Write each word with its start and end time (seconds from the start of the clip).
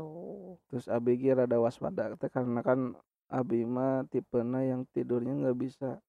gitu. 0.00 0.56
Terus 0.72 0.86
abi 0.88 1.12
rada 1.30 1.58
waspada 1.60 2.16
karena 2.16 2.60
kan 2.64 2.96
abi 3.30 3.68
mah 3.68 4.08
tipena 4.08 4.64
yang 4.64 4.88
tidurnya 4.90 5.36
nggak 5.36 5.58
bisa 5.60 6.00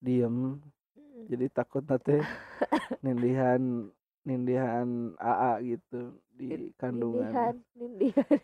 diem. 0.00 0.56
Mm. 0.96 1.26
jadi 1.28 1.46
takut 1.52 1.84
teh 1.84 2.22
nindihan 3.04 3.92
nindihan 4.24 5.12
AA 5.20 5.76
gitu 5.76 6.16
di 6.32 6.72
kandungan 6.80 7.28
nindihan 7.34 7.56
nindihan 7.76 8.38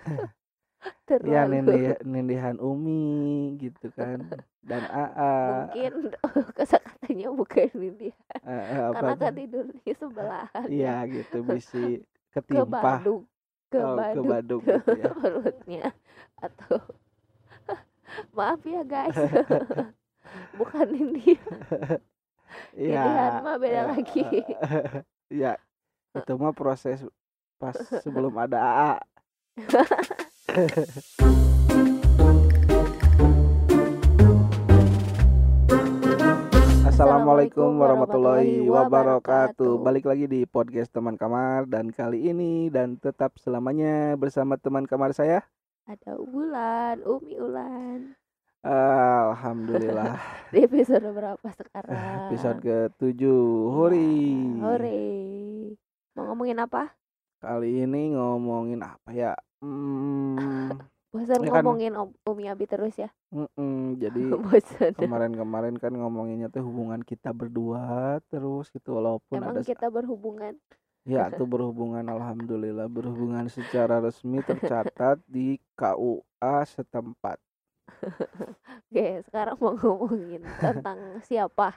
ya 1.26 1.46
terlalu 1.46 1.50
nindih, 1.52 1.86
nindihan 2.06 2.56
Umi 2.58 3.54
gitu 3.58 3.90
kan. 3.94 4.22
Dan 4.66 4.82
AA 4.90 5.34
mungkin 5.70 5.92
kata-katanya 6.58 7.28
bukan 7.30 7.68
nindihan 7.78 8.38
apa 8.42 8.98
karena 8.98 9.14
kan 9.14 9.30
tuh? 9.30 9.38
tidurnya 9.38 9.92
sebelahan 9.94 10.66
iya 10.66 10.94
gitu 11.06 11.46
bisi 11.46 12.02
ke 12.34 12.42
ketimpa 12.42 12.82
Badung 12.82 13.22
ke 13.70 13.78
oh, 13.78 13.94
ke 13.98 14.20
gitu 14.66 14.90
ya. 14.98 15.10
perutnya 15.14 15.86
atau 16.42 16.78
maaf 18.34 18.62
ya 18.66 18.82
guys. 18.86 19.18
Bukan 20.58 20.86
nindihan 20.90 22.02
Iya, 22.74 23.02
Nindihan 23.04 23.34
mah 23.42 23.56
beda 23.58 23.80
eh, 23.80 23.86
lagi. 23.90 24.22
ya 25.42 25.52
itu 26.16 26.32
mah 26.38 26.54
proses 26.56 27.04
pas 27.60 27.76
sebelum 28.00 28.32
ada 28.36 28.58
AA 28.60 28.94
Assalamualaikum 36.88 37.76
warahmatullahi 37.76 38.64
wabarakatuh. 38.64 39.76
Balik 39.84 40.08
lagi 40.08 40.24
di 40.24 40.48
podcast 40.48 40.88
teman 40.96 41.20
kamar 41.20 41.68
dan 41.68 41.92
kali 41.92 42.32
ini 42.32 42.72
dan 42.72 42.96
tetap 42.96 43.36
selamanya 43.36 44.16
bersama 44.16 44.56
teman 44.56 44.88
kamar 44.88 45.12
saya. 45.12 45.44
ada 45.84 46.16
Ulan 46.16 47.04
Umi 47.04 47.36
Ulan 47.36 48.16
Alhamdulillah. 48.64 50.16
di 50.56 50.64
episode 50.64 51.04
berapa 51.12 51.48
sekarang 51.52 52.32
Episode 52.32 52.64
ke-7. 52.64 53.28
Hori. 53.76 54.24
Ya, 54.56 54.64
hore 54.64 55.04
mau 56.16 56.32
ngomongin 56.32 56.64
apa 56.64 56.96
Kali 57.46 57.86
ini 57.86 58.10
ngomongin 58.10 58.82
apa 58.82 59.14
ya? 59.14 59.32
Hmm, 59.62 60.66
bosan 61.14 61.46
Ya 61.46 61.54
kan- 61.54 61.62
ngomongin 61.62 61.94
Om- 61.94 62.18
Umi 62.26 62.50
Abi 62.50 62.66
terus 62.66 62.98
ya? 62.98 63.06
Mm-mm, 63.30 64.02
jadi 64.02 64.18
kemarin-kemarin 64.98 65.78
kan 65.78 65.94
ngomonginnya 65.94 66.50
tuh 66.50 66.66
hubungan 66.66 67.06
kita 67.06 67.30
berdua 67.30 68.18
terus 68.26 68.66
gitu 68.74 68.98
walaupun 68.98 69.38
emang 69.38 69.54
ada 69.54 69.62
kita 69.62 69.86
berhubungan? 69.86 70.58
Ya 71.06 71.30
tuh 71.30 71.46
berhubungan 71.46 72.02
alhamdulillah 72.02 72.90
berhubungan 72.90 73.46
secara 73.46 74.02
resmi 74.02 74.42
tercatat 74.42 75.22
di 75.30 75.62
KUA 75.78 76.66
setempat. 76.66 77.38
oke 78.90 79.06
sekarang 79.30 79.54
mau 79.62 79.78
ngomongin 79.78 80.42
tentang 80.58 81.22
siapa? 81.22 81.70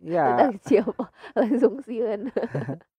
Ya, 0.00 0.48
tentang 0.48 0.56
siapa? 0.64 1.12
Langsung 1.36 1.76
siun 1.84 2.32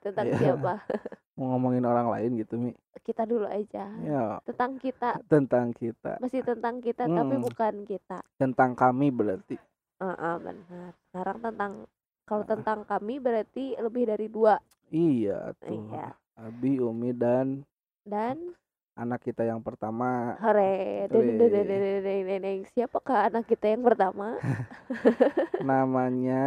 tentang 0.00 0.26
Iya. 0.26 0.38
siapa 0.38 0.74
mau 1.36 1.50
ngomongin 1.50 1.82
orang 1.82 2.08
lain 2.08 2.30
gitu 2.38 2.54
Mi. 2.56 2.70
kita 3.00 3.22
dulu 3.22 3.44
aja 3.44 3.90
Ya, 4.00 4.38
tentang 4.44 4.78
kita 4.78 5.18
tentang 5.26 5.70
kita, 5.70 6.16
masih 6.18 6.40
tentang 6.40 6.78
kita 6.78 7.04
tapi 7.04 7.34
Hmm. 7.34 7.44
bukan 7.44 7.74
kita 7.84 8.18
tentang 8.36 8.72
kami 8.72 9.08
berarti. 9.08 9.56
Heeh, 9.96 10.34
benar 10.38 10.90
sekarang 11.04 11.38
tentang 11.40 11.72
kalau 12.24 12.44
tentang 12.44 12.78
kami 12.82 13.18
berarti 13.18 13.76
lebih 13.76 14.06
dari 14.06 14.26
dua 14.26 14.56
Iya 14.88 15.52
tuh. 15.58 15.90
Iya. 15.90 16.14
Abi, 16.36 16.78
Umi 16.78 17.12
dan 17.12 17.62
dan 18.02 18.54
anak 18.94 19.20
kita 19.26 19.42
yang 19.42 19.58
pertama. 19.58 20.38
Hore 20.38 21.06
siapakah 22.74 23.26
anak 23.30 23.44
kita 23.50 23.74
yang 23.74 23.82
pertama? 23.82 24.38
Namanya 25.68 26.44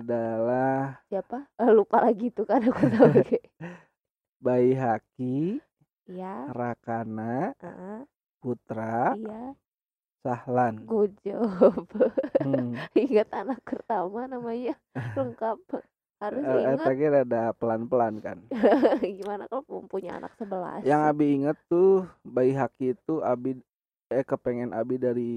adalah 0.00 1.00
siapa? 1.08 1.48
Eh, 1.56 1.70
lupa 1.72 2.04
lagi 2.04 2.28
tuh 2.32 2.44
kan 2.44 2.60
aku 2.60 2.84
tahu. 2.92 3.12
Bayi 4.44 4.72
Haki, 4.72 5.60
iya. 6.08 6.48
Rakana, 6.48 7.52
heeh, 7.60 7.98
Putra, 8.40 9.12
iya. 9.20 9.52
Sahlan. 10.20 10.84
good 10.84 11.16
job 11.24 11.88
Hmm. 12.40 12.76
ingat 12.96 13.28
anak 13.32 13.60
pertama 13.64 14.28
namanya. 14.28 14.76
Lengkap 15.16 15.60
harus 16.20 16.46
Eh, 16.48 16.60
ingat 16.64 16.80
tadi 16.84 17.02
ada 17.10 17.52
pelan-pelan 17.60 18.14
kan. 18.24 18.38
gimana 19.18 19.44
kalau 19.50 19.64
mempunyai 19.68 20.12
anak 20.18 20.32
sebelas 20.38 20.86
Yang 20.88 21.00
Abi 21.10 21.26
inget 21.36 21.56
tuh 21.72 22.04
Bayi 22.34 22.52
Haki 22.60 22.84
itu 22.96 23.14
Abi 23.30 23.50
eh 24.16 24.24
kepengen 24.30 24.70
Abi 24.80 24.96
dari 25.06 25.30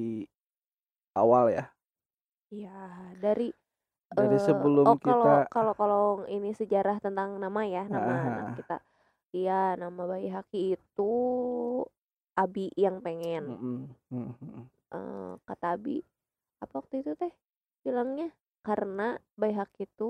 awal 1.16 1.50
ya. 1.54 1.64
Iya, 2.56 2.70
dari 3.24 3.44
Dari 4.14 4.38
eh, 4.38 4.48
sebelum 4.48 4.90
oh 4.90 4.98
kalau 5.06 5.34
kita 5.36 5.50
kalau 5.54 5.74
kalau 5.82 6.02
ini 6.36 6.50
sejarah 6.60 6.98
tentang 7.06 7.30
nama 7.44 7.62
ya, 7.76 7.84
nama 7.96 8.14
Ah, 8.14 8.26
anak 8.28 8.48
kita. 8.58 8.78
Iya, 9.38 9.54
nama 9.82 10.02
bayi 10.12 10.28
Haki 10.36 10.60
itu 10.78 11.04
Abi 12.42 12.70
yang 12.84 12.98
pengen. 13.06 13.44
Mm-mm, 13.48 13.90
mm-mm. 14.12 14.70
Eh, 14.96 15.34
kata 15.48 15.66
Abi, 15.76 15.98
apa 16.64 16.74
waktu 16.80 16.96
itu 17.04 17.12
teh 17.22 17.34
bilangnya? 17.86 18.28
Karena 18.68 19.08
bayi 19.40 19.54
Haki 19.60 19.82
itu 19.90 20.10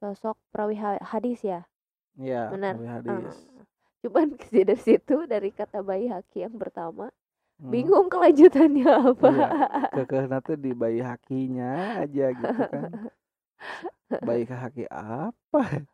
sosok 0.00 0.36
perawi 0.52 0.76
ha- 0.82 1.02
hadis 1.12 1.40
ya, 1.44 1.60
Iya, 2.18 2.36
benar. 2.52 2.74
Eh, 2.76 2.86
Hadis. 2.92 3.34
cuman 4.04 4.26
dari 4.54 4.76
situ 4.78 5.16
dari 5.32 5.50
kata 5.52 5.78
bayi 5.84 6.06
Haki 6.14 6.46
yang 6.46 6.56
pertama, 6.62 7.10
Hmm. 7.60 7.72
bingung 7.72 8.08
kelanjutannya 8.12 8.86
apa. 9.12 9.30
Iya. 9.32 9.46
Kekeh 9.94 10.24
nanti 10.32 10.52
di 10.64 10.70
bayi 10.80 11.00
hakinya 11.00 11.64
aja 12.02 12.24
gitu 12.40 12.60
kan. 12.72 12.90
Bayi 14.26 14.44
haki 14.48 14.84
apa? 14.90 15.60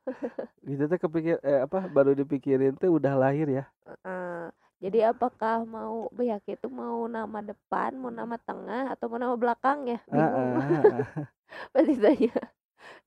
Gitu 0.69 0.83
teh 0.91 0.99
kepikir 1.03 1.37
eh 1.43 1.59
apa 1.67 1.79
baru 1.97 2.13
dipikirin 2.21 2.75
tuh 2.81 2.91
udah 2.99 3.15
lahir 3.23 3.47
ya. 3.51 3.65
Eh, 4.07 4.47
jadi 4.83 4.99
apakah 5.15 5.57
mau 5.67 6.07
Bayaki 6.19 6.55
itu 6.59 6.69
mau 6.71 7.07
nama 7.17 7.39
depan, 7.51 7.91
mau 8.03 8.11
nama 8.21 8.37
tengah, 8.49 8.83
atau 8.95 9.07
mau 9.11 9.19
nama 9.23 9.35
belakang 9.39 9.79
ya? 9.93 9.99
Bingung. 10.11 10.55
ah, 10.59 10.71
ah, 10.73 11.03
ah. 11.19 11.27
Pasti 11.75 11.95
tanya 12.01 12.33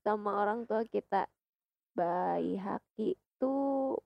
sama 0.06 0.30
orang 0.42 0.60
tua 0.68 0.82
kita. 0.94 1.16
Bayi 1.98 2.52
Haki 2.66 3.02
itu 3.18 3.46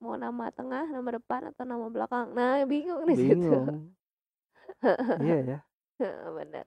mau 0.03 0.15
nama 0.25 0.44
tengah, 0.59 0.84
nama 0.94 1.11
depan, 1.19 1.43
atau 1.50 1.65
nama 1.72 1.87
belakang? 1.94 2.27
Nah, 2.38 2.55
bingung 2.72 3.03
di 3.11 3.16
situ. 3.25 3.49
Iya 5.22 5.37
ya. 5.49 5.56
Benar. 6.37 6.66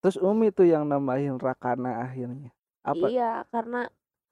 Terus 0.00 0.16
Umi 0.28 0.46
tuh 0.56 0.66
yang 0.72 0.84
nambahin 0.90 1.36
Rakana 1.44 1.90
akhirnya. 2.06 2.50
Apa? 2.86 3.06
Iya, 3.08 3.44
karena 3.52 3.78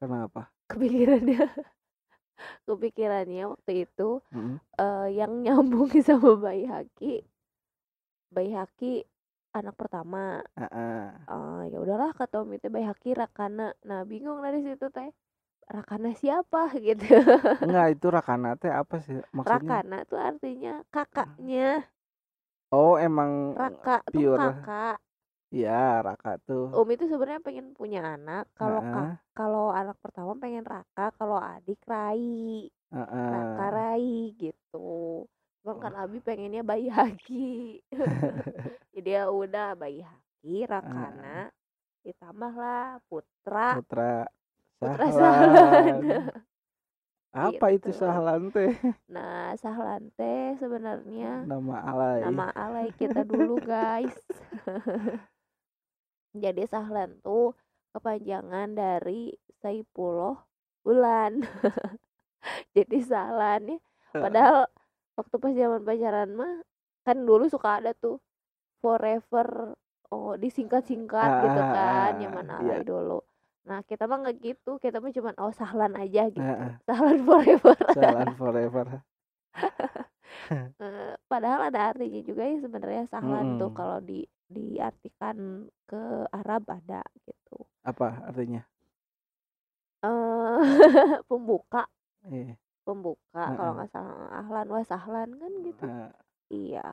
Kenapa? 0.00 0.53
kepikirannya 0.71 1.38
kepikirannya 2.66 3.43
waktu 3.53 3.72
itu 3.87 4.09
Mm-mm. 4.34 4.60
eh, 4.82 5.09
yang 5.19 5.32
nyambung 5.44 5.91
sama 6.09 6.32
Bayi 6.44 6.65
Haki. 6.72 7.15
Bayi 8.34 8.50
Haki 8.55 8.93
anak 9.61 9.75
pertama. 9.81 10.19
Ah, 10.56 10.69
ah. 10.72 11.12
Ah, 11.33 11.61
ya 11.72 11.77
udahlah 11.84 12.11
kata 12.19 12.37
Umi 12.44 12.56
teh 12.62 12.71
bayi 12.75 12.87
haki 12.91 13.11
Rakana. 13.21 13.67
Nah, 13.89 14.00
bingung 14.11 14.39
dari 14.47 14.59
situ 14.67 14.87
teh. 14.97 15.09
Rakana 15.75 16.11
siapa 16.22 16.61
gitu. 16.87 17.05
Enggak 17.62 17.87
itu 17.94 18.06
Rakana 18.17 18.50
teh 18.61 18.72
apa 18.81 18.97
sih 19.05 19.17
maksudnya? 19.37 19.77
Rakana 19.77 19.99
tuh 20.11 20.19
artinya 20.28 20.72
kakaknya. 20.94 21.69
Oh 22.72 22.94
emang 23.06 23.31
Raka 23.61 23.97
tuh 24.12 24.25
pure. 24.25 24.39
kakak. 24.39 24.97
Iya 25.56 26.03
Raka 26.06 26.31
tuh. 26.47 26.65
Umi 26.81 26.93
tuh 27.00 27.09
sebenarnya 27.12 27.43
pengen 27.47 27.67
punya 27.78 28.00
anak. 28.15 28.43
Kalau 28.59 28.81
kak, 28.94 29.09
kalau 29.38 29.67
anak 29.81 29.97
pertama 30.05 30.33
pengen 30.43 30.65
Raka, 30.73 31.05
kalau 31.19 31.38
adik 31.55 31.81
Rai. 31.93 32.69
ah. 32.93 33.06
Raka 33.32 33.64
Rai 33.76 34.32
gitu. 34.43 34.79
Cuman 35.66 35.82
kan 35.82 35.98
Abi 35.98 36.22
pengennya 36.22 36.62
bayi 36.62 36.86
haki. 36.94 37.82
Jadi 38.94 39.10
ya 39.10 39.26
udah 39.26 39.74
bayi 39.74 39.98
haki 39.98 40.62
Rakana 40.62 41.50
ditambahlah 42.06 43.02
putra 43.10 43.74
Putra 43.82 44.30
Putra 44.78 45.06
Sahlan. 45.10 45.98
Apa 47.34 47.74
itu 47.74 47.90
Gitu. 47.90 47.98
Sahlan 47.98 48.54
teh? 48.54 48.78
Nah, 49.10 49.58
Sahlan 49.58 50.14
teh 50.14 50.54
sebenarnya 50.56 51.42
Nama 51.42 51.76
alay. 51.82 52.18
nama 52.22 52.46
alay 52.54 52.88
kita 52.94 53.26
dulu, 53.26 53.58
guys. 53.58 54.14
Jadi 56.30 56.62
Sahlan 56.64 57.18
tuh 57.20 57.58
kepanjangan 57.90 58.72
dari 58.72 59.34
Saipullah 59.58 60.38
Bulan. 60.86 61.42
Jadi 62.70 63.02
Sahlan 63.02 63.74
ya. 63.74 63.78
Padahal 64.14 64.70
waktu 65.18 65.36
pas 65.42 65.52
zaman 65.60 65.82
pacaran 65.88 66.30
mah 66.40 66.52
kan 67.06 67.16
dulu 67.28 67.44
suka 67.54 67.68
ada 67.82 67.90
tuh 67.96 68.16
forever 68.82 69.74
oh 70.12 70.34
disingkat-singkat 70.42 71.30
gitu 71.44 71.62
kan 71.74 72.10
Ah, 72.10 72.22
zaman 72.22 72.46
iya. 72.58 72.58
alay 72.58 72.82
dulu. 72.86 73.20
Nah, 73.68 73.80
kita 73.88 74.04
mah 74.10 74.18
nggak 74.22 74.38
gitu, 74.46 74.70
kita 74.84 74.98
mah 75.02 75.12
cuman 75.16 75.34
oh 75.42 75.52
sahlan 75.54 75.94
aja 75.98 76.22
gitu. 76.30 76.52
Heeh. 76.56 76.78
Sahlan 76.88 77.18
forever. 77.28 77.76
Sahlan 77.92 78.36
forever. 78.36 79.02
Eh, 80.84 81.14
padahal 81.30 81.60
ada 81.72 81.80
artinya 81.92 82.20
juga 82.28 82.42
ya 82.44 82.56
sebenarnya 82.64 83.04
sahlan 83.12 83.48
tuh 83.60 83.70
Mm-mm. 83.70 83.78
kalau 83.78 83.98
di 84.08 84.20
diartikan 84.56 85.36
ke 85.88 86.00
Arab 86.40 86.62
ada 86.68 87.00
gitu. 87.24 87.56
Apa 87.90 88.08
artinya? 88.28 88.62
Eh 90.02 90.60
pembuka, 91.28 91.82
Iya. 92.30 92.56
Pembuka 92.87 93.50
kalau 93.59 93.75
nggak 93.75 93.91
salah 93.91 94.31
ahlan 94.38 94.67
wa 94.71 94.83
sahlan 94.87 95.29
kan 95.35 95.53
gitu. 95.67 95.85
Iya. 96.55 96.87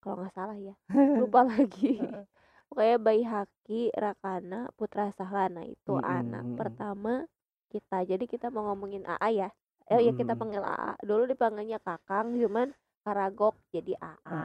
Kalau 0.00 0.16
nggak 0.18 0.34
salah 0.34 0.56
ya. 0.56 0.74
Lupa 1.20 1.44
lagi. 1.52 2.00
Pokoknya 2.72 2.96
Baihaqi 2.96 3.92
Rakana 3.92 4.72
Putra 4.80 5.12
Sahlana 5.12 5.60
itu 5.68 5.92
Mm-mm, 5.92 6.08
anak 6.08 6.44
pertama 6.56 7.28
kita. 7.68 8.00
Jadi 8.08 8.24
kita 8.24 8.48
mau 8.48 8.72
ngomongin 8.72 9.04
AA 9.04 9.28
ya. 9.44 9.48
Eh 9.92 10.00
ya 10.08 10.12
kita 10.16 10.32
panggil 10.40 10.64
AA. 10.64 10.96
Dulu 11.04 11.28
dipanggilnya 11.28 11.76
Kakang 11.84 12.32
cuman 12.40 12.72
Karagok 13.04 13.60
jadi 13.76 13.92
AA. 14.00 14.40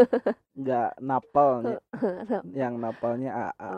Nggak 0.60 0.90
napal. 1.04 1.76
Yang 2.56 2.74
napalnya 2.80 3.30
AA. 3.52 3.72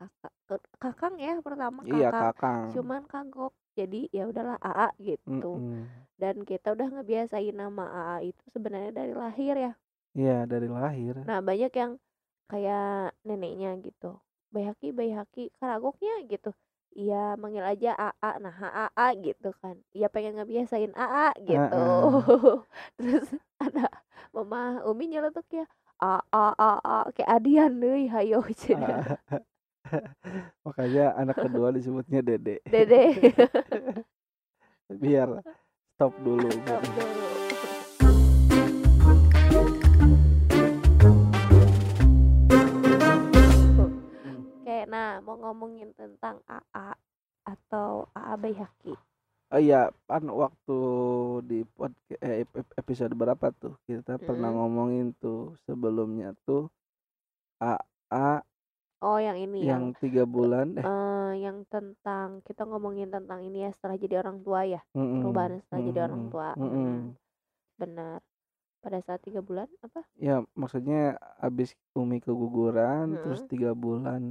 Kakak 0.00 0.32
Kakang 0.80 1.14
ya 1.20 1.36
pertama 1.44 1.84
Iya, 1.84 2.08
Kakang. 2.08 2.32
Kakang. 2.32 2.62
Cuman 2.72 3.02
kagok. 3.04 3.52
Jadi 3.76 4.08
ya 4.08 4.24
udahlah 4.24 4.56
AA 4.64 4.88
gitu. 5.04 5.60
Mm-mm. 5.60 5.84
Dan 6.16 6.48
kita 6.48 6.72
udah 6.72 6.88
ngebiasain 6.88 7.52
nama 7.52 7.84
AA 7.92 8.32
itu 8.32 8.44
sebenarnya 8.48 8.90
dari 8.96 9.12
lahir 9.12 9.54
ya. 9.54 9.72
Iya, 10.16 10.48
dari 10.48 10.64
lahir. 10.64 11.20
Nah, 11.28 11.44
banyak 11.44 11.68
yang 11.76 12.00
kayak 12.48 13.12
neneknya 13.20 13.76
gitu. 13.84 14.16
Bayhaki, 14.48 14.96
Bayhaki, 14.96 15.52
Karagoknya 15.60 16.24
gitu. 16.24 16.56
Iya, 16.96 17.36
manggil 17.36 17.60
aja 17.60 17.92
AA. 17.92 18.40
Nah, 18.40 18.56
AA 18.56 19.06
gitu 19.20 19.52
kan. 19.60 19.76
Iya 19.92 20.08
pengen 20.08 20.40
ngebiasain 20.40 20.96
AA 20.96 21.36
gitu. 21.44 21.84
Terus 22.96 23.28
ada 23.60 23.92
Mama 24.32 24.80
Umi 24.88 25.12
nyeletuk 25.12 25.44
ya. 25.52 25.68
AA, 25.96 26.46
AA, 26.56 27.08
kayak 27.16 27.30
adian 27.40 27.80
deh, 27.80 28.08
hayo 28.08 28.40
cenah. 28.52 29.20
Makanya 30.66 31.14
anak 31.14 31.36
kedua 31.38 31.70
disebutnya 31.70 32.20
Dede. 32.20 32.62
Dede. 32.64 33.04
Biar 35.02 35.28
stop 35.94 36.12
dulu. 36.22 36.48
Stop 36.62 36.82
dulu. 36.84 37.24
Hmm. 43.06 44.42
Oke, 44.62 44.78
nah 44.88 45.22
mau 45.22 45.36
ngomongin 45.38 45.94
tentang 45.94 46.42
AA 46.46 46.88
atau 47.46 48.10
AA 48.12 48.34
Bayhaki. 48.36 48.94
Oh 49.46 49.62
iya, 49.62 49.94
kan 50.10 50.26
waktu 50.26 50.78
di 51.46 51.62
podcast 51.70 52.18
eh, 52.18 52.42
ep- 52.42 52.74
episode 52.74 53.14
berapa 53.14 53.54
tuh 53.54 53.78
kita 53.86 54.18
pernah 54.18 54.50
Mm-mm. 54.50 54.58
ngomongin 54.58 55.06
tuh 55.22 55.54
sebelumnya 55.62 56.34
tuh 56.42 56.66
AA 57.62 57.78
Oh, 59.06 59.22
yang 59.22 59.38
ini 59.38 59.62
yang 59.62 59.94
yang 59.94 60.02
tiga 60.02 60.26
bulan 60.26 60.74
eh. 60.74 60.82
eh, 60.82 61.30
yang 61.46 61.62
tentang 61.70 62.42
kita 62.42 62.66
ngomongin 62.66 63.06
tentang 63.06 63.38
ini 63.46 63.62
ya 63.62 63.70
setelah 63.70 63.94
jadi 63.94 64.18
orang 64.18 64.42
tua 64.42 64.66
ya 64.66 64.80
mm-mm, 64.98 65.22
perubahan 65.22 65.62
setelah 65.62 65.82
jadi 65.86 66.00
orang 66.10 66.24
tua 66.26 66.48
mm-mm. 66.58 66.74
Mm, 66.74 66.98
benar. 67.78 68.18
Pada 68.82 68.98
saat 69.06 69.22
tiga 69.22 69.38
bulan 69.46 69.70
apa? 69.82 70.02
Ya 70.18 70.42
maksudnya 70.58 71.14
abis 71.38 71.78
Umi 71.94 72.18
keguguran 72.18 73.14
terus 73.22 73.46
Mm-mm. 73.46 73.50
tiga 73.54 73.70
bulan 73.78 74.22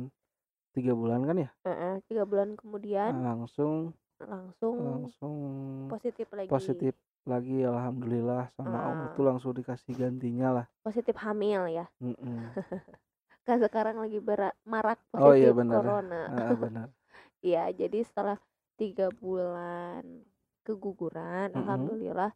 tiga 0.75 0.92
bulan 0.92 1.24
kan 1.24 1.38
ya? 1.39 1.50
Eh, 1.63 1.95
tiga 2.12 2.27
bulan 2.27 2.60
kemudian 2.60 3.16
langsung 3.16 3.95
langsung 4.19 4.75
langsung 4.80 5.36
positif 5.88 6.27
lagi. 6.36 6.51
positif 6.51 6.94
lagi 7.24 7.63
alhamdulillah 7.63 8.51
sama 8.60 8.75
Allah 8.75 9.07
Ah. 9.07 9.16
tuh 9.16 9.24
langsung 9.24 9.51
dikasih 9.56 9.95
gantinya 9.95 10.48
lah. 10.62 10.66
Positif 10.83 11.16
hamil 11.19 11.63
ya. 11.72 11.86
Mm-mm. 12.04 12.39
kan 13.48 13.58
sekarang 13.66 13.98
lagi 14.04 14.20
berat 14.28 14.56
marak 14.66 15.00
oh 15.22 15.34
iya 15.40 15.50
positif 15.50 15.54
benar 15.60 15.82
corona 15.82 16.16
Ah, 16.30 16.54
benar 16.62 16.88
Iya, 17.46 17.70
jadi 17.72 18.00
setelah 18.02 18.38
tiga 18.80 19.14
bulan 19.14 20.02
keguguran, 20.66 21.54
Mm-mm. 21.56 21.62
alhamdulillah 21.62 22.32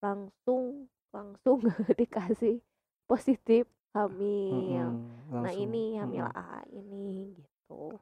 langsung 0.00 0.88
langsung 1.12 1.60
dikasih 2.00 2.58
positif 3.10 3.68
hamil. 3.94 4.88
Mm-mm, 4.88 5.34
Nah 5.44 5.52
langsung 5.52 5.64
ini 5.64 6.00
hamil 6.00 6.24
mm-mm. 6.24 6.32
A 6.32 6.64
ini 6.72 7.36
gitu. 7.36 8.00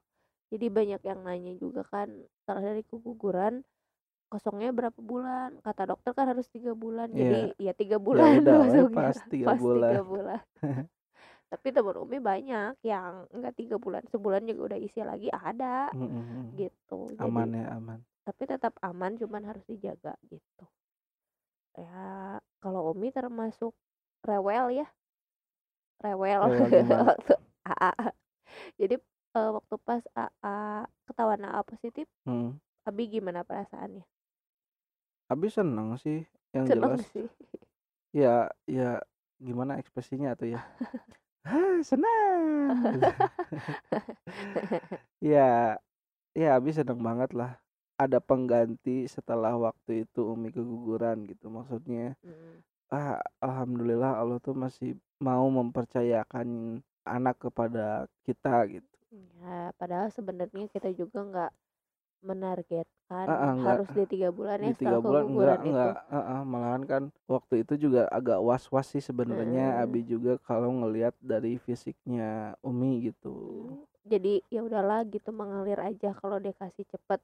Jadi 0.52 0.66
banyak 0.70 1.02
yang 1.02 1.20
nanya 1.26 1.52
juga 1.58 1.82
kan 1.88 2.08
setelah 2.42 2.62
dari 2.72 2.82
keguguran 2.86 3.54
kosongnya 4.32 4.70
berapa 4.74 5.00
bulan? 5.02 5.58
Kata 5.66 5.82
dokter 5.90 6.12
kan 6.16 6.26
harus 6.32 6.48
tiga 6.50 6.72
bulan. 6.76 7.08
Jadi 7.12 7.54
ya 7.60 7.72
tiga 7.76 7.98
ya 8.10 8.22
bulan 8.22 8.30
udah 8.42 8.54
we, 8.60 8.60
masuknya 8.60 9.04
pas 9.04 9.16
tiga 9.30 9.48
pas 9.48 9.62
bulan 9.62 9.98
tiga 9.98 10.00
bulan. 10.04 10.42
Tapi 11.52 11.68
temen 11.68 11.96
Umi 12.00 12.16
banyak 12.16 12.80
yang 12.80 13.28
enggak 13.28 13.54
tiga 13.60 13.76
bulan, 13.76 14.02
sebulan 14.08 14.42
juga 14.48 14.72
udah 14.72 14.78
isi 14.80 15.00
lagi 15.04 15.28
ada 15.28 15.92
Mm-mm. 15.92 16.56
gitu. 16.56 17.12
Jadi 17.12 17.24
aman 17.28 17.48
ya 17.52 17.66
aman 17.76 18.00
tapi 18.22 18.42
tetap 18.46 18.74
aman 18.86 19.18
cuman 19.18 19.42
harus 19.50 19.64
dijaga 19.66 20.14
gitu 20.30 20.64
ya 21.74 22.38
kalau 22.62 22.94
Umi 22.94 23.10
termasuk 23.10 23.74
rewel 24.22 24.70
ya 24.70 24.86
rewel 26.04 26.40
Rewel 26.46 26.70
gimana? 26.70 27.14
waktu 27.18 27.34
AA 27.66 27.90
jadi 28.78 28.94
eh, 29.38 29.50
waktu 29.56 29.74
pas 29.82 30.02
AA 30.14 30.86
ketahuan 31.10 31.42
AA 31.42 31.60
positif 31.66 32.06
Hmm. 32.24 32.62
Abi 32.86 33.10
gimana 33.10 33.42
perasaannya 33.42 34.06
Abi 35.32 35.48
seneng 35.50 35.96
sih 35.98 36.22
yang 36.54 36.66
seneng 36.68 36.92
jelas 36.92 37.00
sih 37.10 37.26
ya 38.12 38.46
ya 38.68 39.00
gimana 39.40 39.80
ekspresinya 39.80 40.36
tuh 40.38 40.54
ya 40.54 40.60
Hah, 41.44 41.82
senang. 41.82 42.42
Ya 45.22 45.78
ya 46.34 46.58
Abi 46.58 46.74
seneng 46.74 46.98
banget 47.04 47.30
lah 47.36 47.54
ada 48.00 48.18
pengganti 48.18 49.06
setelah 49.06 49.54
waktu 49.54 50.02
itu 50.08 50.26
Umi 50.26 50.50
keguguran 50.50 51.28
gitu 51.30 51.46
maksudnya. 51.52 52.18
Mm, 52.26 52.58
ah 52.90 53.22
alhamdulillah 53.38 54.18
Allah 54.18 54.42
tuh 54.42 54.56
masih 54.58 54.98
mau 55.22 55.46
mempercayakan 55.46 56.80
anak 57.06 57.38
kepada 57.38 58.10
kita 58.26 58.66
gitu. 58.66 58.92
Ya 59.42 59.70
padahal 59.78 60.10
sebenarnya 60.10 60.66
kita 60.72 60.90
juga 60.90 61.22
nggak 61.22 61.52
menargetkan 62.28 63.28
ah, 63.28 63.52
nggak. 63.54 63.64
harus 63.66 63.88
di 63.96 64.04
tiga 64.12 64.28
bulan 64.38 64.58
ya 64.62 64.68
di 64.68 64.72
tiga 64.78 64.98
bulan 65.02 65.24
enggak 65.26 65.58
itu 65.66 65.70
enggak 65.70 65.94
ah, 66.10 66.16
ah, 66.32 66.40
malahan 66.52 66.82
kan 66.86 67.02
waktu 67.26 67.54
itu 67.66 67.74
juga 67.84 68.00
agak 68.18 68.38
was 68.48 68.64
was 68.74 68.86
sih 68.94 69.02
sebenarnya 69.02 69.64
Mm. 69.78 69.82
Abi 69.82 70.00
juga 70.12 70.32
kalau 70.48 70.70
ngelihat 70.80 71.14
dari 71.22 71.58
fisiknya 71.58 72.54
Umi 72.62 73.10
gitu. 73.10 73.32
Hmm, 73.68 73.82
jadi 74.12 74.32
ya 74.54 74.60
udahlah 74.68 75.00
gitu 75.14 75.30
mengalir 75.40 75.78
aja 75.88 76.08
kalau 76.20 76.36
dia 76.44 76.54
kasih 76.62 76.84
cepet. 76.92 77.20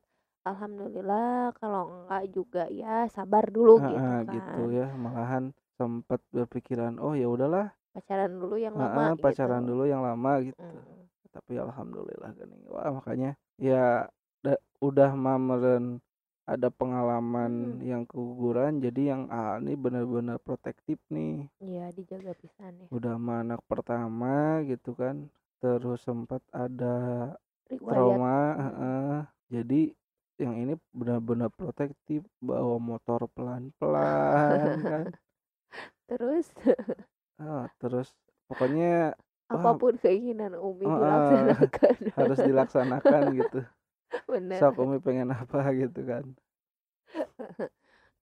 Alhamdulillah 0.48 1.52
kalau 1.60 1.82
enggak 1.92 2.24
juga 2.36 2.62
ya 2.72 3.04
sabar 3.14 3.44
dulu 3.56 3.72
Ah, 3.78 3.90
gitu 3.92 4.24
kan. 4.26 4.34
gitu 4.34 4.60
ya 4.78 4.86
malahan 5.04 5.44
sempat 5.78 6.20
berpikiran 6.34 6.98
oh 6.98 7.14
ya 7.14 7.26
udahlah. 7.30 7.66
Pacaran 7.94 8.32
dulu 8.38 8.56
yang 8.58 8.74
lama 8.78 9.02
ah, 9.02 9.12
pacaran 9.18 9.62
gitu 9.62 9.68
dulu 9.68 9.82
yang 9.92 10.02
lama 10.02 10.32
gitu. 10.46 10.58
Mm, 10.62 11.06
tapi 11.34 11.52
alhamdulillah 11.60 12.30
kan 12.34 12.48
wah 12.72 12.88
makanya 12.98 13.30
ya 13.60 14.08
udah 14.78 15.10
mameren 15.14 15.98
ada 16.48 16.68
pengalaman 16.72 17.52
Hmm. 17.76 17.84
yang 17.84 18.02
keguguran 18.08 18.80
jadi 18.80 19.02
yang 19.16 19.22
ah, 19.28 19.60
ini 19.60 19.76
benar-benar 19.76 20.38
protektif 20.40 20.96
nih 21.12 21.44
ya 21.60 21.90
dijaga 21.92 22.32
pisan 22.38 22.72
ya 22.80 22.86
udah 22.94 23.14
sama 23.18 23.34
anak 23.44 23.60
pertama 23.68 24.62
gitu 24.64 24.94
kan 24.94 25.28
terus 25.60 26.00
sempat 26.06 26.40
ada 26.54 26.94
riwayat 27.68 27.94
trauma 27.94 28.36
Hmm. 28.54 28.60
heeh. 28.64 29.16
jadi 29.50 29.80
yang 30.38 30.54
ini 30.54 30.74
benar-benar 30.94 31.50
protektif 31.50 32.22
bawa 32.38 32.78
motor 32.78 33.26
pelan-pelan 33.34 34.78
kan 34.86 35.06
terus 36.08 36.46
Ah, 37.38 37.70
terus 37.78 38.10
pokoknya 38.50 39.14
wah 39.48 39.58
apa 39.58 39.70
pun 39.78 39.94
keinginan 39.98 40.54
Umi 40.58 40.86
ah. 40.86 40.98
dilaksanakan 40.98 41.96
harus 42.18 42.38
dilaksanakan 42.42 43.22
gitu 43.38 43.58
bener. 44.28 44.58
Sok 44.60 44.78
Umi 44.82 44.98
pengen 45.00 45.28
apa 45.32 45.58
gitu 45.80 46.00
kan. 46.04 46.24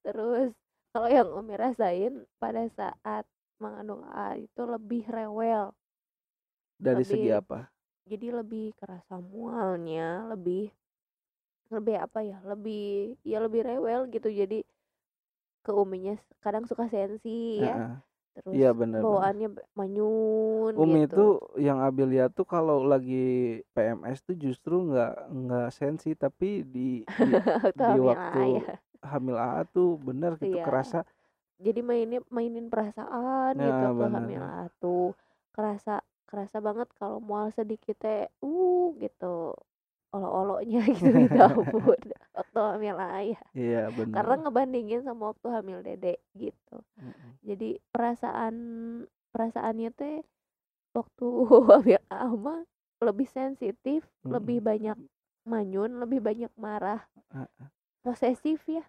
Terus 0.05 0.55
kalau 0.95 1.09
yang 1.11 1.29
Umi 1.35 1.55
rasain 1.59 2.25
pada 2.39 2.65
saat 2.73 3.25
mengandung 3.59 4.05
A 4.07 4.37
itu 4.37 4.63
lebih 4.65 5.03
rewel. 5.09 5.73
Dari 6.77 7.03
segi 7.05 7.33
Lebih- 7.33 7.41
apa? 7.41 7.59
jadi 8.07 8.27
lebih 8.39 8.71
kerasa 8.79 9.19
mualnya 9.19 10.31
lebih 10.31 10.71
lebih 11.75 11.99
apa 11.99 12.23
ya 12.23 12.39
lebih 12.47 13.19
ya 13.27 13.43
lebih 13.43 13.67
rewel 13.67 14.07
gitu. 14.15 14.31
Jadi 14.31 14.63
ke 15.67 15.73
uminya 15.75 16.15
kadang 16.39 16.63
suka 16.71 16.87
sensi 16.87 17.59
ya. 17.67 17.75
Heeh. 17.75 18.06
Terus 18.37 18.57
Iya 18.59 18.69
bener 18.81 19.05
bener. 19.13 19.33
bawaannya 19.33 19.49
be- 19.57 19.67
manyun 19.79 20.75
Umi 20.77 21.09
gitu. 21.09 21.17
tuh 21.17 21.31
yang 21.67 21.79
Abi 21.87 22.05
lihat 22.13 22.31
tuh 22.39 22.45
kalau 22.55 22.85
lagi 22.85 23.17
PMS 23.75 24.19
tuh 24.29 24.37
justru 24.45 24.75
nggak 24.93 25.13
nggak 25.33 25.69
sensi 25.79 26.13
tapi 26.13 26.63
di 26.75 27.03
di, 27.17 27.33
waktu 27.33 27.81
di 27.89 27.95
hamil 28.03 28.05
waktu 28.11 28.39
hamil 29.11 29.37
AA 29.41 29.63
tuh 29.75 29.89
bener 30.07 30.33
gitu 30.43 30.57
iya 30.57 30.65
kerasa 30.67 30.99
jadi 31.67 31.81
mainin 31.81 32.23
mainin 32.37 32.67
perasaan 32.73 33.55
gitu 33.69 33.87
ya 33.87 33.89
ke 33.97 34.05
hamil 34.15 34.41
bener. 34.41 34.43
Ayah 34.45 34.69
tuh. 34.83 35.17
Kerasa 35.57 36.05
kerasa 36.31 36.59
banget 36.67 36.89
kalau 37.01 37.19
mual 37.29 37.49
sedikit 37.59 37.97
teh 38.05 38.29
uh 38.45 38.87
gitu 39.03 39.57
olo-olonya 40.17 40.81
gitu 40.97 41.13
di 41.13 41.27
dapur 41.37 41.97
waktu 42.33 42.59
hamil 42.59 42.97
ayah. 42.97 43.43
Iya 43.53 43.83
karena 43.93 44.35
bener. 44.41 44.43
ngebandingin 44.49 45.01
sama 45.05 45.33
waktu 45.37 45.47
hamil 45.53 45.79
dede 45.85 46.17
gitu. 46.33 46.77
Mm-mm. 46.97 47.31
jadi 47.45 47.77
perasaan 47.93 48.55
perasaannya 49.31 49.91
teh 49.93 50.25
waktu 50.97 51.27
hamil 51.71 52.01
ama 52.09 52.65
lebih 53.05 53.29
sensitif 53.29 54.09
lebih 54.25 54.65
Mm-mm. 54.65 54.69
banyak 54.73 54.99
manyun 55.45 56.01
lebih 56.01 56.25
banyak 56.25 56.53
marah. 56.57 57.05
Ah, 57.31 57.47
ah. 57.61 57.69
posesif 58.01 58.65
ya. 58.67 58.83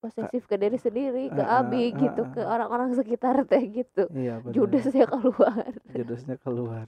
Posesif 0.00 0.44
ke 0.44 0.56
diri 0.60 0.76
sendiri 0.76 1.32
ke 1.32 1.40
abi 1.40 1.90
gitu 1.96 2.28
ke 2.30 2.44
orang-orang 2.44 2.92
sekitar 2.94 3.42
teh 3.48 3.64
gitu. 3.64 4.06
Iya 4.12 4.40
bener. 4.44 4.54
Judesnya 4.54 5.04
keluar. 5.08 5.72
Judusnya 5.92 6.36
keluar 6.40 6.86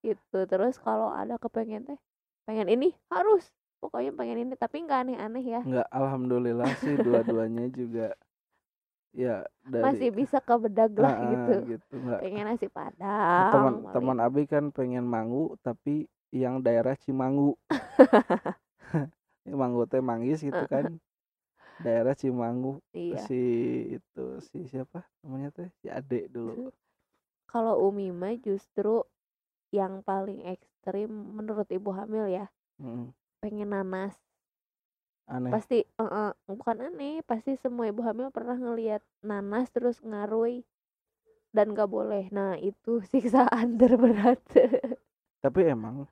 gitu. 0.00 0.38
Terus 0.48 0.76
kalau 0.80 1.12
ada 1.12 1.36
kepengen 1.36 1.86
teh 1.86 1.98
pengen 2.44 2.68
ini 2.68 2.92
harus. 3.08 3.46
Pokoknya 3.80 4.12
pengen 4.12 4.44
ini 4.44 4.52
tapi 4.60 4.84
nggak 4.84 5.00
aneh-aneh 5.08 5.44
ya. 5.44 5.60
Nggak 5.64 5.88
alhamdulillah 5.88 6.70
sih 6.84 6.94
dua-duanya 7.00 7.66
juga 7.72 8.12
ya 9.10 9.42
dari 9.66 9.82
masih 9.90 10.10
bisa 10.14 10.38
kebedag 10.38 10.94
ah, 10.94 11.02
lah 11.02 11.14
ah, 11.18 11.30
gitu. 11.34 11.54
gitu 11.74 11.94
pengen 12.22 12.46
nasi 12.46 12.70
teman 12.70 12.94
padang 12.94 13.90
teman 13.90 14.22
paling 14.22 14.22
Abi 14.22 14.42
kan 14.46 14.70
pengen 14.70 15.02
mangu 15.02 15.58
tapi 15.66 16.06
yang 16.30 16.62
daerah 16.62 16.94
Cimangu. 16.94 17.58
Mangu 19.50 19.82
teh 19.86 19.98
manggis 19.98 20.46
gitu 20.46 20.64
kan. 20.70 20.98
Daerah 21.82 22.14
Cimangu 22.14 22.78
iya. 22.94 23.18
si 23.26 23.42
itu 23.98 24.24
si 24.52 24.68
siapa 24.70 25.02
namanya 25.24 25.50
teh? 25.50 25.68
Si 25.82 25.90
Ade 25.90 26.30
dulu. 26.30 26.70
Kalau 27.50 27.82
Umi 27.82 28.14
mah 28.14 28.38
justru 28.38 29.02
yang 29.70 30.02
paling 30.02 30.42
ekstrim 30.46 31.10
menurut 31.10 31.66
ibu 31.70 31.90
hamil 31.94 32.26
ya. 32.26 32.46
Mm, 32.82 33.14
pengen 33.42 33.70
nanas. 33.70 34.14
Aneh. 35.30 35.54
Pasti 35.54 35.86
eh, 35.86 36.02
eh, 36.02 36.32
bukan 36.50 36.82
aneh 36.82 37.22
pasti 37.22 37.54
semua 37.62 37.86
ibu 37.86 38.02
hamil 38.02 38.34
pernah 38.34 38.58
ngelihat 38.58 39.02
nanas 39.22 39.70
terus 39.70 40.02
ngarui 40.02 40.66
dan 41.54 41.74
gak 41.74 41.90
boleh. 41.90 42.26
Nah 42.34 42.58
itu 42.58 42.98
siksaan 43.10 43.78
terberat. 43.78 44.42
Tapi 45.40 45.60
emang 45.70 46.10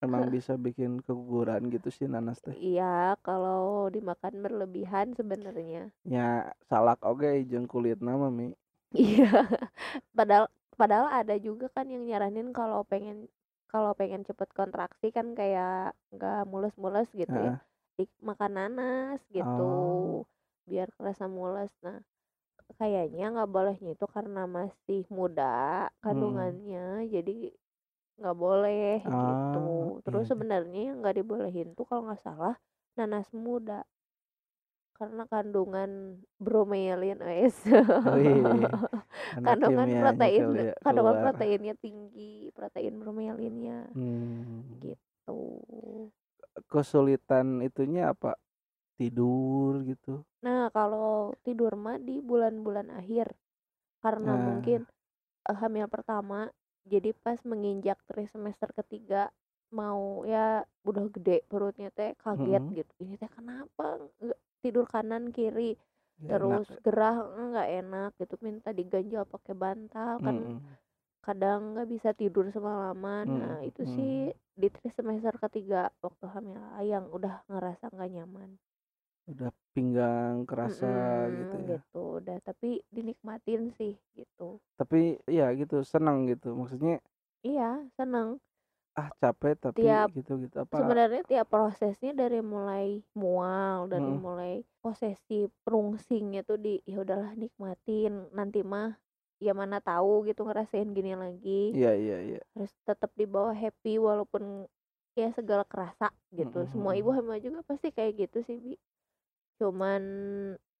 emang 0.00 0.32
bisa 0.32 0.56
bikin 0.56 0.98
keguguran 1.04 1.68
gitu 1.70 1.92
sih 1.92 2.08
nanas 2.10 2.42
teh. 2.42 2.56
Iya 2.56 3.14
kalau 3.22 3.86
dimakan 3.92 4.42
berlebihan 4.42 5.14
sebenarnya. 5.14 5.92
Nya 6.08 6.50
salak 6.66 6.98
oge 7.06 7.46
jeung 7.46 7.70
kulit 7.70 8.02
nama 8.02 8.32
mi. 8.32 8.50
Iya 8.90 9.46
padahal 10.18 10.50
padahal 10.80 11.12
ada 11.12 11.36
juga 11.36 11.68
kan 11.68 11.84
yang 11.92 12.08
nyaranin 12.08 12.56
kalau 12.56 12.80
pengen 12.88 13.28
kalau 13.68 13.92
pengen 13.92 14.24
cepet 14.24 14.48
kontraksi 14.56 15.12
kan 15.12 15.36
kayak 15.36 15.92
nggak 16.10 16.48
mulus-mulus 16.48 17.06
gitu 17.12 17.36
ya. 17.36 17.60
Makan 18.24 18.56
nanas 18.56 19.20
gitu 19.28 19.44
oh. 19.44 20.24
biar 20.64 20.88
kerasa 20.96 21.28
mulus 21.28 21.68
nah 21.84 22.00
kayaknya 22.80 23.28
nggak 23.28 23.50
bolehnya 23.52 23.92
itu 23.92 24.06
karena 24.08 24.48
masih 24.48 25.04
muda 25.12 25.86
hmm. 25.90 26.00
kandungannya 26.00 27.04
jadi 27.12 27.52
nggak 28.20 28.36
boleh 28.36 29.04
gitu. 29.04 29.12
Ah 29.12 30.00
terus 30.04 30.24
iya 30.24 30.28
iya. 30.28 30.32
sebenarnya 30.32 30.80
yang 30.92 30.96
nggak 31.04 31.16
dibolehin 31.20 31.68
tuh 31.76 31.84
kalau 31.84 32.08
nggak 32.08 32.24
salah 32.24 32.56
nanas 32.96 33.28
muda 33.36 33.84
karena 35.00 35.24
kandungan 35.32 36.20
bromelain 36.36 37.16
wes. 37.24 37.56
Wih 38.20 38.44
anak 39.32 39.56
kandungan 39.56 39.86
kimianya 39.88 40.02
protein 40.04 40.42
kali 40.44 40.60
ya 40.60 40.74
kandungan 40.84 41.14
keluar. 41.16 41.24
proteinnya 41.24 41.74
tinggi 41.80 42.32
protein 42.52 42.94
bromelinnya 43.00 43.78
hmm. 43.96 44.84
gitu. 44.84 45.40
Kesulitan 46.68 47.64
itunya 47.64 48.12
apa? 48.12 48.36
Tidur 49.00 49.80
gitu? 49.88 50.20
Nah 50.44 50.68
kalau 50.68 51.32
tidur 51.40 51.72
mah 51.80 51.96
di 51.96 52.20
bulan-bulan 52.20 52.92
akhir 52.92 53.32
karena 54.04 54.36
nah. 54.36 54.44
mungkin 54.52 54.84
eh, 55.48 55.56
hamil 55.56 55.88
pertama 55.88 56.52
jadi 56.84 57.16
pas 57.16 57.40
menginjak 57.48 57.96
trimester 58.04 58.68
ketiga 58.76 59.32
mau 59.70 60.26
ya 60.26 60.66
udah 60.82 61.06
gede 61.14 61.46
perutnya 61.46 61.94
teh 61.94 62.18
kaget 62.18 62.58
mm 62.58 62.74
gitu 62.74 62.92
ini 63.06 63.14
teh 63.14 63.30
kenapa 63.30 64.02
nggak 64.18 64.40
tidur 64.64 64.84
kanan 64.94 65.24
kiri 65.36 65.70
Gak 66.20 66.36
enak 66.44 66.62
terus 66.62 66.68
ya 66.70 66.78
gerah 66.84 67.16
nggak 67.50 67.68
enak 67.80 68.10
gitu 68.20 68.34
minta 68.46 68.68
diganjal 68.78 69.22
pakai 69.34 69.54
bantal 69.64 70.12
kan 70.26 70.36
Mm-mm. 70.36 70.76
kadang 71.26 71.60
nggak 71.72 71.88
bisa 71.94 72.10
tidur 72.20 72.46
semalaman. 72.54 73.26
Nah 73.42 73.56
Mm-mm. 73.60 73.70
itu 73.70 73.82
sih 73.96 74.12
di 74.60 74.68
trimester 74.74 75.34
ketiga 75.44 75.80
waktu 76.04 76.24
hamil 76.34 76.60
yang 76.92 77.04
udah 77.16 77.34
ngerasa 77.50 77.84
nggak 77.94 78.10
nyaman. 78.16 78.50
Udah 79.30 79.50
pinggang 79.74 80.36
kerasa 80.48 80.86
gitu 81.38 81.56
Mm-mm, 81.56 81.66
ya. 81.70 81.78
gitu 81.80 82.00
udah 82.18 82.36
tapi 82.48 82.70
dinikmatin 82.94 83.62
sih 83.78 83.92
gitu. 84.18 84.48
Tapi 84.78 85.00
ya 85.38 85.46
gitu 85.60 85.76
senang 85.92 86.16
gitu 86.30 86.48
maksudnya 86.58 86.94
iya 87.48 87.70
seneng 87.96 88.28
ah 88.98 89.08
capek 89.22 89.54
tapi 89.58 89.86
tiap 89.86 90.10
gitu 90.12 90.32
gitu 90.42 90.56
apa 90.60 90.76
sebenarnya 90.82 91.22
tiap 91.24 91.46
prosesnya 91.46 92.12
dari 92.12 92.42
mulai 92.42 93.00
mual 93.14 93.86
dari 93.86 94.02
Mm-mm. 94.02 94.22
mulai 94.22 94.52
posesif 94.82 95.48
rungsingnya 95.64 96.42
tuh 96.42 96.58
di 96.58 96.82
ya 96.84 97.00
udahlah 97.04 97.32
nikmatin 97.38 98.28
nanti 98.34 98.60
mah 98.66 98.98
ya 99.40 99.56
mana 99.56 99.80
tahu 99.80 100.28
gitu 100.28 100.44
ngerasain 100.44 100.92
gini 100.92 101.16
lagi. 101.16 101.72
Iya 101.72 101.96
iya 101.96 102.16
iya. 102.28 102.40
Harus 102.52 102.72
tetap 102.84 103.10
dibawa 103.16 103.56
happy 103.56 103.96
walaupun 103.96 104.68
ya 105.16 105.32
segala 105.32 105.64
kerasa 105.64 106.12
gitu. 106.36 106.68
Semua 106.68 106.92
ibu 106.92 107.08
hamil 107.08 107.40
juga 107.40 107.64
pasti 107.64 107.88
kayak 107.88 108.28
gitu 108.28 108.44
sih 108.44 108.60
bi. 108.60 108.74
Cuman 109.56 110.02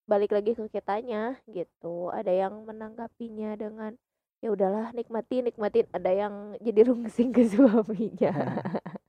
balik 0.05 0.37
lagi 0.37 0.53
ke 0.53 0.69
kitanya 0.69 1.41
gitu. 1.49 2.13
Ada 2.13 2.33
yang 2.47 2.69
menanggapinya 2.69 3.57
dengan 3.57 3.97
ya 4.41 4.49
udahlah 4.53 4.93
nikmatin 4.97 5.49
nikmatin. 5.49 5.87
Ada 5.93 6.11
yang 6.13 6.35
jadi 6.61 6.81
rungsing 6.89 7.33
ke 7.33 7.45
suaminya. 7.49 8.33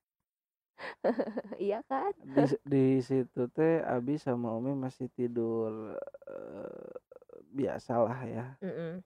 Iya 1.62 1.86
kan? 1.86 2.14
Di 2.22 2.44
di 2.66 2.86
situ 3.02 3.42
teh 3.54 3.82
Abi 3.86 4.18
sama 4.18 4.54
Umi 4.54 4.74
masih 4.74 5.10
tidur 5.14 5.98
eh, 6.30 6.92
biasalah 7.54 8.20
ya. 8.26 8.48
Mm-mm. 8.62 9.02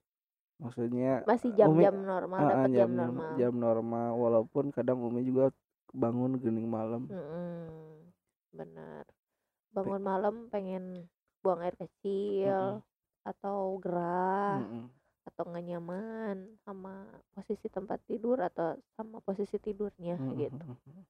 maksudnya 0.56 1.20
masih 1.28 1.52
eh, 1.52 1.68
Umi 1.68 1.84
jam-jam 1.84 2.08
normal 2.08 2.40
dapat 2.48 2.70
jam 2.72 2.80
jam 2.80 2.90
normal. 2.96 3.32
jam 3.36 3.54
normal. 3.60 4.10
Walaupun 4.16 4.66
kadang 4.72 5.04
Umi 5.04 5.28
juga 5.28 5.52
bangun 5.92 6.40
gening 6.40 6.68
malam. 6.68 7.12
Mm-mm. 7.12 8.08
benar. 8.56 9.04
Pe- 9.04 9.74
bangun 9.76 10.04
malam 10.04 10.36
pengen 10.48 11.12
buang 11.44 11.60
air 11.60 11.76
kecil 11.76 12.80
atau 13.28 13.76
gerah. 13.84 14.64
Mm-mm. 14.64 14.86
Atau 15.26 15.44
nggak 15.50 15.66
nyaman 15.66 16.38
sama 16.62 17.10
posisi 17.34 17.66
tempat 17.68 17.98
tidur 18.06 18.38
atau 18.40 18.78
sama 18.94 19.18
posisi 19.26 19.58
tidurnya 19.58 20.16
gitu. 20.38 20.62
Mm-mm. 20.62 21.02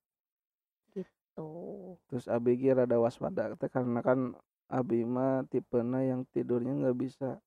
gitu. 0.95 1.51
Terus 2.07 2.25
ki 2.31 2.72
rada 2.72 2.98
waspada 2.98 3.51
karena 3.67 4.00
kan 4.00 4.31
Abi 4.65 5.05
mah 5.05 5.45
tipena 5.51 6.01
yang 6.01 6.25
tidurnya 6.34 6.74
nggak 6.74 6.98
bisa 6.98 7.38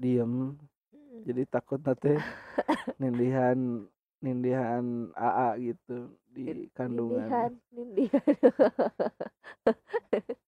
diem. 0.00 0.56
Mm. 0.92 1.24
jadi 1.28 1.42
takut 1.44 1.76
nanti 1.84 2.16
nindihan 3.00 3.84
nindihan 4.24 5.12
AA 5.12 5.60
gitu 5.60 6.08
di 6.32 6.72
kandungan. 6.72 7.28
nindihan 7.28 7.52
nindihan. 7.68 8.22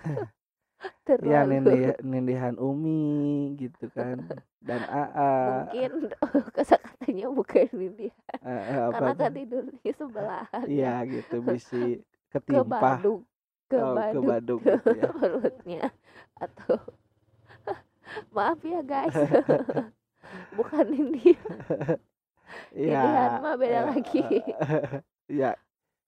Ya 0.80 1.18
terlalu 1.18 1.60
nindih 1.60 1.84
nindihan 2.00 2.56
Umi 2.56 3.52
gitu 3.60 3.92
kan 3.92 4.24
dan 4.70 4.82
AA 4.86 5.30
mungkin 5.46 5.90
kata-katanya 6.56 7.26
bukan 7.38 7.66
nindihan 7.74 8.40
Eh, 8.40 8.62
eh, 8.72 8.80
apa 8.90 8.94
karena 8.94 9.12
kan 9.20 9.30
tidurnya 9.36 9.92
sebelahan 10.00 10.68
ya. 10.80 10.90
iya 10.90 10.92
gitu 11.12 11.34
bisi 11.48 11.76
ke 12.48 12.58
ketimpah. 12.62 12.70
Baduk 12.72 13.20
ke 13.70 13.78
oh, 13.78 13.98
ke 14.10 14.18
baduk 14.20 14.24
baduk 14.28 14.60
gitu 14.70 14.88
ya. 15.00 15.08
perutnya. 15.18 15.90
Atau 16.40 16.78
maaf 18.34 18.60
ya 18.64 18.80
guys. 18.82 19.16
Bukan 20.56 20.86
Iya, 22.76 22.96
nindihan 22.96 23.32
mah 23.42 23.54
beda 23.60 23.80
eh, 23.80 23.90
lagi. 23.90 24.22
eh, 24.22 24.38
ya 25.40 25.46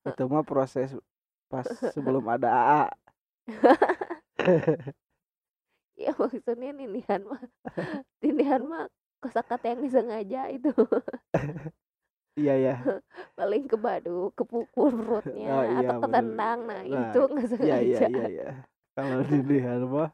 itu 0.09 0.23
mah 0.33 0.45
proses 0.50 0.90
pas 1.50 1.69
sebelum 1.95 2.25
ada 2.35 2.49
AA 2.50 2.83
ya 5.96 6.12
maksudnya 6.20 6.72
ninihan 6.72 7.22
mah 7.26 7.42
ninihan 8.22 8.62
mah 8.64 8.88
kosakata 9.22 9.72
yang 9.72 9.80
disengaja 9.84 10.50
itu. 10.50 10.72
Iya 12.32 12.56
ya 12.56 12.75
paling 13.37 13.68
ke 13.68 13.76
badu 13.76 14.32
ke 14.32 14.40
pukul 14.49 14.88
perutnya 14.88 15.52
oh 15.52 15.64
iya 15.68 15.84
atau 15.84 16.00
ketendang 16.00 16.64
nah, 16.64 16.80
nah 16.80 17.12
itu 17.12 17.20
nggak 17.28 17.44
iya 17.61 17.76
iya 17.76 17.99
sengaja. 18.00 18.08
iya 18.08 18.25
iya. 18.32 18.49
Kalau 18.96 19.20
ninihan 19.20 19.84
mah 19.84 20.08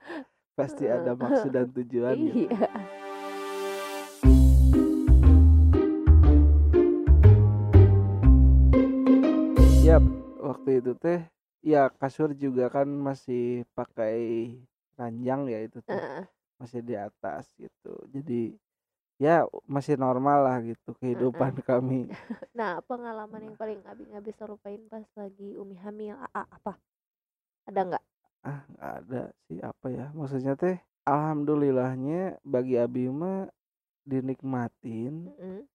pasti 0.58 0.90
ada 0.90 1.14
maksud 1.14 1.54
dan 1.54 1.70
tujuan 1.70 2.18
gitu 2.18 2.50
iya. 2.50 2.70
Yap, 9.86 10.02
waktu 10.42 10.82
itu 10.82 10.92
teh 10.98 11.22
ya 11.62 11.86
kasur 12.02 12.34
juga 12.34 12.66
kan 12.66 12.90
masih 12.90 13.62
pakai 13.78 14.58
ranjang 15.00 15.40
ya 15.52 15.58
itu 15.66 15.78
teh 15.88 16.00
Heeh, 16.00 16.28
masih 16.60 16.80
di 16.88 16.94
atas 17.06 17.44
gitu. 17.62 17.88
Jadi 18.14 18.34
ya 19.24 19.30
masih 19.74 19.94
normal 20.04 20.38
lah 20.46 20.56
gitu 20.68 20.88
kehidupan 21.00 21.54
kami. 21.70 21.94
Nah 22.58 22.72
pengalaman 22.88 23.42
yang 23.48 23.56
paling 23.60 23.80
abi 23.90 24.02
nggak 24.10 24.26
bisa 24.28 24.42
lupain 24.50 24.82
pas 24.92 25.06
lagi 25.20 25.48
umi 25.62 25.76
hamil 25.84 26.16
Aa, 26.26 26.42
apa? 26.56 26.72
Ada 27.68 27.80
nggak? 27.88 28.04
Ah 28.50 28.60
nggak 28.70 28.92
ada 28.98 29.20
sih 29.46 29.58
apa 29.70 29.86
ya 29.98 30.04
maksudnya 30.18 30.52
teh 30.62 30.76
alhamdulillahnya 31.10 32.16
bagi 32.52 32.74
Abi 32.84 33.02
mah 33.20 33.38
dinikmatin 34.10 35.14
Mm-mm, 35.26 35.68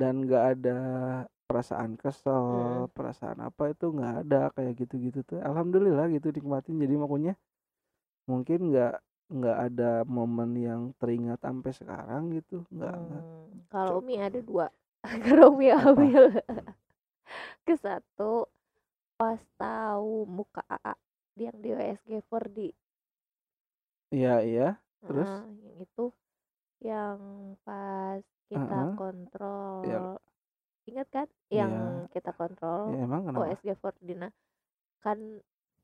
dan 0.00 0.14
nggak 0.24 0.44
ada 0.56 0.70
perasaan 1.48 1.92
kesel 2.00 2.46
mm-mm. 2.50 2.86
perasaan 2.96 3.38
apa 3.48 3.62
itu 3.72 3.84
nggak 3.96 4.12
ada 4.24 4.36
kayak 4.56 4.72
gitu-gitu 4.80 5.18
tuh. 5.28 5.38
Alhamdulillah 5.48 6.06
gitu 6.16 6.28
nikmatin 6.36 6.76
jadi 6.82 6.94
makanya 7.02 7.32
mungkin 8.30 8.58
nggak 8.70 8.94
nggak 9.38 9.58
ada 9.66 9.90
momen 10.16 10.50
yang 10.68 10.82
teringat 11.00 11.38
sampai 11.46 11.72
sekarang 11.78 12.22
gitu 12.36 12.56
nggak 12.74 12.96
Hmm, 12.96 13.62
kalau 13.72 13.92
umi 14.02 14.14
ada 14.26 14.40
dua 14.48 14.66
karena 15.24 15.44
umi 15.52 15.68
hamil 15.70 16.24
ke 17.66 17.74
satu 17.84 18.32
pas 19.18 19.40
tahu 19.60 20.26
muka 20.36 20.62
Aa 20.76 20.94
yang 21.42 21.56
di 21.62 21.68
USG 21.76 22.10
4D 22.28 22.58
iya 24.14 24.34
iya 24.48 24.66
terus? 25.06 25.28
Yang 25.28 25.46
itu 25.86 26.04
yang 26.82 27.18
pas 27.66 28.22
kita 28.50 28.78
Heeh, 28.78 28.88
ya. 28.88 28.96
kontrol 28.98 30.18
ingat 30.90 31.08
kan? 31.14 31.28
Yang 31.50 31.72
iya. 31.72 32.12
kita 32.14 32.30
kontrol 32.34 32.82
ya 32.92 32.98
emang 33.06 33.22
kenapa? 33.28 33.40
OSG 33.48 33.66
4D 33.78 34.08
nah 34.18 34.32
kan 35.04 35.18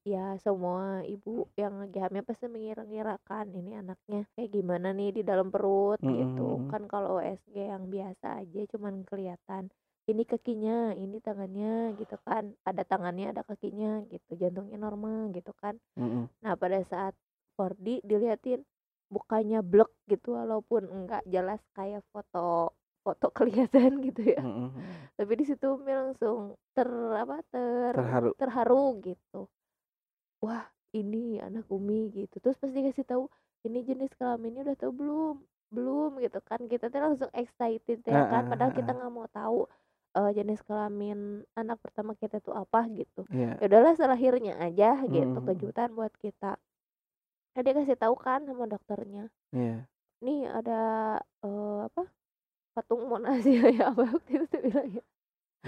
ya 0.07 0.39
semua 0.41 1.03
ibu 1.05 1.51
yang 1.59 1.83
lagi 1.85 1.99
hamil 1.99 2.23
pasti 2.23 2.47
mengira-ngirakan 2.47 3.51
ini 3.53 3.77
anaknya 3.77 4.25
kayak 4.39 4.51
gimana 4.55 4.95
nih 4.95 5.21
di 5.21 5.23
dalam 5.27 5.51
perut? 5.51 5.99
gitu. 6.01 6.63
Mm-mm. 6.63 6.71
kan 6.71 6.87
kalau 6.87 7.19
OSG 7.19 7.55
yang 7.57 7.91
biasa 7.91 8.43
aja 8.45 8.61
cuman 8.73 9.03
kelihatan 9.05 9.69
ini 10.09 10.25
kakinya 10.25 10.97
ini 10.97 11.21
tangannya 11.21 11.93
gitu 12.01 12.17
kan. 12.25 12.57
Ada 12.65 12.83
tangannya 12.89 13.37
ada 13.37 13.45
kakinya 13.45 14.01
gitu. 14.09 14.41
Jantungnya 14.41 14.81
normal 14.81 15.29
gitu 15.37 15.53
kan. 15.59 15.77
Mm-mm. 16.01 16.31
nah 16.41 16.57
pada 16.57 16.81
saat 16.89 17.13
4D 17.59 18.01
diliatin 18.07 18.63
mukanya 19.11 19.61
blek 19.65 19.89
gitu 20.09 20.37
walaupun 20.37 20.87
enggak 20.89 21.25
jelas 21.29 21.61
kayak 21.77 22.05
foto 22.13 22.73
foto 23.05 23.27
kelihatan 23.37 24.01
gitu 24.05 24.37
ya. 24.37 24.41
Mm-mm. 24.41 24.69
tapi 25.17 25.33
di 25.37 25.45
situ 25.49 25.81
langsung 25.85 26.55
ter 26.77 26.89
apa 27.17 27.41
ter 27.51 27.93
terharu. 27.97 28.31
terharu 28.37 28.85
gitu 29.05 29.49
wah 30.41 30.65
ini 30.95 31.39
anak 31.39 31.67
Umi 31.69 32.09
gitu 32.15 32.39
terus 32.41 32.57
pas 32.57 32.71
dikasih 32.71 33.05
tahu 33.05 33.25
ini 33.67 33.85
jenis 33.85 34.13
kelaminnya 34.17 34.63
udah 34.65 34.77
tahu 34.79 34.93
belum 34.95 35.37
belum 35.69 36.11
gitu 36.25 36.41
kan 36.41 36.65
kita 36.65 36.89
tuh 36.89 37.01
langsung 37.03 37.31
excited 37.37 38.01
ya 38.03 38.21
kan 38.33 38.43
ah, 38.47 38.49
padahal 38.49 38.73
ah, 38.73 38.77
kita 38.77 38.91
nggak 38.97 39.13
mau 39.13 39.29
tahu 39.29 39.59
eh, 40.17 40.31
jenis 40.33 40.61
kelamin 40.65 41.19
anak 41.53 41.77
pertama 41.85 42.17
kita 42.17 42.41
tuh 42.41 42.57
apa 42.57 42.89
gitu 42.89 43.29
Iya. 43.29 43.61
ya 43.61 43.65
udahlah 43.69 43.93
selahirnya 43.95 44.55
aja 44.57 45.05
gitu 45.05 45.37
Mm-mm. 45.37 45.45
kejutan 45.45 45.93
buat 45.93 46.15
kita 46.25 46.57
nah, 47.53 47.61
dia 47.61 47.75
kasih 47.77 47.99
tahu 47.99 48.15
kan 48.17 48.47
sama 48.49 48.65
dokternya 48.65 49.29
Iya. 49.53 49.85
nih 50.25 50.41
ada 50.49 50.81
eh, 51.45 51.79
apa 51.85 52.03
patung 52.73 53.05
Monas 53.11 53.45
ya 53.45 53.69
ya 53.77 53.93
apa 53.93 54.09
waktu 54.09 54.31
itu 54.41 54.47
tuh 54.49 54.61
bilangnya 54.65 55.03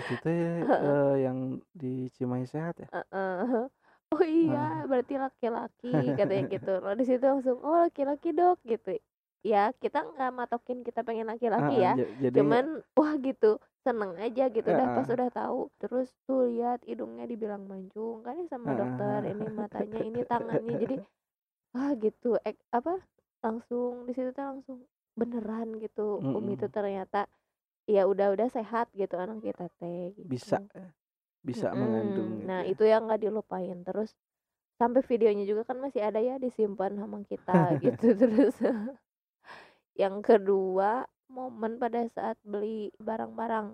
Itu 0.00 0.28
eh, 0.64 1.14
yang 1.26 1.38
di 1.76 2.08
Cimahi 2.14 2.46
Sehat 2.48 2.78
ya? 2.80 2.88
Heeh. 2.88 3.68
Oh 4.14 4.24
iya 4.26 4.58
berarti 4.90 5.14
laki-laki 5.16 5.88
katanya 6.18 6.42
gitu. 6.54 6.72
Nah 6.84 6.94
di 6.98 7.04
situ 7.08 7.24
langsung 7.24 7.58
oh 7.62 7.78
laki-laki 7.86 8.28
dok 8.34 8.58
gitu. 8.66 8.98
Ya 9.40 9.72
kita 9.82 10.04
nggak 10.04 10.30
matokin 10.36 10.78
kita 10.84 11.00
pengen 11.06 11.26
laki-laki 11.32 11.80
ya. 11.80 11.94
ja- 11.96 12.12
jadi 12.20 12.36
cuman 12.42 12.64
wah 12.98 13.14
gitu 13.18 13.50
seneng 13.80 14.12
aja 14.20 14.44
gitu. 14.52 14.68
Ah, 14.68 14.74
udah 14.76 14.86
pas 14.92 15.06
ah, 15.08 15.14
udah 15.16 15.30
tahu 15.32 15.58
terus 15.80 16.08
tuh 16.26 16.40
lihat 16.52 16.84
hidungnya 16.84 17.24
dibilang 17.24 17.64
mancung 17.64 18.20
kan 18.26 18.36
ya 18.36 18.46
sama 18.52 18.76
dokter 18.76 19.20
ini 19.24 19.46
matanya 19.48 20.00
ini 20.04 20.20
tangannya. 20.30 20.74
Jadi 20.76 20.94
wah 21.74 21.92
gitu 21.96 22.36
ek, 22.44 22.56
apa 22.74 22.98
langsung 23.44 24.04
di 24.08 24.12
situ 24.16 24.30
tuh 24.36 24.44
langsung 24.44 24.78
beneran 25.16 25.68
gitu 25.80 26.24
Umi 26.36 26.54
itu 26.58 26.66
ternyata 26.68 27.26
ya 27.88 28.06
udah-udah 28.06 28.48
sehat 28.52 28.86
gitu 28.94 29.16
anak 29.18 29.42
kita 29.42 29.66
teh 29.80 30.12
bisa 30.16 30.60
gitu 31.48 31.60
eh, 31.60 31.66
bisa 31.66 31.74
mengandung 31.80 32.30
gitu 32.42 32.48
nah 32.48 32.60
ya. 32.64 32.72
itu 32.72 32.82
yang 32.92 33.02
nggak 33.06 33.22
dilupain 33.24 33.78
terus 33.86 34.10
sampai 34.80 35.02
videonya 35.10 35.44
juga 35.50 35.62
kan 35.68 35.78
masih 35.84 36.02
ada 36.08 36.20
ya 36.28 36.34
disimpan 36.44 36.92
sama 37.00 37.18
kita 37.30 37.76
gitu 37.84 38.06
terus 38.20 38.56
yang 40.02 40.22
kedua 40.24 41.04
momen 41.30 41.78
pada 41.78 42.02
saat 42.10 42.36
beli 42.42 42.90
barang-barang 42.98 43.68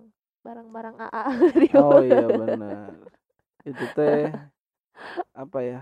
barang-barang 0.44 0.96
AA 1.00 1.24
Oh 1.74 1.98
iya 2.02 2.26
benar. 2.38 2.92
Itu 3.68 3.84
teh 3.96 4.22
apa 5.34 5.58
ya? 5.62 5.80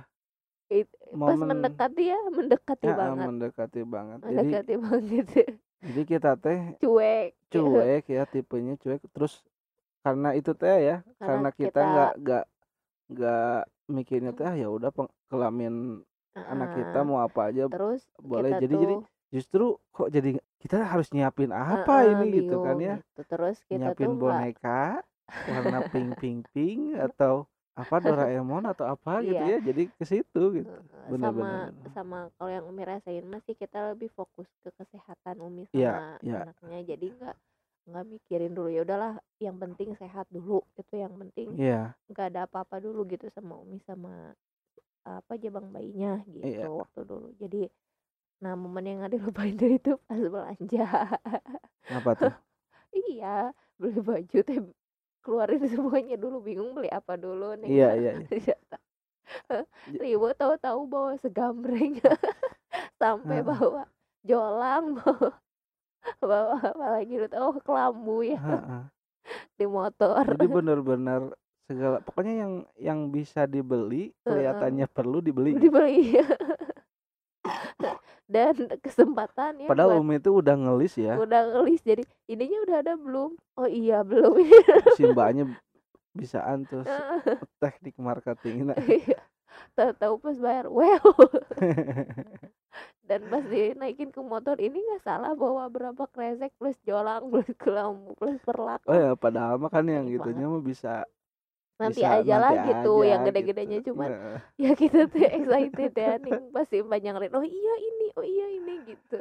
It- 0.79 0.97
pas 1.25 1.38
mendekati 1.49 2.03
ya 2.12 2.18
mendekati 2.37 2.88
ya, 2.88 2.94
banget 3.01 3.27
mendekati 3.27 3.81
banget. 3.94 4.20
Jadi 4.29 4.51
mendekati 4.59 4.75
banget 4.85 5.29
jadi 5.87 6.03
kita 6.12 6.31
teh 6.44 6.61
cuek 6.81 7.35
cuek 7.53 8.05
ya 8.16 8.23
tipenya 8.33 8.75
cuek 8.83 9.01
terus 9.14 9.35
karena 10.05 10.29
itu 10.37 10.53
teh 10.53 10.69
ya 10.69 10.97
karena 11.17 11.49
karena 11.49 11.49
kita 11.57 11.81
nggak 11.81 12.12
nggak 12.21 12.45
nggak 13.14 13.61
mikirnya 13.88 14.33
teh 14.37 14.45
ah 14.45 14.57
ya 14.57 14.69
udah 14.69 14.90
kelamin 15.33 16.05
anak 16.37 16.69
kita 16.77 16.99
mau 17.09 17.25
apa 17.25 17.40
aja 17.49 17.64
terus 17.73 18.05
boleh. 18.21 18.53
kita 18.53 18.61
jadi 18.69 18.75
jadi 18.77 18.95
tuh 19.01 19.03
justru 19.35 19.64
kok 19.90 20.09
jadi 20.14 20.31
kita 20.62 20.77
harus 20.87 21.09
nyiapin 21.11 21.51
apa 21.51 22.07
heeh, 22.07 22.12
ini 22.14 22.27
gitu 22.38 22.57
kan 22.62 22.77
ya? 22.79 22.97
gitu. 23.03 23.23
Terus 23.27 23.57
kita 23.67 23.79
nyiapin 23.90 24.11
tuh 24.14 24.19
boneka 24.21 24.83
warna 25.51 25.79
pink 25.90 26.11
pink 26.23 26.40
pink 26.55 26.81
atau 26.95 27.51
apa 27.75 27.99
Doraemon 27.99 28.71
atau 28.71 28.87
apa 28.87 29.19
gitu 29.27 29.43
iya. 29.43 29.59
ya 29.59 29.67
jadi 29.75 29.83
ke 29.90 30.05
situ 30.07 30.43
gitu. 30.62 30.71
Heeh, 30.71 31.07
benar 31.11 31.35
sama 31.35 31.43
benar 31.43 31.61
benar 31.75 31.90
sama 31.90 32.19
kalau 32.38 32.51
yang 32.55 32.64
Umi 32.71 32.83
rasain 32.87 33.27
masih 33.27 33.55
kita 33.59 33.79
lebih 33.90 34.09
fokus 34.14 34.47
ke 34.62 34.71
kesehatan 34.79 35.43
Umi 35.43 35.67
iya 35.75 35.99
sama 35.99 36.23
iya. 36.23 36.40
anaknya. 36.47 36.79
Jadi 36.95 37.07
nggak 37.19 37.37
nggak 37.85 38.05
mikirin 38.09 38.53
dulu 38.57 38.68
ya 38.73 38.83
udahlah 38.83 39.20
yang 39.40 39.57
penting 39.61 39.97
sehat 39.97 40.27
dulu. 40.33 40.64
Itu 40.77 40.94
yang 40.97 41.14
penting 41.16 41.57
nggak 42.11 42.27
ada 42.33 42.49
apa-apa 42.49 42.81
dulu 42.81 43.05
gitu 43.09 43.29
sama 43.33 43.61
Umi 43.61 43.81
sama 43.85 44.33
apa 45.05 45.37
jabang 45.37 45.68
bayinya 45.68 46.25
iya. 46.29 46.64
gitu 46.64 46.81
waktu 46.81 47.01
dulu. 47.05 47.29
Jadi 47.37 47.68
nah 48.40 48.57
momen 48.57 48.85
yang 48.85 48.97
nggak 49.05 49.12
dilupain 49.16 49.55
tuh 49.57 49.70
itu 49.70 49.92
pas 50.05 50.20
belanja. 50.20 50.88
Apa 51.92 52.11
tuh? 52.16 52.35
Iya 52.94 53.51
beli 53.75 53.99
baju 53.99 54.38
teh 54.47 54.59
keluarin 55.25 55.64
semuanya 55.73 56.16
dulu 56.20 56.44
bingung 56.44 56.77
beli 56.77 56.92
apa 56.92 57.16
dulu 57.16 57.57
nih 57.59 57.70
iya 57.73 57.88
iya 58.01 58.12
iya. 58.31 58.57
Riwo 59.88 60.31
tahu-tahu 60.37 60.85
bawa 60.85 61.16
segambreng 61.18 61.97
sampai 63.01 63.40
bawa 63.40 63.88
jolang 64.20 65.01
bawa 65.01 65.33
bawa 66.21 66.61
apa 66.61 66.87
lagi 67.01 67.14
lu 67.17 67.29
tahu 67.29 67.61
kelambu 67.64 68.25
ya. 68.25 68.40
Di 69.59 69.64
motor. 69.64 70.25
Jadi 70.25 70.47
benar-benar 70.47 71.33
segala 71.64 71.97
pokoknya 72.05 72.35
yang 72.45 72.53
yang 72.77 73.01
bisa 73.09 73.49
dibeli 73.49 74.12
kelihatannya 74.21 74.85
perlu 74.85 75.25
dibeli. 75.25 75.57
Gitu 75.57 75.69
dibeli 75.69 76.21
dan 78.25 78.57
kesempatan 78.81 79.61
ya 79.64 79.69
padahal 79.69 80.01
buat 80.01 80.01
Umi 80.01 80.17
itu 80.17 80.31
udah 80.33 80.57
ngelis 80.57 80.95
ya. 80.97 81.14
udah 81.21 81.40
ngelis. 81.57 81.81
Jadi 81.85 82.03
ininya 82.29 82.59
udah 82.64 82.77
ada 82.81 82.93
belum? 82.97 83.31
Oh 83.61 83.69
iya 83.69 84.01
belum. 84.09 84.40
Si 84.97 85.05
mbaknya 85.09 85.45
bisaan 86.17 86.64
tuh 86.64 86.87
teknik 87.61 87.99
marketing 88.01 88.73
nah. 88.73 88.79
Tahu-tahu 89.77 90.14
pas 90.23 90.37
bayar 90.38 90.67
well. 90.71 91.14
Dan 93.09 93.29
pas 93.29 93.45
dinaikin 93.45 94.11
ke 94.11 94.21
motor 94.25 94.57
ini 94.59 94.81
nggak 94.81 95.05
salah 95.05 95.37
bawa 95.37 95.69
berapa 95.69 96.09
kresek 96.11 96.57
plus 96.57 96.79
jolang 96.88 97.29
plus 97.31 97.47
kelambu 97.61 98.17
plus 98.17 98.40
perlak 98.40 98.81
oh 98.88 98.97
ya 98.97 99.12
padahal 99.14 99.61
mah 99.61 99.71
kan 99.71 99.85
yang 99.87 100.09
gitunya 100.09 100.49
mah 100.49 100.64
bisa 100.64 101.05
nanti 101.81 102.01
bisa 102.01 102.23
aja 102.23 102.35
lah 102.40 102.55
gitu 102.64 102.93
aja 103.05 103.11
yang 103.12 103.21
gitu. 103.23 103.29
gede-gedenya 103.31 103.79
cuman 103.85 104.11
Heeh. 104.14 104.38
ya 104.64 104.71
kita 104.79 104.99
tuh 105.12 105.23
excited 105.27 105.93
ya 105.95 106.12
nih 106.23 106.38
pasti 106.55 106.77
panjang 106.83 107.17
lain 107.21 107.35
oh 107.37 107.45
iya 107.45 107.75
ini 107.88 108.07
oh 108.19 108.25
iya 108.27 108.47
ini 108.59 108.75
gitu. 108.88 109.21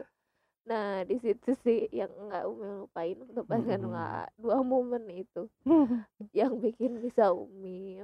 Nah 0.69 1.04
di 1.04 1.17
situ 1.19 1.52
sih 1.63 1.91
yang 1.91 2.12
nggak 2.30 2.43
umi 2.48 2.67
lupain 2.86 3.17
untuk 3.19 3.46
pas 3.50 3.60
kan 3.65 3.82
Mm-mm. 3.82 3.91
nggak 3.91 4.26
dua 4.39 4.58
momen 4.63 5.04
itu 5.12 5.50
yang 6.39 6.56
bikin 6.63 7.02
bisa 7.04 7.34
umi 7.36 8.00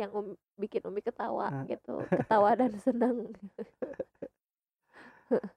yang 0.00 0.12
umi, 0.18 0.34
bikin 0.62 0.82
umi 0.88 1.00
ketawa 1.08 1.48
gitu 1.70 1.90
ketawa 2.16 2.50
dan 2.60 2.72
senang 2.86 3.16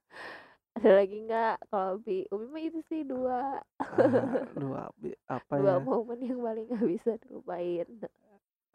ada 0.77 0.89
lagi 0.99 1.15
nggak? 1.25 1.53
Kalau 1.71 1.93
bi 2.05 2.25
umi 2.33 2.45
mah 2.53 2.63
itu 2.63 2.79
sih 2.89 3.01
dua. 3.11 3.61
Ah, 3.91 4.47
dua 4.59 4.77
abi- 4.89 5.19
apa 5.37 5.55
dua 5.57 5.73
ya? 5.73 5.79
momen 5.87 6.19
yang 6.27 6.39
paling 6.45 6.65
nggak 6.69 6.85
bisa 6.93 7.11
dilupain. 7.23 7.87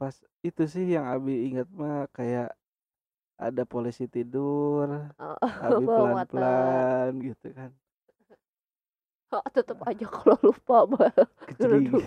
Pas 0.00 0.16
itu 0.48 0.62
sih 0.72 0.84
yang 0.94 1.06
abi 1.14 1.32
ingat 1.48 1.68
mah 1.80 1.96
kayak 2.16 2.46
ada 3.46 3.62
polisi 3.72 4.04
tidur 4.14 4.88
oh, 5.18 5.36
abi 5.66 5.84
pelan-pelan 5.94 7.10
gitu 7.26 7.46
kan 7.58 7.70
oh, 9.34 9.42
tetep 9.50 9.78
aja 9.82 10.06
kalau 10.06 10.36
lupa 10.42 10.76
baru 10.94 11.24
kecil 11.50 11.70
dulu. 11.82 11.98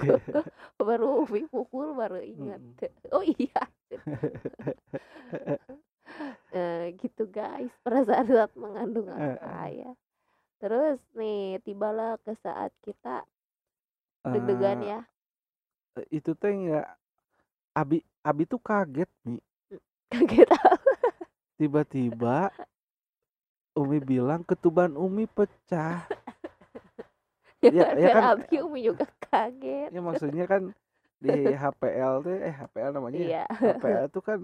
baru 0.88 1.08
umi 1.26 1.44
pukul 1.50 1.96
baru 1.96 2.20
ingat. 2.24 2.62
Oh 3.16 3.26
iya. 3.26 3.62
Eh, 6.50 6.94
gitu 6.98 7.30
guys 7.30 7.70
perasaan 7.86 8.28
saat 8.30 8.52
mengandung 8.58 9.10
Eh, 9.10 9.14
anak 9.14 9.42
ayah 9.66 9.94
terus 10.60 11.00
nih 11.16 11.62
tibalah 11.64 12.20
ke 12.26 12.36
saat 12.44 12.74
kita 12.84 13.24
deg-degan 14.28 14.80
ya. 14.84 15.00
itu 16.12 16.36
teh 16.36 16.52
nggak 16.52 16.88
abi 17.74 18.04
abi 18.22 18.44
tuh 18.44 18.60
kaget 18.60 19.08
nih 19.24 19.40
kaget 20.12 20.50
tiba-tiba 21.56 22.52
Umi 23.80 24.04
bilang 24.04 24.44
ketuban 24.44 25.00
Umi 25.00 25.24
pecah 25.30 26.04
ya, 27.64 27.86
Ya- 27.96 28.14
kan- 28.16 28.40
abi 28.44 28.58
umi 28.64 28.80
juga 28.88 29.06
kaget 29.28 29.90
ya 29.92 30.00
maksudnya 30.00 30.46
kan 30.48 30.72
di 31.20 31.52
HPL 31.52 32.24
tuh 32.24 32.32
eh 32.40 32.56
HPL 32.56 32.92
namanya 32.96 33.20
ya? 33.20 33.44
HPL 33.50 34.08
tuh 34.08 34.24
kan 34.24 34.40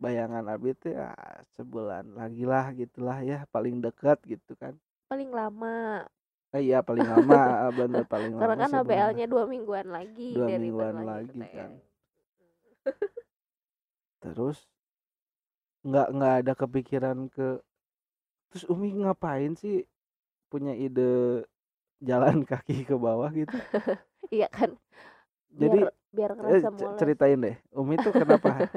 bayangan 0.00 0.46
abi 0.48 0.72
tuh 0.78 0.94
ya 0.94 1.12
sebulan 1.58 2.14
lagi 2.14 2.46
lah 2.46 2.70
gitulah 2.72 3.18
ya 3.20 3.44
paling 3.50 3.82
dekat 3.82 4.16
gitu 4.24 4.54
kan 4.56 4.78
paling 5.10 5.28
lama 5.34 6.06
eh, 6.54 6.62
iya 6.62 6.78
paling 6.80 7.04
lama 7.14 7.68
bener 7.74 8.04
paling 8.06 8.32
lama 8.32 8.42
karena 8.46 8.64
kan. 8.64 8.80
HBL-nya 8.86 9.26
dua 9.26 9.44
mingguan 9.50 9.86
lagi 9.90 10.38
Dua 10.38 10.46
dari 10.46 10.62
mingguan 10.62 10.96
lagi 11.02 11.40
kan. 11.50 11.70
Terus 14.20 14.58
nggak 15.80 16.08
nggak 16.12 16.34
ada 16.44 16.52
kepikiran 16.52 17.18
ke 17.32 17.56
terus 18.52 18.64
Umi 18.68 18.92
ngapain 19.00 19.56
sih 19.56 19.80
punya 20.52 20.76
ide 20.76 21.40
jalan 22.00 22.42
kaki 22.50 22.84
ke 22.88 22.96
bawah 22.96 23.30
gitu. 23.32 23.54
Iya 24.30 24.46
kan. 24.46 24.78
Jadi 25.50 25.82
biar 25.82 25.90
biar 26.14 26.30
eh, 26.30 26.62
kerasa 26.62 26.70
mulai 26.70 26.98
ceritain 27.02 27.38
deh 27.42 27.56
Umi 27.74 27.98
tuh 27.98 28.14
kenapa? 28.14 28.70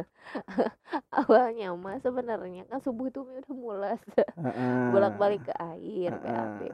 Awalnya 1.22 1.78
mah 1.78 2.02
sebenarnya 2.02 2.66
kan 2.66 2.82
subuh 2.82 3.14
itu 3.14 3.22
umi 3.22 3.38
udah 3.38 3.54
mulas 3.54 4.02
bolak 4.90 5.14
balik 5.22 5.46
ke 5.46 5.54
air 5.62 6.10
BAB 6.10 6.60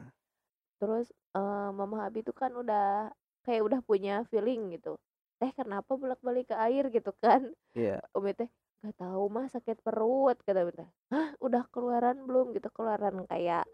terus 0.80 1.12
eh, 1.36 1.68
mama 1.76 2.08
Abi 2.08 2.24
tuh 2.24 2.32
kan 2.32 2.56
udah 2.56 3.12
kayak 3.44 3.62
udah 3.68 3.80
punya 3.84 4.24
feeling 4.32 4.72
gitu. 4.72 4.96
Teh 5.40 5.52
kenapa 5.52 5.96
bolak 5.96 6.20
balik 6.24 6.52
ke 6.52 6.56
air? 6.56 6.88
gitu 6.88 7.12
kan. 7.20 7.52
Iya. 7.76 8.00
Umi 8.16 8.32
teh 8.32 8.48
gak 8.80 8.96
tahu 8.96 9.28
mah 9.28 9.44
sakit 9.52 9.84
perut 9.84 10.40
kata 10.40 10.64
umi 10.64 10.72
teh. 10.72 10.88
Hah? 11.12 11.36
Udah 11.40 11.68
keluaran 11.68 12.24
belum? 12.24 12.56
gitu 12.56 12.72
keluaran 12.72 13.28
kayak 13.28 13.68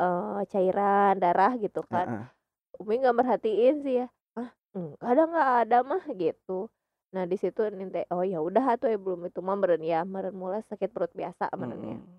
eh, 0.00 0.40
cairan 0.52 1.12
darah 1.22 1.52
gitu 1.60 1.80
kan 1.86 2.06
Heeh. 2.08 2.24
umi 2.80 2.94
nggak 3.00 3.16
merhatiin 3.16 3.76
sih 3.84 3.94
ya 4.04 4.06
ah 4.36 4.50
enggak 4.76 5.08
ada 5.12 5.22
nggak 5.32 5.50
ada 5.64 5.76
mah 5.84 6.04
gitu 6.16 6.68
nah 7.14 7.24
di 7.24 7.36
situ 7.40 7.60
teh 7.94 8.04
oh 8.12 8.24
ya 8.26 8.38
udah 8.42 8.76
tuh 8.76 8.88
ya 8.92 8.98
belum 9.00 9.20
itu 9.28 9.40
mah 9.40 9.56
meren 9.56 9.80
ya 9.80 10.04
meren 10.04 10.34
mulai 10.36 10.60
sakit 10.68 10.90
perut 10.92 11.12
biasa 11.16 11.48
merennya 11.56 11.96
Mm-mm. 11.96 12.18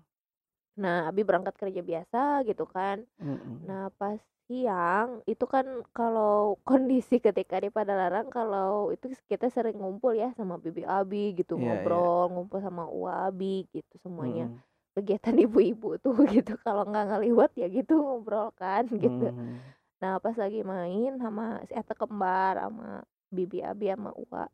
nah 0.78 1.10
Abi 1.10 1.22
berangkat 1.26 1.54
kerja 1.58 1.82
biasa 1.82 2.42
gitu 2.48 2.64
kan 2.66 3.02
Mm-mm. 3.18 3.66
Nah, 3.68 3.90
pas 4.00 4.16
siang 4.48 5.20
itu 5.28 5.44
kan 5.44 5.66
kalau 5.92 6.56
kondisi 6.68 7.20
ketika 7.20 7.60
di 7.60 7.68
Padalarang 7.68 8.32
kalau 8.32 8.88
itu 8.94 9.12
kita 9.28 9.52
sering 9.52 9.76
ngumpul 9.76 10.16
ya 10.16 10.32
sama 10.38 10.56
Bibi 10.56 10.88
Abi 10.88 11.36
gitu 11.36 11.58
Iya, 11.58 11.60
iya. 11.60 11.66
ngobrol, 11.68 12.22
ngumpul 12.32 12.58
sama 12.64 12.88
Ua 12.88 13.28
Abi 13.28 13.68
gitu 13.74 13.94
semuanya. 14.00 14.48
Mm-mm. 14.48 14.67
Kegiatan 14.98 15.36
ibu-ibu 15.46 16.02
tuh 16.02 16.14
gitu 16.34 16.58
kalau 16.66 16.82
nggak 16.82 17.14
ngeliwat 17.14 17.54
ya 17.54 17.70
gitu 17.70 18.02
ngobrol 18.02 18.50
kan 18.58 18.84
gitu. 18.90 19.30
Mm. 19.30 19.62
Nah, 19.98 20.22
pas 20.22 20.34
lagi 20.34 20.62
main 20.62 21.18
sama 21.18 21.62
si 21.66 21.74
Eta 21.74 21.94
kembar 21.94 22.58
sama 22.58 23.02
Bibi 23.30 23.62
Abi 23.62 23.90
sama 23.90 24.14
Ua 24.14 24.46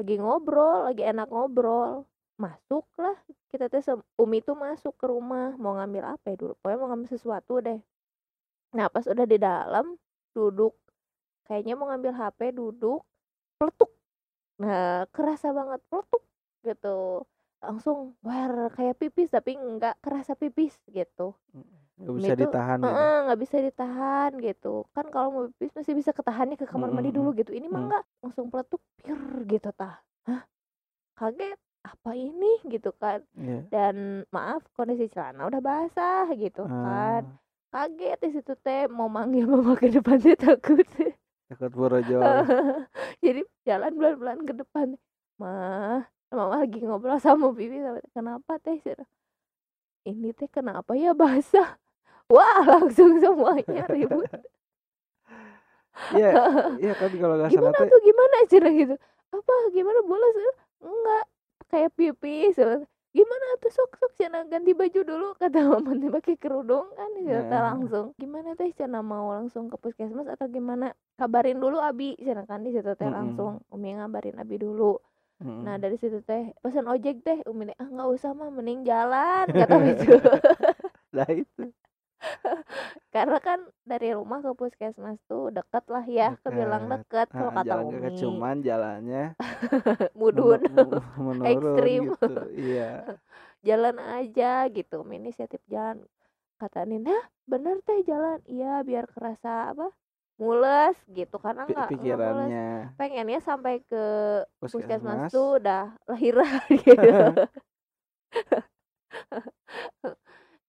lagi 0.00 0.16
ngobrol, 0.16 0.88
lagi 0.88 1.02
enak 1.04 1.28
ngobrol. 1.28 2.08
Masuklah 2.40 3.14
kita 3.52 3.68
tuh 3.68 4.02
Umi 4.18 4.40
tuh 4.40 4.56
masuk 4.56 4.96
ke 4.96 5.06
rumah 5.06 5.54
mau 5.60 5.76
ngambil 5.76 6.16
apa 6.16 6.32
ya 6.32 6.36
dulu? 6.40 6.58
Pokoknya 6.58 6.78
mau 6.80 6.88
ngambil 6.90 7.08
sesuatu 7.12 7.60
deh. 7.60 7.78
Nah, 8.72 8.88
pas 8.88 9.04
udah 9.04 9.26
di 9.28 9.36
dalam 9.36 9.94
duduk 10.32 10.72
kayaknya 11.44 11.76
mau 11.76 11.92
ngambil 11.92 12.16
HP 12.16 12.56
duduk 12.56 13.04
peletuk. 13.60 13.92
Nah, 14.58 15.04
kerasa 15.12 15.52
banget 15.52 15.80
peletuk 15.86 16.24
gitu. 16.64 17.22
Langsung 17.62 18.18
war 18.26 18.74
kayak 18.74 18.98
pipis 18.98 19.30
tapi 19.30 19.54
nggak 19.54 20.02
kerasa 20.02 20.34
pipis 20.34 20.74
gitu. 20.90 21.38
Nggak 21.94 22.14
bisa 22.18 22.34
Itu, 22.34 22.42
ditahan 22.42 22.78
gitu. 22.82 22.90
Heeh, 22.90 23.16
nggak 23.22 23.40
bisa 23.40 23.56
ditahan 23.62 24.30
gitu. 24.42 24.74
Kan 24.90 25.06
kalau 25.14 25.28
mau 25.30 25.42
pipis 25.54 25.70
masih 25.78 25.94
bisa 25.94 26.10
ketahannya 26.10 26.58
ke 26.58 26.66
kamar 26.66 26.90
mandi 26.90 27.14
dulu 27.14 27.30
gitu. 27.38 27.54
Ini 27.54 27.70
mah 27.70 27.80
mm. 27.80 27.88
nggak 27.88 28.04
langsung 28.26 28.50
peletuk 28.50 28.82
pir 28.98 29.18
gitu 29.46 29.70
tah. 29.70 30.02
Hah? 30.26 30.42
Kaget? 31.14 31.58
Apa 31.86 32.10
ini? 32.18 32.58
Gitu 32.66 32.90
kan. 32.98 33.22
Iya. 33.38 33.62
dan 33.70 34.26
maaf 34.34 34.66
kondisi 34.74 35.06
celana 35.06 35.46
udah 35.46 35.62
basah 35.62 36.26
gitu 36.34 36.66
kan. 36.66 37.22
Ah, 37.22 37.86
kaget 37.86 38.18
di 38.26 38.30
situ 38.34 38.58
teh. 38.58 38.90
Mau 38.90 39.06
manggil 39.06 39.46
mama 39.46 39.78
ke 39.78 39.86
depan 39.86 40.18
teh 40.18 40.34
takut. 40.34 40.82
Takut 41.46 41.70
borojol. 41.70 42.18
jadi 43.24 43.46
jalan 43.62 43.94
pelan-pelan 43.94 44.40
ke 44.50 44.52
depan. 44.58 44.98
Mah 45.38 46.10
mama 46.32 46.64
lagi 46.64 46.80
ngobrol 46.80 47.20
sama 47.20 47.52
bibi 47.52 47.78
kenapa 48.16 48.56
teh? 48.58 48.80
Ini 50.02 50.34
teh 50.34 50.48
kenapa 50.48 50.96
ya 50.96 51.12
basah? 51.14 51.76
Wah 52.32 52.64
langsung 52.64 53.20
semuanya 53.20 53.84
ribut. 53.86 54.28
Iya, 56.16 56.32
iya 56.82 56.92
kan 56.96 57.12
kalau 57.12 57.36
nggak 57.36 57.52
salah 57.52 57.70
gimana 57.70 57.78
tuh 57.84 58.00
gimana? 58.00 58.36
Cina 58.48 58.68
gitu. 58.72 58.94
Apa 59.32 59.52
gimana? 59.76 59.98
Bolos? 60.02 60.34
Enggak 60.80 61.24
kayak 61.68 61.92
pipis 61.96 62.56
gimana 63.12 63.44
tuh 63.60 63.68
sok 63.68 64.00
sok 64.00 64.12
Cina 64.16 64.40
ganti 64.48 64.72
baju 64.72 65.00
dulu? 65.04 65.28
Kata 65.36 65.60
mama 65.68 65.92
teh 65.92 66.08
pakai 66.08 66.36
kerudung 66.40 66.88
kan 66.96 67.12
teh 67.12 67.28
Nah. 67.28 67.76
langsung. 67.76 68.16
Gimana 68.16 68.56
teh? 68.56 68.72
Cina 68.72 69.04
mau 69.04 69.36
langsung 69.36 69.68
ke 69.68 69.76
puskesmas 69.76 70.24
atau 70.32 70.48
gimana? 70.48 70.96
Kabarin 71.20 71.60
dulu 71.60 71.76
Abi. 71.76 72.16
Cina 72.16 72.48
kan 72.48 72.64
di 72.64 72.72
situ 72.72 72.88
teh 72.96 73.08
langsung 73.12 73.60
Umi 73.68 73.92
ngabarin 74.00 74.40
Abi 74.40 74.56
dulu 74.56 74.96
Mm. 75.42 75.62
nah 75.62 75.74
dari 75.74 75.94
situ 75.94 76.18
teh 76.20 76.54
pesan 76.56 76.86
ojek 76.86 77.20
teh 77.20 77.42
Umi 77.44 77.74
ah 77.74 77.84
nggak 77.84 78.10
usah 78.10 78.30
mah 78.30 78.48
mending 78.48 78.82
jalan 78.82 79.44
kata 79.58 79.74
itu 79.92 80.14
Nah 81.10 81.28
itu. 81.36 81.64
karena 83.08 83.38
kan 83.38 83.58
dari 83.82 84.10
rumah 84.10 84.38
ke 84.38 84.54
puskesmas 84.54 85.18
tuh 85.24 85.50
deket 85.50 85.82
lah 85.86 86.04
ya 86.04 86.38
kebilang 86.40 86.86
Deket. 86.86 87.02
deket 87.04 87.28
kalau 87.28 87.50
Ah, 87.50 87.56
kata 87.56 87.66
jalan 87.68 87.84
Umi 87.84 88.10
cuman 88.14 88.56
jalannya 88.60 89.24
mudun 90.12 90.62
menu- 90.64 90.86
mu- 90.88 91.34
menurun 91.34 91.50
Ekstrim. 91.50 92.02
gitu. 92.08 92.34
Iya. 92.54 92.90
jalan 93.60 93.96
aja 93.98 94.52
gitu 94.68 95.02
Umi 95.02 95.18
inisiatif 95.18 95.58
jalan 95.66 95.98
kata 96.56 96.82
Nina 96.82 97.18
bener 97.42 97.82
teh 97.82 98.00
jalan 98.02 98.38
iya 98.46 98.80
biar 98.80 99.04
kerasa 99.08 99.74
apa 99.74 99.90
mules 100.42 100.98
gitu 101.14 101.38
karena 101.38 101.62
nggak 101.62 101.70
nggak 101.70 101.90
mules. 101.94 102.02
pikirannya. 102.02 102.70
Pengennya 102.98 103.40
sampai 103.40 103.78
ke 103.86 104.04
puskesmas. 104.58 105.30
tuh 105.30 105.62
udah 105.62 105.94
lahiran 106.10 106.66
gitu 106.82 107.46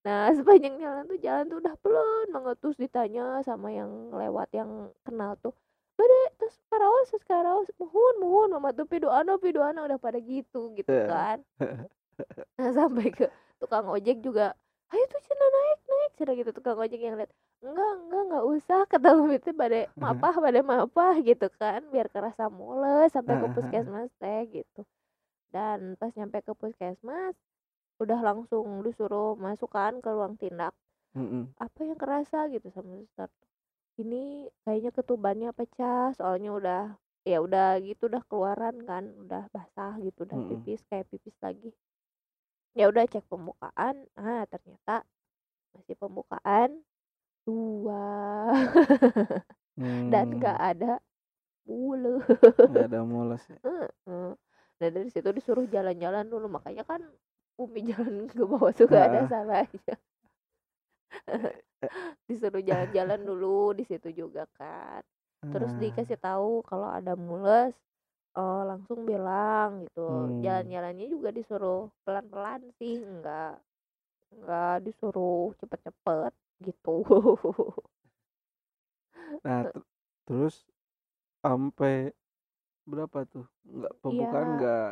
nah 0.04 0.28
sepanjang 0.36 0.76
jalan 0.76 1.04
tuh 1.08 1.18
jalan 1.18 1.44
tuh 1.48 1.58
udah 1.64 1.74
pelan 1.80 2.26
banget 2.28 2.56
terus 2.60 2.76
ditanya 2.76 3.40
sama 3.40 3.72
yang 3.72 4.12
lewat 4.12 4.52
yang 4.52 4.92
kenal 5.00 5.32
tuh 5.40 5.56
Bade, 5.94 6.34
terus 6.42 6.58
karaos, 6.66 7.06
terus 7.06 7.22
karaos, 7.22 7.70
mohon, 7.78 8.14
mohon, 8.18 8.48
mama 8.58 8.74
tuh 8.74 8.82
pidoana, 8.82 9.38
pidoana 9.38 9.86
udah 9.86 9.94
pada 9.94 10.18
gitu, 10.18 10.74
gitu 10.74 10.90
kan. 10.90 11.38
Nah 12.58 12.70
sampai 12.74 13.14
ke 13.14 13.30
tukang 13.62 13.86
ojek 13.86 14.18
juga, 14.18 14.58
ayo 14.90 15.04
tuh 15.06 15.22
cina 15.22 15.46
naik, 15.46 15.78
naik, 15.86 16.12
cina 16.18 16.32
gitu 16.34 16.50
tukang 16.50 16.78
ojek 16.78 16.98
yang 16.98 17.14
lihat, 17.14 17.30
enggak 17.66 17.92
enggak 18.02 18.22
enggak 18.26 18.44
usah 18.54 18.78
kata 18.92 19.08
umi 19.22 19.36
teh 19.44 19.54
bade 19.60 19.80
mapah 20.02 20.34
bade 20.44 20.60
mapah 20.72 21.14
gitu 21.28 21.46
kan 21.60 21.80
biar 21.92 22.06
kerasa 22.14 22.44
mules 22.58 23.08
sampai 23.16 23.34
ke 23.42 23.46
puskesmas 23.54 24.10
teh 24.22 24.40
gitu. 24.56 24.80
Dan 25.54 25.78
pas 26.00 26.12
nyampe 26.18 26.38
ke 26.48 26.52
puskesmas 26.62 27.34
udah 28.02 28.20
langsung 28.28 28.66
disuruh 28.86 29.30
masuk 29.46 29.70
kan 29.78 29.94
ke 30.04 30.10
ruang 30.16 30.34
tindak. 30.42 30.74
Mm-mm. 31.16 31.54
apa 31.66 31.80
yang 31.88 31.98
kerasa? 32.04 32.38
gitu 32.54 32.68
sama 32.76 32.92
suster. 33.00 33.30
Ini 34.02 34.22
kayaknya 34.64 34.90
ketubannya 34.98 35.50
pecah 35.58 36.04
soalnya 36.18 36.50
udah 36.58 36.82
ya 37.30 37.38
udah 37.46 37.68
gitu 37.88 38.02
udah 38.10 38.22
keluaran 38.30 38.76
kan 38.90 39.04
udah 39.22 39.42
basah 39.54 39.92
gitu 40.06 40.18
udah 40.26 40.38
Mm-mm. 40.38 40.46
pipis 40.48 40.80
kayak 40.90 41.06
pipis 41.12 41.36
lagi. 41.46 41.70
Ya 42.78 42.84
udah 42.90 43.04
cek 43.12 43.24
pembukaan. 43.30 43.96
Ah 44.18 44.42
ternyata 44.52 44.94
masih 45.74 45.96
pembukaan 46.02 46.70
dua 47.46 48.04
dan 50.12 50.26
Hmm, 50.26 50.40
gak 50.40 50.58
ada 50.60 51.00
bulu 51.66 52.20
nggak 52.68 52.84
ada 52.88 53.00
mules 53.04 53.42
ya. 53.52 53.58
Nah 54.80 54.88
dari 54.90 55.08
situ 55.10 55.28
disuruh 55.34 55.66
jalan-jalan 55.74 56.26
dulu. 56.28 56.46
Makanya 56.56 56.84
kan 56.86 57.00
Umi 57.62 57.80
jalan 57.86 58.26
ke 58.30 58.42
bawah 58.42 58.72
tuh 58.74 58.86
gak 58.90 59.04
ada 59.10 59.20
salahnya. 59.30 59.94
Disuruh 62.28 62.62
jalan-jalan 62.64 63.20
dulu 63.22 63.72
di 63.78 63.84
situ 63.86 64.08
juga 64.12 64.44
kan. 64.58 65.02
Terus 65.52 65.72
dikasih 65.78 66.18
tahu 66.18 66.64
kalau 66.66 66.88
ada 66.90 67.14
mules 67.14 67.74
eh, 68.38 68.62
langsung 68.70 69.04
bilang 69.06 69.86
gitu. 69.86 70.08
Hmm. 70.08 70.40
jalan-jalannya 70.44 71.06
juga 71.10 71.28
disuruh 71.34 71.90
pelan-pelan 72.04 72.62
sih. 72.80 73.00
Enggak 73.02 73.60
enggak 74.34 74.74
disuruh 74.86 75.54
cepet-cepet 75.60 76.32
gitu 76.62 76.90
Nah, 79.44 79.62
ter- 79.62 79.84
terus 80.26 80.54
sampai 81.44 81.94
berapa 82.90 83.18
tuh? 83.32 83.46
Nggak 83.76 83.94
pembukaan 84.02 84.48
Iya. 84.48 84.54
nggak 84.56 84.88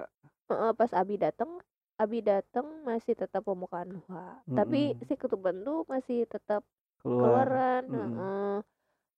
Heeh, 0.49 0.73
pas 0.81 0.93
Abi 1.01 1.15
datang 1.25 1.51
Abi 2.03 2.19
datang 2.31 2.67
masih 2.89 3.15
tetap 3.23 3.43
pembukaan 3.49 3.89
dua 3.97 4.23
tapi 4.57 4.79
Mm-mm. 4.79 5.07
si 5.07 5.15
ketuban 5.23 5.57
tuh 5.67 5.79
masih 5.93 6.19
tetap 6.35 6.63
keluar. 7.01 7.49
keluaran 7.49 7.83
Mm-mm. 7.91 8.19
heeh. 8.19 8.55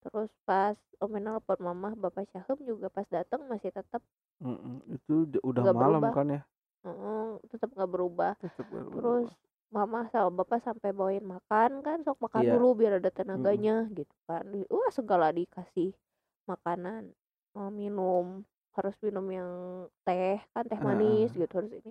terus 0.02 0.30
pas 0.48 0.78
Om 1.04 1.14
nelpon 1.24 1.60
mama 1.68 1.88
Bapak 2.02 2.24
Syahum 2.32 2.58
juga 2.70 2.86
pas 2.96 3.08
datang 3.16 3.40
masih 3.52 3.70
tetap 3.78 4.02
Mm-mm. 4.44 4.76
Itu 4.96 5.14
udah 5.50 5.64
Nggak 5.64 5.76
malam 5.76 6.04
berubah. 6.04 6.14
kan 6.14 6.26
ya? 6.34 6.40
heeh, 6.84 7.24
tetap 7.52 7.70
nggak 7.76 7.90
berubah 7.94 8.32
Tetap 8.40 8.66
nggak 8.70 8.88
terus 8.94 9.28
berubah. 9.30 9.32
Mama 9.72 10.06
sama 10.12 10.30
bapak 10.44 10.60
sampai 10.64 10.90
bawain 10.92 11.24
makan 11.24 11.80
kan 11.86 11.98
sok 12.04 12.18
makan 12.22 12.44
Iya. 12.44 12.52
dulu 12.56 12.68
biar 12.84 12.92
ada 13.00 13.10
tenaganya 13.10 13.86
gitu 13.92 14.14
kan. 14.28 14.44
Wah 14.70 14.90
segala 14.92 15.30
dikasih 15.32 15.92
makanan 16.48 17.12
mau 17.56 17.70
minum 17.70 18.42
harus 18.74 18.94
minum 19.02 19.26
yang 19.30 19.50
teh 20.04 20.38
kan 20.52 20.64
teh 20.66 20.78
manis 20.82 21.30
gitu 21.34 21.50
harus 21.54 21.72
ini. 21.72 21.90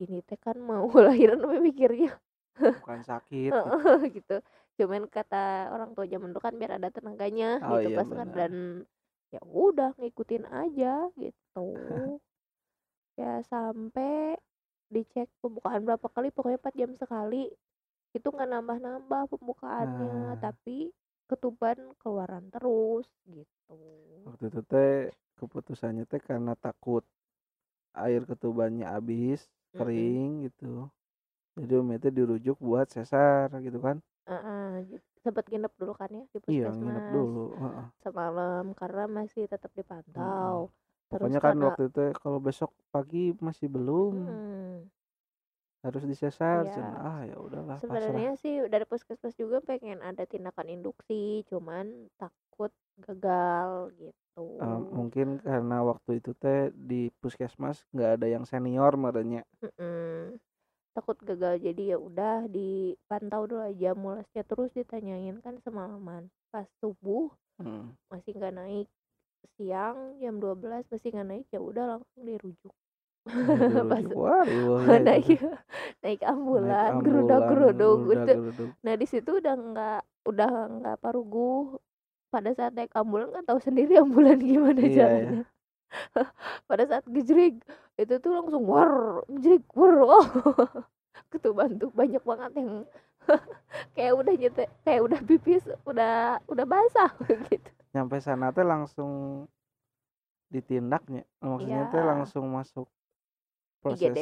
Ini 0.00 0.18
teh 0.24 0.38
kan 0.40 0.56
mau 0.60 0.86
lahiran 1.06 1.40
tapi 1.42 1.58
mikirnya 1.60 2.16
bukan 2.60 3.00
sakit. 3.04 3.50
Gitu. 4.04 4.20
gitu. 4.20 4.36
Cuman 4.80 5.08
kata 5.08 5.72
orang 5.74 5.92
tua 5.96 6.04
zaman 6.08 6.32
dulu 6.32 6.40
kan 6.40 6.54
biar 6.56 6.76
ada 6.80 6.88
tenaganya 6.92 7.60
Oh 7.64 7.80
gitu 7.80 7.88
iya, 7.92 7.96
pas 7.96 8.08
benar. 8.08 8.34
dan 8.36 8.52
ya 9.32 9.40
udah 9.44 9.90
ngikutin 10.00 10.44
aja 10.48 11.08
gitu. 11.16 11.66
Ya 13.20 13.44
sampai 13.44 14.36
dicek 14.94 15.28
pembukaan 15.42 15.82
berapa 15.88 16.08
kali 16.14 16.28
pokoknya 16.34 16.58
4 16.62 16.74
jam 16.80 16.90
sekali 17.02 17.44
itu 18.16 18.28
nggak 18.34 18.50
nambah-nambah 18.54 19.22
pembukaannya 19.32 20.18
Ah. 20.18 20.46
tapi 20.46 20.78
ketuban 21.30 21.78
keluaran 22.02 22.44
terus 22.54 23.06
gitu 23.36 23.78
Waktu 24.26 24.44
itu 24.50 24.60
teh 24.72 24.92
keputusannya 25.38 26.04
teh 26.10 26.20
karena 26.28 26.52
takut 26.64 27.02
air 28.04 28.22
ketubannya 28.30 28.86
habis, 28.94 29.40
Mm-mm. 29.74 30.18
kering 30.18 30.30
gitu. 30.46 30.72
Jadi 31.60 31.72
Umi 31.82 31.96
teh 32.02 32.12
dirujuk 32.18 32.56
buat 32.68 32.86
sesar 32.96 33.48
gitu 33.66 33.78
kan. 33.86 33.96
Heeh, 34.28 34.68
gitu. 34.90 35.06
sempat 35.24 35.44
nginep 35.48 35.72
dulu 35.80 35.92
kan 36.00 36.10
ya 36.18 36.22
di 36.32 36.38
Iya, 36.52 36.66
nginep 36.78 37.04
puskesmas 37.06 37.06
dulu. 37.14 37.40
heeh. 37.62 37.86
semalam 38.04 38.64
karena 38.80 39.04
masih 39.18 39.44
tetap 39.52 39.72
dipantau 39.78 40.56
terus 41.10 41.34
Pokoknya 41.34 41.40
kan 41.46 41.56
waktu 41.66 41.82
itu 41.90 42.00
kalau 42.22 42.38
besok 42.46 42.70
pagi 42.94 43.22
masih 43.46 43.66
belum 43.74 44.12
Hmm, 44.12 44.90
harus 45.84 46.04
disesar. 46.10 46.62
Cenah. 46.74 47.00
Ah 47.08 47.20
ya 47.30 47.36
udahlah 47.46 47.78
pasrah. 47.88 48.24
sebenarnya 48.24 48.30
sih 48.42 48.54
dari 48.72 48.84
puskesmas 48.90 49.34
juga 49.42 49.58
pengen 49.68 49.98
ada 50.10 50.24
tindakan 50.32 50.68
induksi 50.76 51.22
cuman 51.50 51.86
takut 52.20 52.72
gagal 53.06 53.70
gitu 54.00 54.48
Eh, 54.64 54.78
mungkin 54.96 55.28
karena 55.46 55.76
waktu 55.90 56.10
itu 56.20 56.30
teh 56.42 56.60
di 56.90 57.00
puskesmas 57.20 57.76
nggak 57.94 58.10
ada 58.16 58.26
yang 58.34 58.44
senior 58.50 58.92
merenya. 59.04 59.42
Mm-mm. 59.64 60.40
takut 60.96 61.16
gagal 61.28 61.54
jadi 61.66 61.82
ya 61.94 61.98
udah 62.08 62.36
dipantau 62.56 63.42
dulu 63.50 63.62
aja 63.70 63.90
mulesnya 64.04 64.42
terus 64.50 64.70
ditanyain 64.78 65.36
kan 65.44 65.56
semalaman 65.64 66.22
pas 66.52 66.68
subuh 66.80 67.30
Hmm. 67.58 67.90
masih 68.12 68.32
nggak 68.38 68.54
naik 68.60 68.86
siang 69.56 70.16
jam 70.20 70.34
12 70.40 70.88
masih 70.90 71.08
nggak 71.12 71.26
naik 71.28 71.46
ya 71.52 71.60
udah 71.60 71.84
langsung 71.96 72.22
dirujuk. 72.22 72.74
Pas-. 73.90 74.08
Wah, 74.16 74.44
ya 74.88 74.96
itu 75.04 75.04
naik 75.04 75.26
teh. 75.26 75.40
naik 76.04 76.20
Naik 76.20 76.20
ambulan 76.24 76.90
ambulan, 76.96 77.04
gerudak 77.04 77.42
geruduk 77.50 77.98
gitu. 78.08 78.32
nah 78.80 78.94
di 78.96 79.06
situ 79.06 79.30
udah 79.40 79.54
nggak 79.56 80.00
udah 80.28 80.50
nggak 80.80 80.96
parugu 81.00 81.76
pada 82.32 82.50
saat 82.56 82.72
naik 82.72 82.92
ambulan 82.96 83.28
kan 83.34 83.44
tahu 83.44 83.58
sendiri 83.60 83.98
ambulan 84.00 84.38
gimana 84.40 84.80
Iya, 84.80 84.94
jalannya. 84.96 85.42
Pada 86.70 86.84
saat 86.86 87.04
gejrik 87.10 87.60
itu 87.98 88.14
tuh 88.22 88.30
langsung 88.30 88.64
war 88.64 89.22
gejrik 89.28 89.66
war 89.74 89.94
oh. 90.00 90.26
Ketuban 91.30 91.76
tuh 91.78 91.90
banyak 91.92 92.22
banget 92.22 92.52
yang 92.58 92.70
kayak 93.94 94.14
udah 94.16 94.34
nyete 94.34 94.64
kayak 94.82 95.02
udah 95.06 95.20
pipis 95.22 95.62
udah 95.86 96.40
udah 96.48 96.66
basah 96.66 97.10
gitu 97.50 97.70
Nyampe 97.90 98.16
sana 98.22 98.54
teh 98.54 98.62
langsung 98.62 99.44
ditindaknya. 100.50 101.22
Maksudnya 101.42 101.90
teh 101.90 101.98
Iya. 102.02 102.08
langsung 102.10 102.44
masuk 102.50 102.86
proses. 103.82 104.14
IGD. 104.14 104.20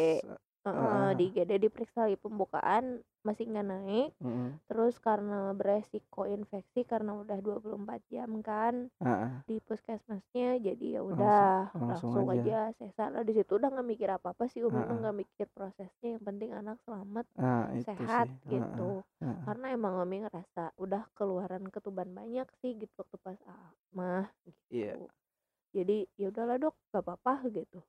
Heeh, 0.67 1.15
Heeh. 1.15 1.19
di 1.19 1.31
IGD 1.31 1.53
diperiksa 1.63 2.07
lagi 2.11 2.19
pembukaan 2.19 2.85
masih 3.23 3.47
nggak 3.51 3.67
naik 3.71 4.11
Heeh. 4.21 4.59
terus 4.71 4.97
karena 5.03 5.55
beresiko 5.57 6.27
infeksi 6.29 6.83
karena 6.87 7.13
udah 7.19 7.39
24 7.43 8.01
jam 8.13 8.31
kan 8.45 8.91
Heeh. 9.01 9.43
di 9.49 9.59
puskesmasnya 9.65 10.59
jadi 10.63 10.87
ya 10.99 11.03
udah 11.07 11.73
langsung 11.81 12.15
langsung, 12.15 12.27
aja. 12.29 12.45
aja 12.45 12.73
sesar 12.79 13.11
Nah, 13.15 13.25
di 13.27 13.35
situ 13.37 13.59
udah 13.61 13.71
nggak 13.75 13.89
mikir 13.93 14.09
apa 14.13 14.33
apa 14.37 14.45
sih 14.53 14.63
umi 14.67 14.85
mah 14.89 14.97
Heeh. 14.97 15.03
nggak 15.03 15.17
mikir 15.23 15.47
prosesnya 15.55 16.09
yang 16.19 16.25
penting 16.27 16.51
anak 16.55 16.79
selamat 16.87 17.27
Nah, 17.37 17.65
itu 17.81 18.03
sehat 18.03 18.11
sih. 18.15 18.29
Heeh, 18.49 18.53
gitu 18.53 19.05
heeh. 19.21 19.49
karena 19.49 19.75
emang 19.77 19.95
umi 20.03 20.25
ngerasa 20.27 20.75
udah 20.81 21.09
keluaran 21.17 21.67
ketuban 21.73 22.11
banyak 22.15 22.49
sih 22.63 22.75
gitu 22.81 22.93
waktu 23.03 23.17
pas 23.23 23.41
ah, 23.51 23.73
mah 23.97 24.29
gitu 24.47 24.69
Iya. 24.71 24.99
jadi 25.77 26.07
ya 26.21 26.27
udahlah 26.33 26.57
dok 26.63 26.75
gak 26.93 27.03
apa-apa 27.07 27.35
gitu 27.55 27.81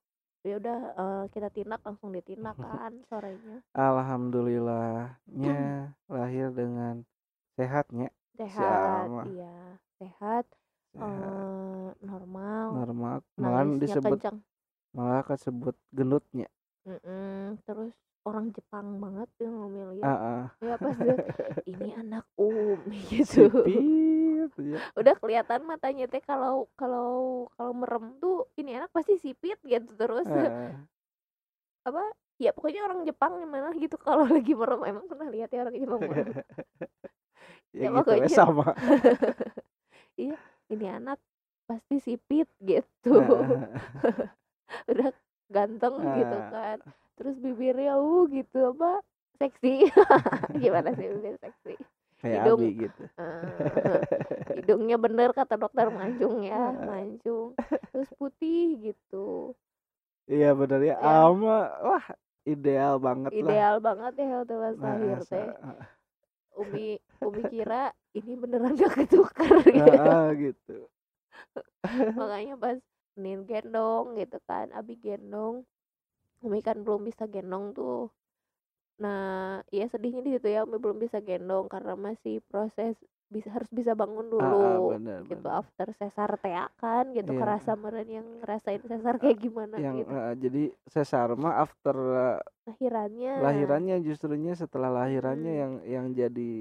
ya 0.44 0.56
udah 0.56 0.80
eh, 0.96 1.24
kita 1.36 1.48
tindak 1.52 1.82
langsung 1.84 2.10
ditindak 2.16 2.56
kan 2.58 2.94
sorenya 3.12 3.60
Alhamdulillahnya 3.76 5.58
lahir 6.16 6.48
dengan 6.56 7.04
sehatnya, 7.60 8.08
sehat 8.40 9.08
Sama. 9.12 9.24
iya 9.28 9.56
sehat 10.00 10.46
sehat, 10.96 11.04
eh, 11.04 11.88
normal 12.08 12.66
normal. 12.72 13.16
Malah 13.36 13.64
disebut 13.78 14.20
kencang 14.20 14.38
malah 14.96 15.22
disebut 15.28 15.76
gendutnya. 15.94 16.48
Mm-mm, 16.88 17.60
terus 17.68 17.94
orang 18.24 18.52
Jepang 18.52 19.00
banget 19.00 19.30
yang 19.40 19.54
ngomel 19.56 19.90
ya 19.96 20.06
Heeh. 20.06 20.44
ya 20.62 20.76
pas 20.76 20.96
dia, 20.96 21.16
ini 21.72 21.88
anak 21.96 22.26
umi 22.36 23.00
gitu 23.12 23.48
Sipit 23.48 24.52
ya. 24.60 24.80
udah 24.96 25.16
kelihatan 25.18 25.62
matanya 25.64 26.06
teh 26.06 26.20
kalau 26.20 26.68
kalau 26.76 27.12
kalau 27.56 27.72
merem 27.74 28.16
tuh 28.18 28.48
ini 28.56 28.76
anak 28.76 28.92
pasti 28.92 29.16
sipit 29.16 29.58
gitu 29.64 29.88
terus 29.96 30.28
Heeh. 30.28 30.76
apa 31.88 32.04
ya 32.38 32.52
pokoknya 32.52 32.86
orang 32.86 33.02
Jepang 33.04 33.40
gimana 33.40 33.72
gitu 33.76 33.96
kalau 33.96 34.28
lagi 34.28 34.52
merem 34.54 34.82
emang 34.86 35.06
pernah 35.08 35.28
lihat 35.28 35.50
ya 35.50 35.64
orang 35.64 35.76
Jepang 35.76 36.02
merem 36.04 36.28
ya, 36.32 36.44
Ya, 37.70 37.90
gitu 37.94 38.10
we, 38.10 38.18
pokoknya. 38.18 38.34
sama. 38.34 38.68
ini 40.70 40.86
anak 40.86 41.20
pasti 41.66 42.02
sipit 42.02 42.50
gitu 42.60 43.14
Heeh. 43.14 43.70
udah 44.90 45.10
ganteng 45.50 45.94
gitu 46.16 46.38
Ah. 46.38 46.48
kan 46.50 46.78
terus 47.14 47.36
bibirnya 47.36 47.98
uh 47.98 48.24
gitu 48.26 48.72
apa 48.72 49.02
seksi 49.36 49.90
gimana 50.64 50.94
sih 50.94 51.08
bibir 51.10 51.36
seksi 51.38 51.76
Kayak 52.20 52.44
Hidung. 52.44 52.60
Abi 52.60 52.70
gitu. 52.78 53.04
Eh, 53.16 54.00
hidungnya 54.60 54.98
bener 54.98 55.32
kata 55.32 55.56
dokter 55.56 55.88
mancung 55.88 56.44
ya 56.44 56.76
mancung 56.76 57.56
terus 57.90 58.12
putih 58.20 58.76
gitu 58.82 59.56
Iya 60.26 60.52
bener 60.52 60.84
ya. 60.86 60.94
Ya. 60.94 61.26
Alma 61.26 61.58
wah 61.80 62.06
ideal 62.44 63.00
banget 63.00 63.32
lah. 63.32 63.40
ideal 63.42 63.76
banget 63.80 64.14
ya 64.16 64.28
waktu 64.38 64.54
pas 64.54 64.76
lahir 64.78 65.18
Masa, 65.18 65.32
teh. 65.32 65.48
Umi 66.54 66.88
Umi 67.20 67.42
kira 67.48 67.84
ini 68.12 68.34
beneran 68.36 68.76
gak 68.76 69.00
ketukar 69.00 69.54
gitu 69.64 69.80
Heeh, 69.80 70.26
gitu. 70.44 70.78
makanya 72.14 72.56
pas 72.56 72.78
Nin 73.24 73.40
gendong 73.50 74.06
gitu 74.20 74.38
kan 74.50 74.68
Abi 74.80 74.94
gendong 75.06 75.56
Umi 76.46 76.60
kan 76.68 76.78
belum 76.86 77.02
bisa 77.10 77.24
gendong 77.28 77.66
tuh 77.78 78.08
nah 79.04 79.64
ya 79.72 79.86
sedihnya 79.92 80.22
di 80.28 80.32
situ 80.36 80.48
ya 80.56 80.60
Umi 80.68 80.78
belum 80.84 80.98
bisa 81.06 81.18
gendong 81.24 81.66
karena 81.74 81.94
masih 82.08 82.36
proses 82.52 82.96
bisa 83.34 83.50
harus 83.56 83.70
bisa 83.72 83.92
bangun 84.02 84.28
dulu 84.28 84.98
bener 84.98 85.22
gitu 85.30 85.46
bener. 85.46 85.60
after 85.62 85.88
sesar 86.00 86.30
teh 86.42 86.54
kan 86.82 87.06
gitu 87.18 87.32
Iya. 87.32 87.40
kerasa 87.40 87.72
meren 87.78 88.10
yang 88.10 88.28
ngerasain 88.42 88.82
sesar 88.92 89.16
kayak 89.22 89.38
gimana 89.46 89.78
Yang 89.84 89.96
gitu 90.04 90.12
heeh, 90.12 90.34
jadi 90.44 90.64
sesar 90.94 91.28
mah 91.38 91.56
after 91.64 91.96
eh, 91.96 92.40
lahirannya 92.68 93.34
lahirannya 93.44 93.96
justrunya 94.08 94.54
setelah 94.58 94.90
lahirannya 94.92 95.54
Mm-mm. 95.54 95.62
yang 95.62 95.74
yang 95.86 96.06
jadi 96.12 96.52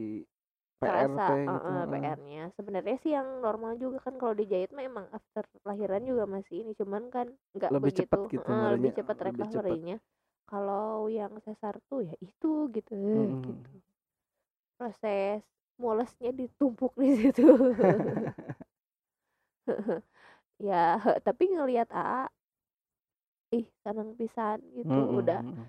kerasa 0.79 1.27
gitu. 1.43 1.51
uh. 1.51 1.85
PR-nya 1.91 2.43
sebenarnya 2.55 2.97
sih 3.03 3.13
yang 3.13 3.43
normal 3.43 3.75
juga 3.77 3.99
kan 4.03 4.15
kalau 4.15 4.35
dijahit 4.35 4.71
mah 4.71 4.87
emang 4.87 5.07
after 5.11 5.43
lahiran 5.67 6.03
juga 6.07 6.25
masih 6.25 6.63
ini 6.63 6.73
cuman 6.79 7.11
kan 7.11 7.27
nggak 7.55 7.71
Lebih 7.75 7.91
begitu 7.91 8.01
cepet 8.07 8.21
gitu 8.31 8.47
uh, 8.47 8.71
lebih 8.79 8.91
cepat 8.95 9.17
recovery-nya 9.27 9.97
kalau 10.49 11.11
yang 11.11 11.35
sesar 11.45 11.77
tuh 11.91 12.07
ya 12.07 12.15
itu 12.23 12.71
gitu 12.71 12.95
Mm-mm. 12.95 13.43
gitu 13.43 13.75
proses 14.79 15.43
mulesnya 15.77 16.31
ditumpuk 16.31 16.95
di 16.95 17.11
situ 17.19 17.43
ya 20.59 20.99
tapi 21.23 21.45
ngelihat 21.55 21.91
AA 21.91 22.27
ih 23.55 23.67
seneng 23.83 24.15
pisan 24.15 24.59
gitu 24.75 24.91
Mm-mm, 24.91 25.19
udah 25.23 25.41
mm-mm. 25.43 25.67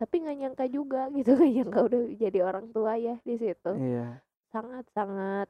tapi 0.00 0.14
nggak 0.22 0.36
nyangka 0.40 0.64
juga 0.68 1.08
gitu 1.12 1.30
nggak 1.36 1.52
nyangka 1.56 1.80
udah 1.88 2.00
jadi 2.16 2.38
orang 2.42 2.66
tua 2.72 2.92
ya 2.96 3.16
di 3.22 3.34
situ 3.36 3.72
Iya, 3.72 4.20
sangat 4.52 4.84
sangat 4.96 5.48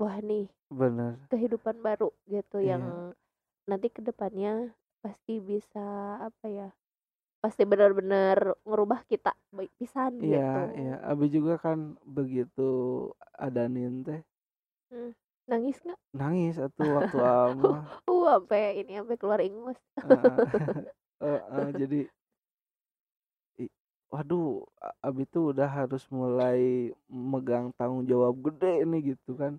wah 0.00 0.18
nih 0.30 0.46
bener. 0.70 1.18
kehidupan 1.30 1.76
baru 1.86 2.10
gitu 2.34 2.58
Iya. 2.62 2.72
yang 2.72 2.84
nanti 3.70 3.88
ke 3.96 4.00
depannya 4.08 4.74
pasti 5.04 5.34
bisa 5.50 5.84
apa 6.28 6.46
ya 6.58 6.68
pasti 7.42 7.62
benar-benar 7.72 8.38
ngerubah 8.68 9.00
kita 9.10 9.32
baik 9.56 9.72
pisan 9.80 10.12
Iya, 10.24 10.38
gitu 10.38 10.60
iya. 10.80 10.94
Abi 11.10 11.26
juga 11.36 11.54
kan 11.64 11.78
begitu 12.16 12.62
ada 13.44 13.62
Nin 13.74 13.94
teh 14.06 14.20
nangis 15.50 15.76
nggak 15.84 15.98
nangis 16.18 16.56
atuh 16.64 16.88
waktu 16.96 17.16
ama. 17.44 17.74
uh 18.10 18.24
sampai 18.32 18.82
ini 18.82 18.92
sampai 18.98 19.16
keluar 19.20 19.40
ingus 19.48 19.78
Heeh. 20.02 20.36
Heeh, 21.22 21.68
jadi 21.80 21.98
i- 22.04 22.10
waduh, 24.12 24.48
A- 24.86 24.96
Abi 25.08 25.22
tuh 25.34 25.42
udah 25.52 25.68
harus 25.78 26.02
mulai 26.20 26.60
megang 27.32 27.66
tanggung 27.78 28.04
jawab 28.10 28.34
gede 28.46 28.72
nih 28.90 29.00
gitu 29.14 29.30
kan. 29.40 29.52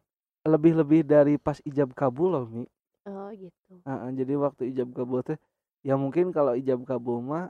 Lebih-lebih 0.53 1.01
dari 1.13 1.33
pas 1.45 1.57
ijab 1.69 1.89
kabul 1.99 2.27
loh, 2.35 2.45
Mi. 2.55 2.63
oh 3.07 3.29
gitu 3.41 3.73
Heeh, 3.87 4.09
jadi 4.19 4.33
waktu 4.45 4.61
ijab 4.71 4.89
kabul 4.97 5.19
teh 5.27 5.39
ya 5.87 5.93
mungkin 6.03 6.25
kalau 6.35 6.53
ijab 6.61 6.79
kabul 6.89 7.17
mah 7.29 7.45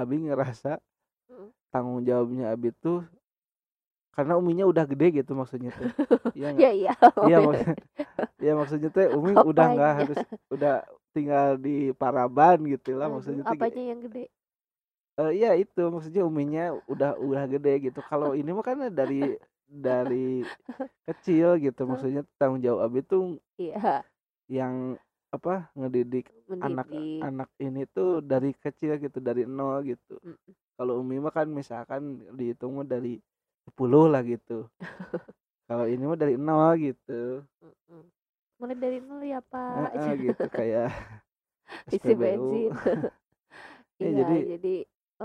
Abi 0.00 0.16
ngerasa 0.24 0.70
Mm. 1.30 1.50
tanggung 1.72 2.00
jawabnya 2.08 2.44
Abi 2.54 2.70
tuh 2.84 2.98
karena 4.14 4.32
uminya 4.40 4.64
udah 4.70 4.84
gede 4.90 5.06
gitu 5.22 5.32
maksudnya 5.40 5.70
tuh. 5.74 5.90
Iya 6.36 6.46
nggak? 6.54 6.66
ya 6.66 6.70
iya 6.72 6.92
Iya 7.24 7.36
maksudnya, 7.46 7.76
iya 8.42 8.52
maksudnya 8.60 8.88
teh 8.96 9.06
Umi 9.16 9.32
udah 9.50 9.66
nggak 9.72 9.90
Apanya? 9.90 10.04
harus 10.04 10.18
udah 10.54 10.72
tinggal 11.14 11.46
di 11.64 11.70
Paraban 12.00 12.58
gitu 12.72 12.88
lah 13.00 13.08
maksudnya 13.14 13.44
tuh 13.50 13.56
apanya 13.56 13.82
yang 13.90 14.00
gede 14.04 14.24
Eh, 15.14 15.30
iya 15.38 15.54
itu 15.54 15.78
maksudnya 15.94 16.26
uminya 16.26 16.74
udah 16.90 17.14
udah 17.22 17.46
gede 17.46 17.90
gitu. 17.90 18.00
Kalau 18.02 18.34
ini 18.34 18.50
mah 18.50 18.66
kan 18.66 18.76
dari 18.90 19.38
dari 19.64 20.42
kecil 21.06 21.60
gitu 21.62 21.84
maksudnya 21.86 22.26
tanggung 22.40 22.64
jawab 22.64 22.88
Abi 22.90 23.04
tuh 23.04 23.38
iya 23.60 24.02
yang 24.50 24.96
apa 25.30 25.68
ngedidik 25.74 26.30
anak 26.58 26.86
mendidik 26.86 27.22
anak 27.22 27.50
ini 27.58 27.82
tuh 27.90 28.22
dari 28.22 28.50
kecil 28.58 28.98
gitu 28.98 29.18
dari 29.22 29.46
nol 29.46 29.86
gitu. 29.86 30.18
Mm-mm. 30.22 30.52
Kalau 30.74 30.98
Umi 30.98 31.22
mah 31.22 31.30
kan 31.30 31.46
misalkan 31.46 32.02
dihitung 32.34 32.74
mah 32.82 32.86
dari 32.86 33.22
10 33.70 34.10
lah 34.10 34.22
gitu. 34.26 34.66
Kalau 35.70 35.86
ini 35.86 36.02
mah 36.10 36.18
dari 36.18 36.34
nol 36.34 36.74
gitu. 36.74 37.46
Mm-mm. 37.62 38.02
mulai 38.54 38.76
dari 38.78 38.98
nol 39.02 39.22
ya 39.22 39.38
pak 39.42 39.94
Heeh, 39.94 40.10
gitu 40.30 40.46
kayak 40.50 40.88
isi 41.94 41.98
SPBU. 42.02 42.18
bensin 42.18 42.70
Ya, 44.02 44.10
iya 44.10 44.22
jadi- 44.26 44.46
jadi 44.58 44.74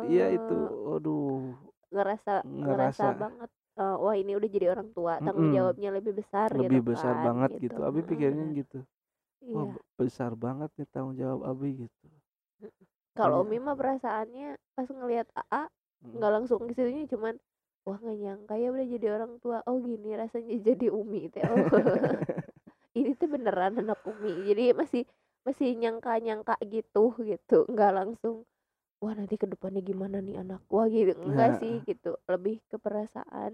Iya 0.07 0.25
eh, 0.29 0.35
itu, 0.37 0.53
aduh, 0.95 1.57
ngerasa 1.93 2.33
ngerasa 2.69 3.05
ngerasa 3.05 3.05
banget 3.21 3.49
eh, 3.81 3.95
wah 4.03 4.15
ini 4.21 4.31
udah 4.37 4.49
jadi 4.55 4.67
orang 4.73 4.89
tua 4.97 5.13
tanggung 5.25 5.49
jawabnya 5.55 5.89
lebih 5.97 6.13
besar 6.19 6.49
lebih 6.59 6.79
gitu 6.79 6.89
besar 6.89 7.15
kan, 7.15 7.25
banget 7.25 7.51
gitu. 7.63 7.79
Abi 7.87 8.01
Heeh, 8.01 8.09
pikirnya 8.09 8.45
bener. 8.45 8.57
gitu. 8.59 8.77
iya 9.49 9.55
Wah, 9.55 9.69
besar 9.99 10.31
banget 10.45 10.69
nih 10.77 10.87
tanggung 10.93 11.17
jawab 11.21 11.41
Abi 11.51 11.69
gitu. 11.87 12.05
kalau 13.17 13.35
Iya. 13.37 13.43
Umi 13.43 13.57
mah 13.65 13.75
perasaannya 13.79 14.47
pas 14.75 14.87
ngelihat 14.89 15.27
AA 15.35 15.63
Mm. 16.03 16.15
nggak 16.15 16.31
langsung 16.35 16.59
ke 16.67 16.73
situnya 16.77 17.03
cuman 17.13 17.35
wah 17.85 17.97
nggak 18.01 18.17
nyangka 18.23 18.53
ya 18.61 18.67
udah 18.73 18.87
jadi 18.93 19.07
orang 19.17 19.33
tua 19.43 19.57
oh 19.69 19.77
gini 19.83 20.09
rasanya 20.21 20.55
jadi 20.67 20.85
Umi 20.93 21.21
teh 21.33 21.43
oh. 21.45 21.65
ini 22.97 23.11
tuh 23.19 23.29
beneran 23.33 23.73
anak 23.81 23.99
Umi 24.05 24.33
jadi 24.49 24.73
masih 24.77 25.03
masih 25.47 25.67
nyangka 25.81 26.11
nyangka 26.25 26.55
gitu 26.73 27.15
gitu 27.23 27.57
nggak 27.71 27.91
langsung 27.97 28.35
wah 29.03 29.13
nanti 29.19 29.35
ke 29.41 29.47
depannya 29.53 29.81
gimana 29.89 30.17
nih 30.27 30.35
anak 30.43 30.61
wah 30.73 30.87
gitu 30.95 31.11
enggak 31.27 31.51
Nah. 31.51 31.59
sih 31.59 31.73
gitu 31.89 32.09
lebih 32.31 32.55
ke 32.71 32.77
perasaan 32.85 33.53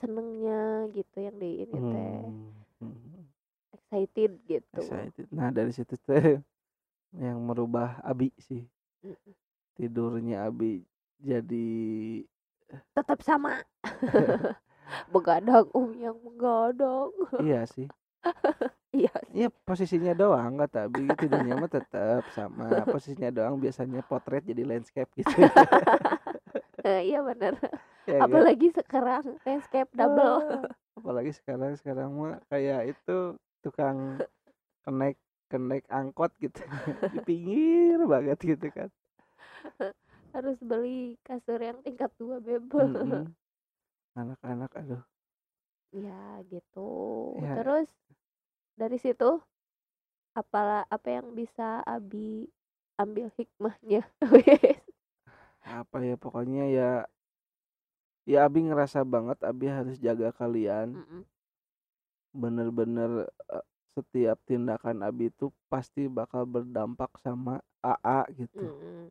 senengnya 0.00 0.60
gitu 0.96 1.16
yang 1.26 1.36
di 1.42 1.50
ini 1.64 1.78
teh 1.92 2.20
Hmm, 2.20 2.52
hmm, 2.80 3.24
excited 3.76 4.32
gitu 4.50 4.78
excited. 4.78 5.26
Nah, 5.32 5.48
dari 5.56 5.72
situ 5.74 5.94
teh 6.06 6.38
yang 7.24 7.38
merubah 7.48 7.90
Abi 8.04 8.28
sih. 8.46 8.62
Mm-mm. 9.04 9.34
Tidurnya 9.76 10.36
Abi 10.50 10.72
jadi 11.28 11.66
tetap 12.94 13.20
sama 13.22 13.62
begadang 15.12 15.66
Umi 15.74 16.04
yang 16.06 16.18
begadang 16.20 17.10
iya 17.42 17.66
sih. 17.66 17.86
Iya 18.94 19.10
Iya 19.34 19.48
posisinya 19.66 20.12
doang 20.20 20.52
kata 20.62 20.86
Abi. 20.86 21.02
Tidurnya 21.18 21.54
mah 21.58 21.70
tetap 21.76 22.22
sama 22.30 22.86
posisinya 22.92 23.30
doang. 23.34 23.54
Biasanya 23.58 24.00
potret 24.06 24.42
jadi 24.46 24.62
landscape 24.70 25.10
gitu. 25.18 25.34
Eh, 26.84 27.00
iya 27.08 27.18
bener. 27.24 27.54
Ya 28.06 28.20
kan? 28.20 28.44
apalagi 28.44 28.68
sekarang 28.76 29.24
landscape 29.48 29.88
double. 29.96 30.44
Ah, 30.44 30.68
apalagi 31.00 31.32
sekarang 31.32 31.72
sekarang 31.80 32.08
mah 32.12 32.36
kayak 32.52 32.92
itu 32.92 33.36
tukang 33.64 34.20
kenaik 34.84 35.16
kenaik 35.48 35.84
angkot 35.88 36.30
gitu. 36.40 36.60
Di 37.12 37.18
pinggir 37.24 37.98
banget 38.04 38.38
gitu 38.44 38.66
kan. 38.70 38.88
Harus 40.34 40.58
beli 40.60 41.14
kasur 41.24 41.62
yang 41.62 41.78
tingkat 41.86 42.10
dua 42.18 42.36
beb 42.42 42.66
Mm-mm. 42.74 43.30
anak-anak 44.18 44.70
aduh. 44.76 45.02
Ya 45.94 46.42
gitu. 46.50 46.90
Ya. 47.38 47.54
terus 47.56 47.88
dari 48.78 48.98
situ 49.02 49.40
apalah 50.40 50.82
apa 50.90 51.08
yang 51.18 51.26
bisa 51.38 51.82
Abi 51.86 52.46
ambil 53.02 53.26
hikmahnya? 53.38 54.02
Apa 55.78 55.98
ya 56.08 56.14
pokoknya 56.20 56.64
ya 56.76 56.88
ya 58.30 58.38
Abi 58.46 58.60
ngerasa 58.68 59.00
banget 59.14 59.38
Abi 59.50 59.66
harus 59.76 59.96
jaga 60.06 60.28
kalian. 60.40 60.88
Bener-bener 62.42 63.10
eh, 63.56 63.64
setiap 63.94 64.38
tindakan 64.48 64.96
Abi 65.08 65.24
itu 65.32 65.46
pasti 65.72 66.02
bakal 66.18 66.42
berdampak 66.54 67.10
sama 67.24 67.54
AA 67.80 68.18
gitu. 68.40 68.64
Mm-mm. 68.64 69.10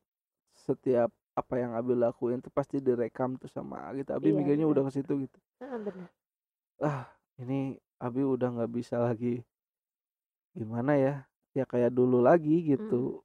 setiap 0.66 1.10
apa 1.40 1.54
yang 1.62 1.72
Abi 1.80 1.94
lakuin 2.04 2.40
tuh 2.46 2.54
pasti 2.58 2.78
direkam 2.88 3.30
tuh 3.42 3.50
sama 3.56 3.76
AA 3.90 3.92
gitu. 4.02 4.10
Abi 4.18 4.30
Iya, 4.30 4.38
mikirnya 4.38 4.66
bener. 4.66 4.72
udah 4.72 4.84
ke 4.88 4.92
situ 4.98 5.14
gitu. 5.26 5.38
Ah, 5.62 5.78
bener. 5.80 6.10
Ini 7.42 7.60
Abi 8.06 8.22
udah 8.34 8.48
nggak 8.54 8.72
bisa 8.78 8.96
lagi 9.06 9.42
gimana 10.54 10.94
ya 10.96 11.14
ya 11.52 11.66
kayak 11.66 11.90
dulu 11.90 12.22
lagi 12.22 12.74
gitu 12.74 13.22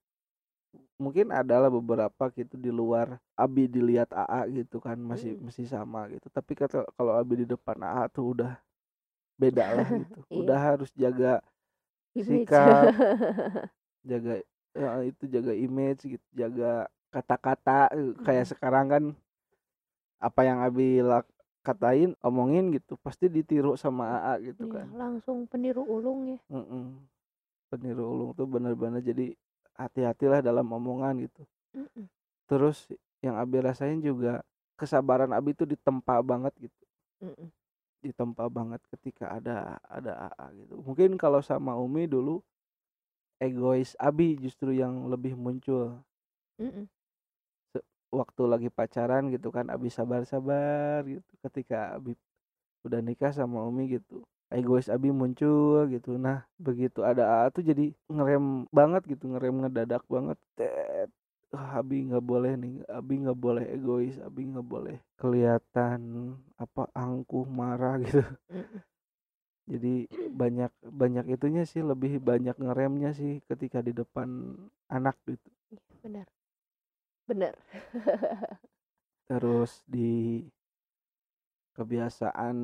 mungkin 0.99 1.31
adalah 1.31 1.71
beberapa 1.71 2.29
gitu 2.35 2.59
di 2.59 2.69
luar 2.69 3.17
Abi 3.33 3.71
dilihat 3.71 4.11
AA 4.11 4.51
gitu 4.51 4.83
kan 4.83 4.99
masih 4.99 5.39
Mm. 5.39 5.47
masih 5.47 5.65
sama 5.65 6.11
gitu 6.11 6.27
tapi 6.29 6.53
kata 6.53 6.83
kalau 6.99 7.15
Abi 7.15 7.41
di 7.41 7.47
depan 7.47 7.79
AA 7.79 8.11
tuh 8.11 8.35
udah 8.35 8.59
beda 9.39 9.65
lah 9.71 9.87
gitu 10.03 10.19
Iya. 10.27 10.37
udah 10.43 10.59
harus 10.59 10.91
jaga. 10.93 11.39
Sikap. 12.19 12.91
jaga 14.11 14.43
ya, 14.75 14.91
itu 15.07 15.25
jaga 15.31 15.53
image 15.55 16.03
gitu 16.09 16.27
jaga 16.35 16.91
kata-kata 17.09 17.95
eh, 17.95 18.11
kayak 18.27 18.45
Mm. 18.45 18.51
sekarang 18.51 18.87
kan 18.91 19.05
apa 20.19 20.41
yang 20.43 20.59
Abi 20.61 20.99
lak- 20.99 21.31
katain 21.63 22.17
omongin 22.19 22.75
gitu 22.75 22.99
pasti 22.99 23.29
ditiru 23.29 23.77
sama 23.77 24.09
AA 24.11 24.51
gitu 24.51 24.67
Iya, 24.67 24.75
kan 24.83 24.87
langsung 24.97 25.47
peniru 25.47 25.85
ulung 25.85 26.35
ya 26.35 26.39
Mm-mm. 26.51 27.07
Peniru 27.69 28.05
ulung 28.09 28.31
tuh 28.35 28.49
bener-bener 28.49 29.01
jadi 29.05 29.37
hati-hatilah 29.79 30.41
dalam 30.43 30.67
omongan 30.69 31.23
gitu 31.29 31.43
terus 32.49 32.89
yang 33.23 33.37
Abi 33.39 33.61
rasain 33.63 34.01
juga 34.01 34.43
kesabaran 34.79 35.31
Abi 35.37 35.55
tuh 35.55 35.69
ditempa 35.69 36.19
banget 36.25 36.55
gitu 36.59 36.83
Mm-mm. 37.23 37.49
ditempa 37.99 38.47
banget 38.47 38.79
ketika 38.95 39.27
ada 39.39 39.75
ada 39.91 40.31
AA 40.31 40.47
gitu. 40.63 40.75
Mungkin 40.87 41.19
kalau 41.19 41.43
sama 41.43 41.75
Umi 41.75 42.07
dulu 42.07 42.39
egois 43.43 43.99
Abi 43.99 44.39
justru 44.39 44.71
yang 44.71 45.11
lebih 45.11 45.35
muncul. 45.35 45.99
Waktu 48.09 48.43
lagi 48.49 48.69
pacaran 48.73 49.29
gitu 49.35 49.53
kan 49.53 49.69
Abi 49.69 49.93
sabar-sabar 49.93 51.05
gitu, 51.05 51.29
ketika 51.45 51.99
Abi 51.99 52.17
udah 52.87 53.01
nikah 53.05 53.35
sama 53.35 53.61
Umi 53.69 54.01
gitu, 54.01 54.25
egois 54.53 54.89
Abi 54.89 55.09
muncul 55.13 55.89
gitu. 55.93 56.17
Nah, 56.17 56.45
begitu 56.59 57.01
ada 57.05 57.23
AA 57.25 57.47
tuh 57.55 57.63
jadi 57.65 57.85
ngerem 58.09 58.69
banget 58.73 59.03
gitu, 59.13 59.25
ngerem 59.33 59.55
ngedadak 59.65 60.03
banget, 60.09 60.39
tet, 60.57 61.09
ah, 61.53 61.81
Abi 61.81 62.09
nggak 62.09 62.25
boleh 62.25 62.53
nih, 62.57 62.75
Abi 62.89 63.15
nggak 63.23 63.39
boleh 63.39 63.65
egois, 63.69 64.17
Abi 64.21 64.43
nggak 64.49 64.69
boleh 64.69 64.97
kelihatan 65.21 66.01
apa, 66.57 66.89
angkuh, 66.97 67.47
marah 67.49 67.97
gitu. 68.05 68.23
Jadi 69.69 70.09
banyak 70.33 70.73
banyak 70.81 71.25
itunya 71.29 71.63
sih, 71.69 71.85
lebih 71.85 72.17
banyak 72.25 72.57
ngeremnya 72.57 73.13
sih 73.13 73.45
ketika 73.45 73.85
di 73.85 73.93
depan 73.93 74.57
anak 74.89 75.17
gitu. 75.29 75.49
Iya, 75.69 75.81
bener. 76.01 76.27
Bener. 77.29 77.55
Terus 79.29 79.85
di 79.85 80.41
kebiasaan 81.77 82.57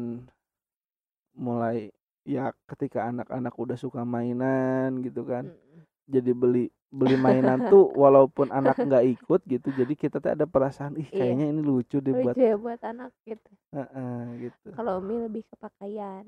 mulai 1.37 1.93
ya 2.25 2.53
ketika 2.71 3.05
anak-anak 3.11 3.55
udah 3.61 3.77
suka 3.77 4.03
mainan 4.09 5.03
gitu 5.05 5.23
kan, 5.29 5.45
Mhm. 5.45 5.87
jadi 6.09 6.33
beli 6.37 6.65
beli 6.95 7.17
mainan 7.19 7.61
tuh 7.67 7.85
walaupun 8.03 8.49
anak 8.55 8.77
nggak 8.83 9.05
ikut 9.19 9.41
gitu, 9.49 9.69
jadi 9.75 9.93
kita 9.99 10.17
tuh 10.25 10.33
ada 10.37 10.47
perasaan, 10.49 10.97
"Ih, 11.03 11.11
Iya. 11.11 11.15
kayaknya 11.17 11.47
ini 11.53 11.61
lucu 11.65 11.99
deh 12.05 12.15
buat" 12.17 12.37
Lucu 12.37 12.41
ya 12.49 12.55
buat 12.65 12.81
anak 12.91 13.11
gitu. 13.29 13.51
heeh, 13.75 14.25
gitu. 14.43 14.71
Kalau 14.75 14.93
Umi 15.01 15.15
lebih 15.25 15.43
ke 15.51 15.55
pakaian. 15.65 16.25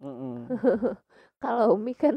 Mhm. 0.00 0.50
Kalau 1.42 1.64
Umi 1.76 1.92
kan 1.96 2.16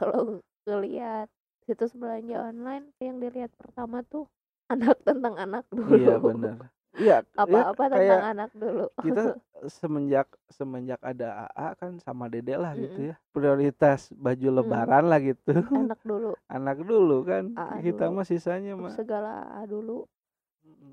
kalau 0.00 0.40
ngelihat 0.66 1.28
situs 1.66 1.92
belanja 1.94 2.36
online 2.50 2.90
yang 3.02 3.16
dilihat 3.22 3.52
pertama 3.60 4.02
tuh 4.06 4.26
anak 4.72 4.96
tentang 5.06 5.34
anak 5.38 5.64
dulu. 5.70 5.98
Iya, 5.98 6.12
bener. 6.24 6.58
Iya, 6.92 7.24
ya 7.24 7.62
Apa-apa 7.64 7.84
tentang 7.88 7.96
kayak 7.96 8.20
anak 8.36 8.50
dulu. 8.52 8.84
kita 9.00 9.22
semenjak 9.80 10.28
semenjak 10.52 11.00
ada 11.00 11.48
AA 11.48 11.68
kan 11.80 11.92
sama 12.04 12.28
Dede 12.28 12.54
lah 12.60 12.72
Mhm. 12.76 12.84
gitu 12.84 13.00
ya, 13.12 13.16
prioritas 13.32 14.12
baju 14.12 14.48
lebaran 14.60 15.04
lah 15.08 15.20
gitu. 15.22 15.52
Anak 15.72 16.00
dulu. 16.04 16.32
Anak 16.56 16.78
dulu 16.84 17.16
kan, 17.24 17.44
AA 17.56 17.76
kita 17.80 18.04
dulu. 18.08 18.16
mah 18.16 18.26
sisanya 18.28 18.72
mah 18.76 18.92
Segala 18.98 19.30
AA 19.56 19.62
dulu. 19.68 20.04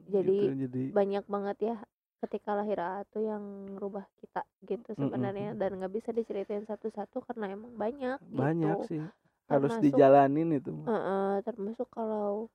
Jadi 0.10 0.40
gitu, 0.40 0.46
jadi 0.66 0.84
banyak 0.90 1.24
banget 1.30 1.58
ya 1.62 1.76
ketika 2.26 2.52
lahir 2.58 2.80
AA 2.82 3.02
tuh 3.14 3.22
yang 3.24 3.44
ngerubah 3.78 4.06
kita 4.20 4.42
gitu 4.66 4.90
sebenarnya 4.98 5.54
mhm. 5.54 5.60
dan 5.62 5.70
nggak 5.80 5.94
bisa 5.94 6.10
diceritain 6.12 6.66
satu-satu 6.66 7.18
karena 7.28 7.46
emang 7.56 7.72
banyak 7.78 8.18
Banyak 8.32 8.78
gitu. 8.78 8.90
sih, 8.90 9.02
harus 9.50 9.72
Termasuk 9.72 9.84
dijalanin 9.84 10.50
itu 10.58 10.70
mah. 10.74 10.90
heeh, 10.90 11.32
termasuk 11.48 11.88
kalau 11.94 12.50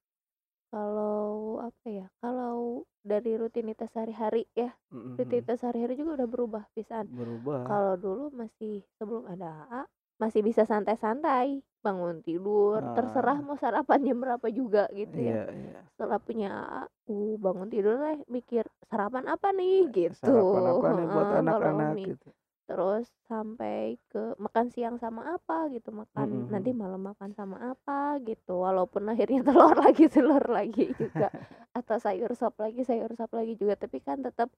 kalau 0.75 1.63
apa 1.63 1.87
ya, 1.99 2.07
kalau 2.23 2.83
dari 3.07 3.33
rutinitas 3.39 3.89
sehari-hari 3.95 4.43
ya, 4.59 4.71
Mhm 4.91 4.99
mhm. 4.99 5.15
rutinitas 5.15 5.63
sehari-hari 5.63 5.95
juga 6.01 6.11
udah 6.19 6.29
berubah 6.35 6.65
pisan. 6.75 7.07
Berubah. 7.17 7.65
Kalau 7.69 7.95
dulu 8.05 8.25
masih 8.35 8.83
sebelum 8.99 9.25
ada 9.31 9.49
AA, 9.71 9.83
masih 10.23 10.41
bisa 10.49 10.63
santai-santai, 10.67 11.63
bangun 11.85 12.21
tidur, 12.27 12.81
terserah 12.97 13.39
Ah. 13.39 13.47
mau 13.47 13.57
sarapan 13.59 14.01
jam 14.07 14.19
berapa 14.25 14.49
juga 14.53 14.85
gitu 14.95 15.19
ya. 15.31 15.37
Iya 15.37 15.43
iya. 15.55 15.81
Setelah 15.95 16.19
punya 16.27 16.49
AA, 16.53 16.83
uh, 17.15 17.35
bangun 17.45 17.69
tidur 17.75 17.95
deh 18.03 18.19
mikir, 18.37 18.65
"Sarapan 18.91 19.25
apa 19.31 19.49
nih?" 19.55 19.77
Gitu. 19.95 20.17
Sarapan 20.23 20.65
apa 20.73 20.87
nih 20.97 21.07
buat 21.15 21.29
Heeh, 21.29 21.39
kalau 21.51 21.71
anak-anak 21.79 21.95
gitu. 22.09 22.29
Terus 22.69 23.07
sampai 23.29 24.01
ke 24.09 24.33
makan 24.41 24.67
siang 24.73 24.97
sama 24.97 25.37
apa 25.37 25.69
gitu, 25.75 25.93
makan 25.93 26.49
nanti 26.49 26.71
mhm. 26.71 26.77
malam 26.77 27.01
makan 27.13 27.31
sama 27.37 27.57
apa 27.73 28.17
gitu, 28.25 28.65
walaupun 28.65 29.05
akhirnya 29.13 29.45
telur 29.45 29.77
lagi 29.77 30.05
telur 30.09 30.45
lagi 30.49 30.97
juga, 30.97 31.29
atau 31.77 31.97
sayur 32.01 32.33
sop 32.33 32.57
lagi 32.65 32.81
sayur 32.89 33.13
sop 33.19 33.31
lagi 33.37 33.53
juga, 33.61 33.77
tapi 33.77 34.01
kan 34.01 34.25
tetap 34.25 34.49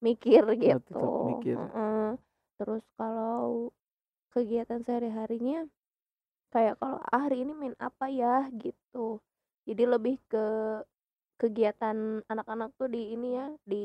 mikir 0.00 0.44
tetap 0.64 0.84
gitu. 0.88 1.04
mikir. 1.20 1.58
Heeh. 1.58 2.16
Terus 2.60 2.84
kalau 2.96 3.72
kegiatan 4.34 4.80
sehari-harinya 4.84 5.66
kayak 6.54 6.76
kalau, 6.80 6.98
"Ah, 7.12 7.26
hari 7.28 7.44
ini 7.46 7.52
main 7.56 7.76
apa 7.80 8.06
ya?" 8.12 8.48
Gitu. 8.54 9.20
Jadi 9.68 9.84
lebih 9.86 10.16
ke 10.30 10.46
kegiatan 11.40 12.20
anak-anak 12.28 12.70
tuh 12.76 12.88
di 12.92 13.16
ini 13.16 13.28
ya, 13.38 13.46
di 13.64 13.84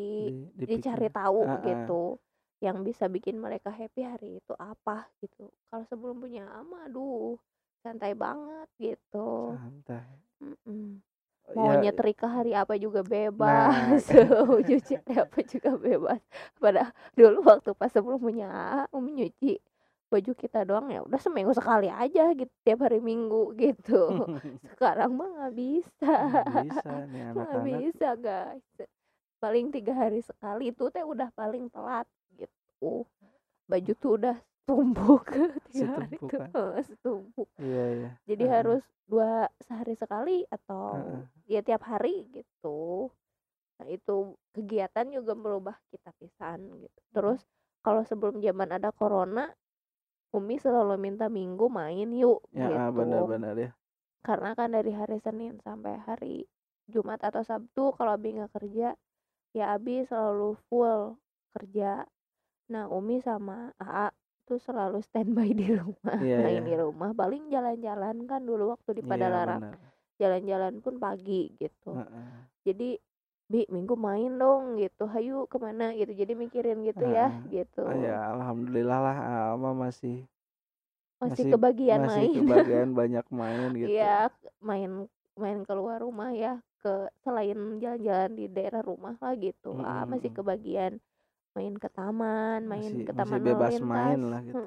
Di 0.57 0.65
dicari 0.67 1.07
tahu 1.13 1.41
Heeh. 1.45 1.61
gitu, 1.63 2.19
yang 2.63 2.81
bisa 2.87 3.05
bikin 3.11 3.37
mereka 3.39 3.69
happy 3.71 4.01
hari 4.03 4.29
itu 4.39 4.53
apa 4.57 5.07
gitu. 5.23 5.51
Kalau 5.69 5.83
sebelum 5.87 6.19
punya 6.23 6.47
AA 6.47 6.61
mah 6.63 6.81
aduh 6.87 7.35
santai 7.83 8.13
banget 8.17 8.67
gitu. 8.79 9.55
Santai. 9.59 10.05
Mhm. 10.41 11.01
Oh, 11.45 11.53
Mau 11.53 11.77
ya 11.77 11.77
nyetrika 11.77 12.25
hari 12.25 12.57
apa 12.57 12.73
juga 12.81 13.05
Nah, 13.05 13.13
bebas, 13.29 14.01
nyuci 14.67 14.97
hari 14.97 15.13
apa 15.21 15.37
juga 15.45 15.77
bebas. 15.77 16.21
Padahal 16.57 16.89
dulu 17.13 17.45
waktu 17.45 17.71
pas 17.77 17.93
sebelum 17.93 18.17
punya 18.17 18.49
Umi 18.89 19.13
nyuci 19.21 19.61
baju 20.09 20.31
kita 20.37 20.63
doang 20.63 20.87
ya 20.93 21.01
udah 21.05 21.19
seminggu 21.21 21.51
sekali 21.53 21.89
aja 21.89 22.31
gitu, 22.33 22.49
tiap 22.65 22.81
hari 22.85 22.97
Minggu 23.01 23.53
gitu. 23.57 24.25
Sekarang 24.73 25.13
mah 25.17 25.29
nggak 25.37 25.53
bisa. 25.53 26.13
Nggak 26.33 26.49
bisa 26.65 26.91
bisa, 27.61 28.09
guys. 28.17 28.65
Paling 29.41 29.69
3 29.69 29.93
hari 29.93 30.21
sekali 30.25 30.73
itu 30.73 30.89
teh 30.89 31.05
udah 31.05 31.29
paling 31.35 31.69
telat 31.69 32.07
gitu. 32.85 33.05
Baju 33.65 33.91
tuh 33.97 34.11
udah 34.21 34.37
tumpuk 34.69 35.23
3 35.69 35.85
hari 35.97 36.17
tuh, 36.29 36.37
Setumpukan. 36.37 36.49
heeh, 36.53 36.81
setumpuk. 36.85 37.49
Iya 37.57 37.83
iya. 37.97 38.09
Jadi 38.29 38.43
Heeh. 38.45 38.49
harus 38.49 38.83
2 39.09 39.49
sehari 39.65 39.93
sekali 39.97 40.45
atau 40.49 40.85
Heeh. 40.97 41.21
ya 41.49 41.61
tiap 41.65 41.81
hari 41.85 42.29
gitu. 42.33 43.09
Nah, 43.81 43.87
itu 43.91 44.37
kegiatan 44.55 45.05
juga 45.11 45.33
merubah 45.35 45.75
kita 45.91 46.09
pisan 46.21 46.59
gitu. 46.81 46.99
Terus 47.13 47.41
kalau 47.85 48.01
sebelum 48.05 48.41
zaman 48.41 48.69
ada 48.77 48.89
corona, 48.93 49.51
Umi 50.35 50.59
selalu 50.59 50.99
minta 50.99 51.31
Minggu 51.31 51.71
main 51.71 52.09
yuk 52.11 52.43
Heeh, 52.55 52.87
bener 52.97 53.21
gitu. 53.21 53.29
bener 53.31 53.55
ya. 53.57 53.69
Karena 54.25 54.51
kan 54.57 54.73
dari 54.73 54.91
hari 54.91 55.17
Senin 55.21 55.61
sampai 55.61 55.95
hari 56.01 56.49
Jumat 56.89 57.21
atau 57.21 57.41
Sabtu 57.45 57.93
kalau 57.97 58.17
Abi 58.17 58.35
nggak 58.37 58.53
kerja, 58.57 58.93
ya 59.53 59.65
Abi 59.75 60.03
selalu 60.05 60.57
full 60.69 61.17
kerja. 61.55 62.05
Nah, 62.73 62.85
Umi 62.89 63.21
sama 63.21 63.69
AA 63.77 64.09
tuh 64.47 64.57
selalu 64.61 64.97
standby 65.05 65.49
di 65.53 65.67
rumah, 65.79 66.19
Iya 66.19 66.39
main 66.43 66.61
di 66.65 66.73
iya. 66.73 66.79
rumah. 66.83 67.09
Paling 67.13 67.43
jalan-jalan 67.53 68.15
kan 68.29 68.41
dulu 68.49 68.73
waktu 68.73 68.89
di 69.01 69.03
Iya, 69.05 69.05
Padalarang, 69.05 69.61
bener. 69.61 69.75
jalan-jalan 70.21 70.73
pun 70.83 70.95
pagi 70.97 71.53
gitu. 71.61 71.93
Heeh. 71.93 72.47
Jadi, 72.67 72.97
"Bi, 73.51 73.61
Minggu 73.75 73.95
main 73.99 74.31
dong," 74.41 74.77
gitu, 74.81 75.03
"hayu 75.13 75.45
ke 75.51 75.57
mana?" 75.61 75.93
gitu. 75.99 76.13
Jadi 76.21 76.33
mikirin 76.37 76.79
gitu 76.89 77.05
ya, 77.05 77.25
Heeh. 77.25 77.35
gitu. 77.49 77.85
Ya 78.03 78.15
alhamdulillah 78.33 78.99
lah 79.05 79.17
AA 79.29 79.51
mah 79.63 79.75
masih 79.83 80.15
Masih 81.21 81.43
masih 81.43 81.51
kebagian 81.51 82.01
masih 82.01 82.25
main. 82.25 82.31
kebagian 82.35 82.89
banyak 82.99 83.25
main 83.39 83.69
gitu. 83.83 84.03
Iya, 84.03 84.31
main 84.63 84.91
main 85.35 85.59
keluar 85.67 85.99
rumah 86.01 86.31
ya, 86.31 86.63
ke 86.81 87.09
selain 87.23 87.79
jalan-jalan 87.83 88.31
di 88.39 88.45
daerah 88.51 88.81
rumah 88.85 89.15
lah 89.23 89.33
gitu. 89.37 89.79
AA 89.83 90.03
masih 90.07 90.31
kebagian 90.31 90.99
main 91.55 91.73
ke 91.83 91.89
taman, 91.97 92.59
main 92.71 92.91
Masih 92.91 92.99
ke 93.07 93.13
masih 93.15 93.15
taman 93.19 93.41
bebas 93.47 93.75
lalu 93.79 93.87
main 93.93 94.19
lintas, 94.19 94.29
lah 94.31 94.41
gitu. 94.43 94.59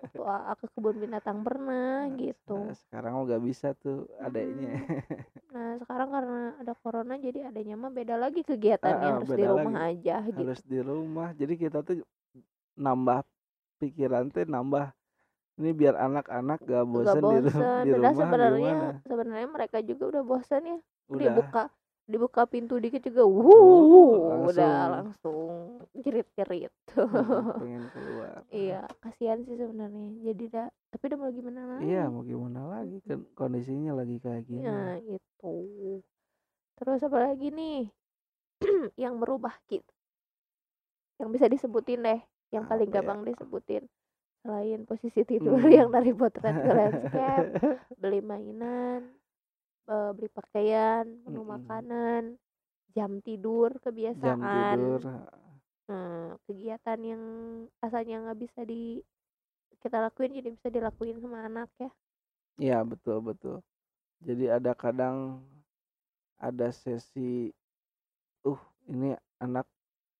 Waktu 0.00 0.20
AA 0.34 0.52
ke 0.60 0.66
kebun 0.74 0.96
binatang 1.02 1.38
pernah 1.46 2.06
Nah, 2.06 2.16
gitu. 2.22 2.52
se 2.70 2.78
sekarang 2.86 3.12
nggak 3.26 3.42
bisa 3.48 3.66
tuh 3.82 4.06
adeknya. 4.22 4.70
Mhm. 4.72 4.86
Nah, 5.56 5.78
sekarang 5.80 6.08
karena 6.12 6.40
ada 6.60 6.72
corona 6.76 7.14
jadi 7.16 7.48
adanya 7.48 7.74
mah 7.80 7.88
beda 7.88 8.14
lagi 8.20 8.44
kegiatannya, 8.44 9.08
Heeh, 9.08 9.14
harus 9.16 9.30
di 9.32 9.44
rumah 9.46 9.74
lagi. 9.78 9.88
aja 9.94 10.14
gitu. 10.26 10.36
Harus 10.36 10.60
di 10.66 10.78
rumah. 10.82 11.28
Jadi 11.32 11.54
kita 11.56 11.78
tuh 11.80 11.96
nambah 12.76 13.18
pikiran 13.80 14.28
teh 14.28 14.44
nambah 14.44 14.92
ini 15.56 15.70
biar 15.72 15.96
anak-anak 15.96 16.58
gak 16.68 16.84
bosen 16.84 17.22
di 17.24 17.38
ru 17.40 17.50
di 17.80 17.90
rumah 17.96 18.28
sebenarnya 18.28 18.74
sebenarnya 19.08 19.48
mereka 19.48 19.78
juga 19.80 20.04
udah 20.12 20.22
bosan 20.26 20.62
ya. 20.68 20.78
Udah. 21.08 21.22
Dibuka 21.24 21.62
dibuka 22.06 22.46
pintu 22.46 22.78
dikit 22.78 23.02
juga, 23.02 23.22
Uh, 23.26 23.82
wuh, 23.84 24.46
udah 24.48 24.76
langsung 24.94 25.82
jerit-jerit. 25.94 26.70
pengen 27.60 27.90
keluar. 27.90 28.46
Iya, 28.50 28.86
kasihan 29.02 29.42
sih 29.42 29.56
sebenarnya. 29.56 30.06
Jadi 30.22 30.44
dah, 30.48 30.68
tapi 30.88 31.02
udah 31.10 31.18
mau 31.18 31.30
gimana 31.30 31.60
Iya, 31.78 32.06
lagi? 32.06 32.08
mau 32.08 32.22
gimana 32.22 32.60
lagi 32.68 32.98
kan 33.02 33.26
kondisinya 33.34 33.92
lagi 33.94 34.16
kayak 34.18 34.42
gini. 34.46 34.62
Nah, 34.62 34.96
itu. 35.00 36.00
Terus 36.76 37.00
apa 37.02 37.18
lagi 37.18 37.48
nih 37.50 37.88
yang 39.02 39.18
merubah 39.18 39.56
gitu? 39.66 39.92
Yang 41.16 41.28
bisa 41.32 41.46
disebutin 41.48 42.04
deh, 42.04 42.20
yang 42.52 42.64
paling 42.64 42.88
Apa 42.88 42.92
ya? 42.92 43.02
gampang 43.02 43.20
disebutin. 43.24 43.84
Selain 44.44 44.80
posisi 44.84 45.24
tidur 45.24 45.58
Mmm. 45.58 45.72
yang 45.78 45.88
dari 45.90 46.12
potret 46.12 46.54
ke 46.54 46.70
landscape, 46.70 47.50
beli 48.00 48.20
mainan, 48.22 49.15
eee, 49.90 50.10
beli 50.16 50.28
pakaian, 50.38 51.04
menu 51.24 51.42
Mhm. 51.46 51.46
makanan, 51.46 52.22
jam 52.96 53.12
tidur, 53.26 53.70
Jam 54.22 54.48
tidur, 54.50 55.00
kebiasaan. 55.04 55.60
Eee, 55.90 56.30
kegiatan 56.46 57.00
yang 57.02 57.24
asalnya 57.84 58.16
nggak 58.26 58.40
bisa 58.44 58.60
di 58.66 59.02
kita 59.82 59.98
lakuin 60.04 60.34
jadi 60.38 60.50
bisa 60.56 60.68
dilakuin 60.72 61.18
sama 61.22 61.46
anak 61.48 61.70
ya. 61.82 61.90
Iya, 62.62 62.76
betul 62.88 63.16
betul. 63.28 63.56
Jadi 64.22 64.44
ada 64.50 64.72
kadang 64.76 65.44
ada 66.40 66.68
sesi, 66.72 67.52
uh, 68.46 68.60
ini 68.92 69.16
anak 69.42 69.66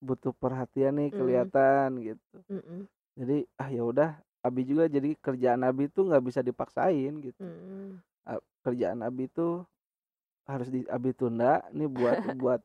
butuh 0.03 0.33
perhatian 0.35 0.97
nih 0.99 1.11
Mmm. 1.11 1.49
kelihatan 1.49 1.89
gitu. 2.03 2.37
Mhm. 2.49 2.87
Jadi, 3.19 3.37
ah, 3.61 3.69
ya 3.71 3.83
udah, 3.85 4.09
Abi 4.45 4.63
juga 4.69 4.85
jadi 4.89 5.13
kerjaan 5.19 5.63
Abi 5.67 5.89
tuh 5.91 6.07
nggak 6.09 6.23
bisa 6.29 6.41
dipaksain 6.45 7.13
gitu. 7.23 7.39
Mhm. 7.39 8.01
Kerjaan 8.63 8.99
Abi 9.07 9.31
tuh 9.31 9.63
harus 10.47 10.67
di 10.71 10.83
Abi 10.91 11.11
tunda 11.15 11.63
nih 11.71 11.87
buat 11.87 12.19
buat 12.41 12.61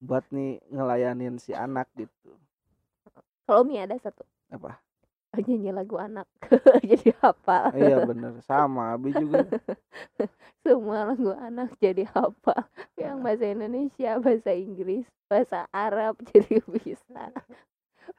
buat 0.00 0.24
nih 0.32 0.60
ngelayanin 0.72 1.36
si 1.40 1.52
anak 1.56 1.88
gitu. 1.96 2.32
Kalau 3.46 3.62
Umi 3.62 3.78
ada 3.78 3.94
satu. 4.00 4.24
Apa? 4.50 4.80
Oh, 5.36 5.40
nyanyi 5.44 5.70
lagu 5.74 5.96
anak 6.00 6.24
jadi 6.90 7.12
hafal. 7.20 7.68
Iya 7.76 7.96
bener, 8.08 8.32
sama 8.48 8.96
Abi 8.96 9.12
juga. 9.12 9.44
Semua 10.64 11.12
lagu 11.12 11.30
anak 11.36 11.76
jadi 11.78 12.08
hafal. 12.10 12.64
Yang 12.96 13.16
Heeh. 13.16 13.24
bahasa 13.24 13.44
Indonesia, 13.52 14.10
bahasa 14.18 14.50
Inggris, 14.56 15.06
bahasa 15.28 15.58
Arab 15.70 16.16
jadi 16.32 16.58
bisa. 16.72 17.30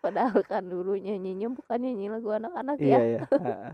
Padahal 0.04 0.44
kan 0.46 0.68
dulu 0.68 0.94
nyanyinya 1.00 1.50
bukan 1.50 1.80
nyanyi 1.82 2.08
lagu 2.12 2.30
anak-anak 2.30 2.78
Iya 2.80 3.02
ya. 3.02 3.02
ya, 3.18 3.24
heeh. 3.42 3.74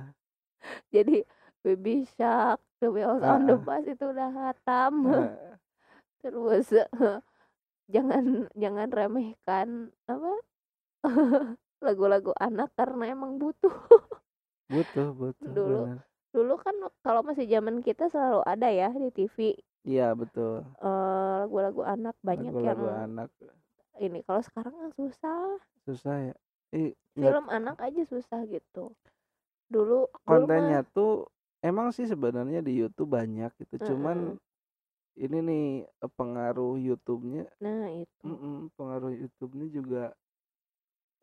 Jadi 0.96 1.26
Baby 1.64 2.04
Shark, 2.20 2.60
The 2.84 2.92
Wheels 2.92 3.24
on 3.24 3.48
the. 3.48 3.56
Bus 3.56 3.88
itu 3.88 4.04
udah 4.12 4.30
hatam. 4.36 4.94
Terus 6.24 6.68
jangan 7.94 8.48
jangan 8.56 8.88
remehkan 8.92 9.68
apa 10.08 10.32
lagu-lagu 11.86 12.32
anak 12.40 12.72
karena 12.76 13.12
emang 13.12 13.40
butuh. 13.40 13.72
Butuh 14.68 15.08
butuh, 15.16 15.52
Dulu 15.54 15.80
bener. 15.88 16.00
dulu 16.34 16.54
kan 16.58 16.76
kalau 17.06 17.22
masih 17.22 17.46
zaman 17.46 17.80
kita 17.86 18.10
selalu 18.10 18.42
ada 18.44 18.68
ya 18.72 18.90
di 18.90 19.12
TV, 19.14 19.54
Iya 19.86 20.16
betul. 20.18 20.64
eee, 20.82 21.36
lagu-lagu 21.46 21.82
anak 21.86 22.16
banyak 22.24 22.56
yang 22.58 22.80
Lagu-lagu 22.80 22.88
anak. 22.90 23.30
ini, 24.02 24.20
kalau 24.26 24.42
sekarang 24.42 24.74
kan 24.74 24.90
susah. 24.98 25.44
Susah 25.86 26.16
ya. 26.32 26.36
I 26.74 26.96
nggak 27.14 27.30
Film 27.38 27.46
anak 27.54 27.78
aja 27.78 28.02
susah 28.10 28.42
gitu. 28.50 28.96
Dulu 29.70 30.10
dulu 30.10 30.10
mah 30.10 30.18
kontennya 30.26 30.80
tuh 30.96 31.30
emang 31.66 31.88
sih 31.96 32.06
sebenarnya 32.14 32.60
di 32.68 32.72
YouTube 32.80 33.10
banyak 33.20 33.52
gitu, 33.62 33.76
cuman 33.94 34.18
ini 35.20 35.38
nih, 35.50 35.64
eee, 36.04 36.12
pengaruh 36.20 36.74
YouTube-nya 36.88 37.44
Nah 37.62 37.90
itu. 38.02 38.28
mhm, 38.28 38.72
pengaruh 38.78 39.12
YouTube-nya 39.22 39.68
juga 39.78 40.02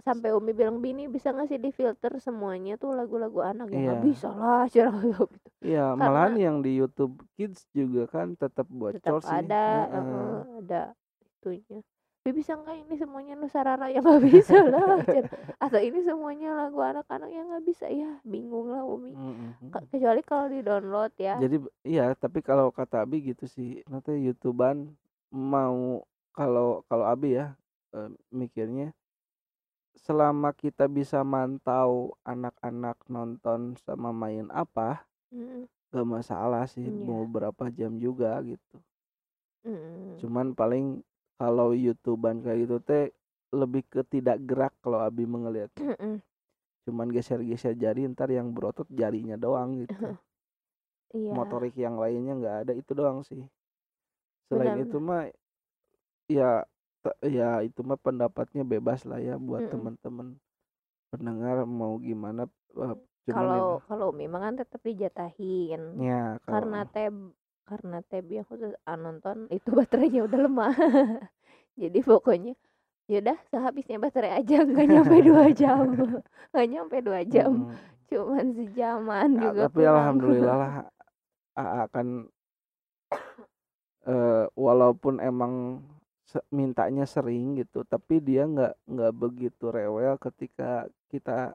Sampai 0.06 0.30
Umi 0.38 0.52
bilang, 0.58 0.76
"Bini 0.84 1.04
bisa 1.14 1.28
nggak 1.34 1.48
sih 1.50 1.60
difilter 1.66 2.12
semuanya 2.26 2.72
tuh 2.82 2.90
lagu-lagu 2.98 3.40
anak?" 3.50 3.66
"Ya 3.74 3.78
nggak 3.84 4.00
Iya. 4.00 4.06
bisalah," 4.06 4.60
cenah 4.72 5.02
gitu. 5.32 5.48
Iya, 5.66 5.80
malahan 6.02 6.34
yang 6.44 6.56
di 6.64 6.70
YouTube 6.80 7.14
Kids 7.36 7.60
juga 7.76 8.00
kan 8.14 8.26
tetap 8.40 8.66
bocor 8.80 9.16
tetap 9.16 9.16
sih, 9.28 9.38
ada 9.38 9.64
heeh, 9.92 10.40
ada 10.58 10.82
itunya. 11.22 11.80
"Bi 12.24 12.30
bisa 12.36 12.52
nggak 12.60 12.76
ini 12.84 12.94
semuanya 13.00 13.32
Nusarara?" 13.40 13.86
"Ya 13.88 14.00
nggak 14.04 14.20
bisalah," 14.28 15.00
cenah. 15.10 15.30
"Atau 15.64 15.80
ini 15.80 16.00
semuanya 16.04 16.48
lagu 16.60 16.78
anak-anak?" 16.84 17.28
"Ya 17.32 17.42
nggak 17.48 17.64
bisa." 17.64 17.86
Ya 17.88 18.20
bingung 18.28 18.68
lah 18.72 18.84
Umi. 18.84 19.16
Mhm 19.16 19.56
Ke 19.72 19.78
mhm. 19.80 19.90
kecuali 19.92 20.20
kalau 20.26 20.46
di-download 20.52 21.12
ya. 21.16 21.36
Jadi 21.40 21.62
iya, 21.86 22.10
tapi 22.18 22.42
kalau 22.42 22.74
kata 22.74 23.06
Abi 23.06 23.22
gitu 23.30 23.46
sih, 23.46 23.86
nanti 23.86 24.10
YouTube-an 24.18 24.98
mau 25.30 26.02
kalau 26.34 26.82
kalau 26.90 27.06
Abi 27.06 27.38
ya, 27.38 27.54
eee, 27.94 28.10
mikirnya 28.34 28.90
selama 29.98 30.54
kita 30.54 30.86
bisa 30.86 31.20
mantau 31.26 32.14
anak-anak 32.22 32.96
nonton 33.10 33.74
sama 33.84 34.14
main 34.14 34.46
apa, 34.54 35.02
Mhm. 35.32 35.68
nggak 35.92 36.08
masalah 36.14 36.64
sih 36.70 36.88
mau 36.90 37.22
Iya. 37.22 37.30
berapa 37.34 37.64
jam 37.74 37.92
juga 37.98 38.38
gitu. 38.46 38.76
Mhm. 39.64 40.20
Cuman 40.20 40.52
paling 40.52 41.00
kalau 41.40 41.72
YouTube-an 41.72 42.44
kayak 42.44 42.58
gitu 42.68 42.76
teh 42.84 43.08
lebih 43.56 43.82
ke 43.88 44.04
tidak 44.04 44.36
gerak 44.44 44.76
kalau 44.84 45.00
Abi. 45.00 45.24
Mhm. 45.24 46.20
Cuman 46.84 47.08
geser-geser 47.08 47.72
jari 47.80 48.04
entar 48.04 48.28
yang 48.28 48.52
berotot 48.52 48.84
jarinya 48.92 49.40
doang 49.40 49.88
gitu. 49.88 49.96
Iya. 51.10 51.34
Motorik 51.34 51.74
yang 51.74 51.98
lainnya 51.98 52.38
nggak 52.38 52.56
ada, 52.62 52.72
itu 52.76 52.94
doang 52.94 53.26
sih. 53.26 53.42
Selain 54.46 54.78
Benar 54.78 54.86
itu 54.86 54.98
mah 55.02 55.26
ya 56.30 56.62
ya 57.26 57.66
itu 57.66 57.80
mah 57.82 57.98
pendapatnya 57.98 58.62
bebas 58.62 59.02
lah 59.10 59.18
ya 59.18 59.34
buat 59.34 59.66
Mhm. 59.66 59.72
temen-temen 59.74 60.28
pendengar 61.10 61.66
mau 61.66 61.98
gimana, 61.98 62.46
ini 63.26 63.34
Kalau 63.34 63.82
kalau 63.90 64.14
Umi 64.14 64.30
mah 64.30 64.38
kan 64.38 64.54
tetap 64.54 64.80
dijatahin. 64.86 65.98
Ya 65.98 66.38
Karena 66.46 66.86
kalau 66.86 66.94
tab 66.94 67.14
karena 67.70 68.02
tab 68.10 68.26
yang 68.26 68.46
khusus 68.50 68.74
ah, 68.90 68.98
nonton 68.98 69.46
itu 69.56 69.70
baterainya 69.70 70.26
udah 70.26 70.40
lemah. 70.46 70.74
Jadi 71.80 71.98
pokoknya 72.02 72.52
ya 73.10 73.18
udah 73.22 73.38
sehabisnya 73.50 73.98
baterai 74.02 74.32
aja 74.42 74.56
nggak 74.66 74.86
nyampe 74.90 75.16
2 75.30 75.44
jam. 75.54 75.86
Nggak 76.52 76.66
nyampe 76.72 76.96
2 77.06 77.20
jam. 77.34 77.52
Mhm. 77.66 77.78
Cuman 78.10 78.46
sejaman 78.58 79.28
A 79.38 79.42
juga 79.46 79.62
tapi 79.70 79.80
kurang. 79.86 79.94
alhamdulillah 79.94 80.56
lah 80.58 80.72
Aa 81.58 81.82
kan 81.94 82.06
eee, 84.08 84.44
walaupun 84.56 85.14
emang 85.30 85.54
se 86.30 86.38
mintanya 86.54 87.04
sering 87.14 87.58
gitu, 87.60 87.82
tapi 87.92 88.22
dia 88.22 88.42
nggak 88.46 88.74
nggak 88.86 89.12
begitu 89.22 89.64
rewel 89.76 90.14
ketika 90.26 90.86
kita 91.10 91.54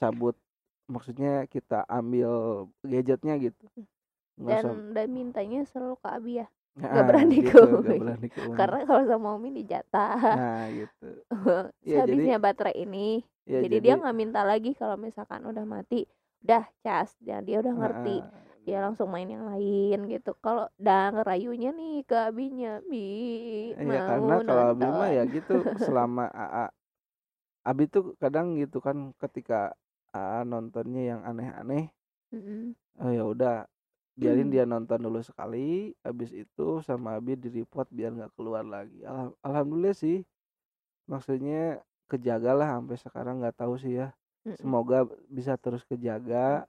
cabut, 0.00 0.36
maksudnya 0.92 1.46
kita 1.50 1.82
ambil 1.88 2.30
gadgetnya 2.86 3.34
gitu. 3.40 3.64
Nggak 4.42 4.58
sam 4.62 4.76
Dan 4.76 4.94
dan 4.96 5.08
mintanya 5.14 5.64
selalu 5.68 5.96
ke 6.02 6.08
Abi 6.10 6.32
ya? 6.42 6.46
Nggak 6.90 7.04
Heeh, 7.04 7.08
berani 7.08 7.38
ke 7.50 7.58
gitu, 7.58 7.66
Umi. 7.78 8.00
berani 8.00 8.26
ke 8.34 8.40
Umi. 8.50 8.70
Karena 8.72 8.78
kalau 8.88 9.04
sama 9.08 9.28
Umi 9.38 9.50
dijatah. 9.62 10.18
Nah 10.32 10.68
gitu. 10.78 11.06
Ya 11.84 11.98
jadi 12.02 12.24
Sehabisnya 12.24 12.36
baterai 12.42 12.76
ini. 12.84 13.22
ya 13.46 13.60
Jadi 13.62 13.76
dia 13.84 13.94
jadi 13.94 14.00
nggak 14.00 14.16
minta 14.18 14.42
lagi 14.42 14.74
kalau 14.74 14.96
misalkan 14.98 15.46
udah 15.46 15.62
mati, 15.64 16.04
udah 16.42 16.64
cas, 16.82 17.14
dan 17.22 17.46
dia 17.46 17.62
udah 17.62 17.74
ngerti. 17.74 18.24
heeh, 18.24 18.54
Dia 18.66 18.80
langsung 18.84 19.08
main 19.12 19.28
yang 19.28 19.46
lain 19.46 20.08
gitu. 20.10 20.34
Kalau 20.42 20.66
dan 20.80 21.14
ngerayunya 21.14 21.70
nih 21.76 22.02
ke 22.08 22.16
Abinya, 22.32 22.80
"Bi, 22.88 23.76
Ya 23.90 24.02
mau 24.18 24.38
karena 24.40 24.40
kalau 24.46 24.62
Abi 24.72 24.88
mah 24.98 25.10
ya 25.16 25.22
nonton." 25.22 25.34
gitu, 25.34 25.56
selama 25.84 26.24
Aa 26.30 26.66
Abi 27.70 27.84
tuh 27.94 28.04
kadang 28.22 28.46
gitu 28.60 28.78
kan 28.86 28.98
ketika 29.22 29.58
Aa 30.16 30.40
nontonnya 30.50 31.02
yang 31.10 31.20
aneh-aneh, 31.30 31.84
Mhm. 32.32 32.74
oh 33.02 33.10
ya 33.16 33.22
udah 33.32 33.54
biarin 34.20 34.48
dia 34.54 34.64
nonton 34.68 35.00
dulu 35.06 35.20
sekali, 35.24 35.92
habis 36.06 36.30
itu 36.34 36.80
sama 36.86 37.18
Abi 37.18 37.34
di-report 37.38 37.88
biar 37.90 38.10
nggak 38.16 38.32
keluar 38.38 38.64
lagi. 38.66 39.02
Alham 39.06 39.34
alhamdulillah 39.46 39.94
sih, 39.96 40.22
maksudnya 41.10 41.82
kejagalah 42.10 42.68
sampai 42.78 42.96
sekarang 43.00 43.34
nggak 43.42 43.56
tahu 43.60 43.74
sih 43.80 43.98
ya, 44.00 44.08
Mhm. 44.44 44.56
semoga 44.60 45.06
bisa 45.30 45.54
terus 45.60 45.82
kejaga. 45.88 46.66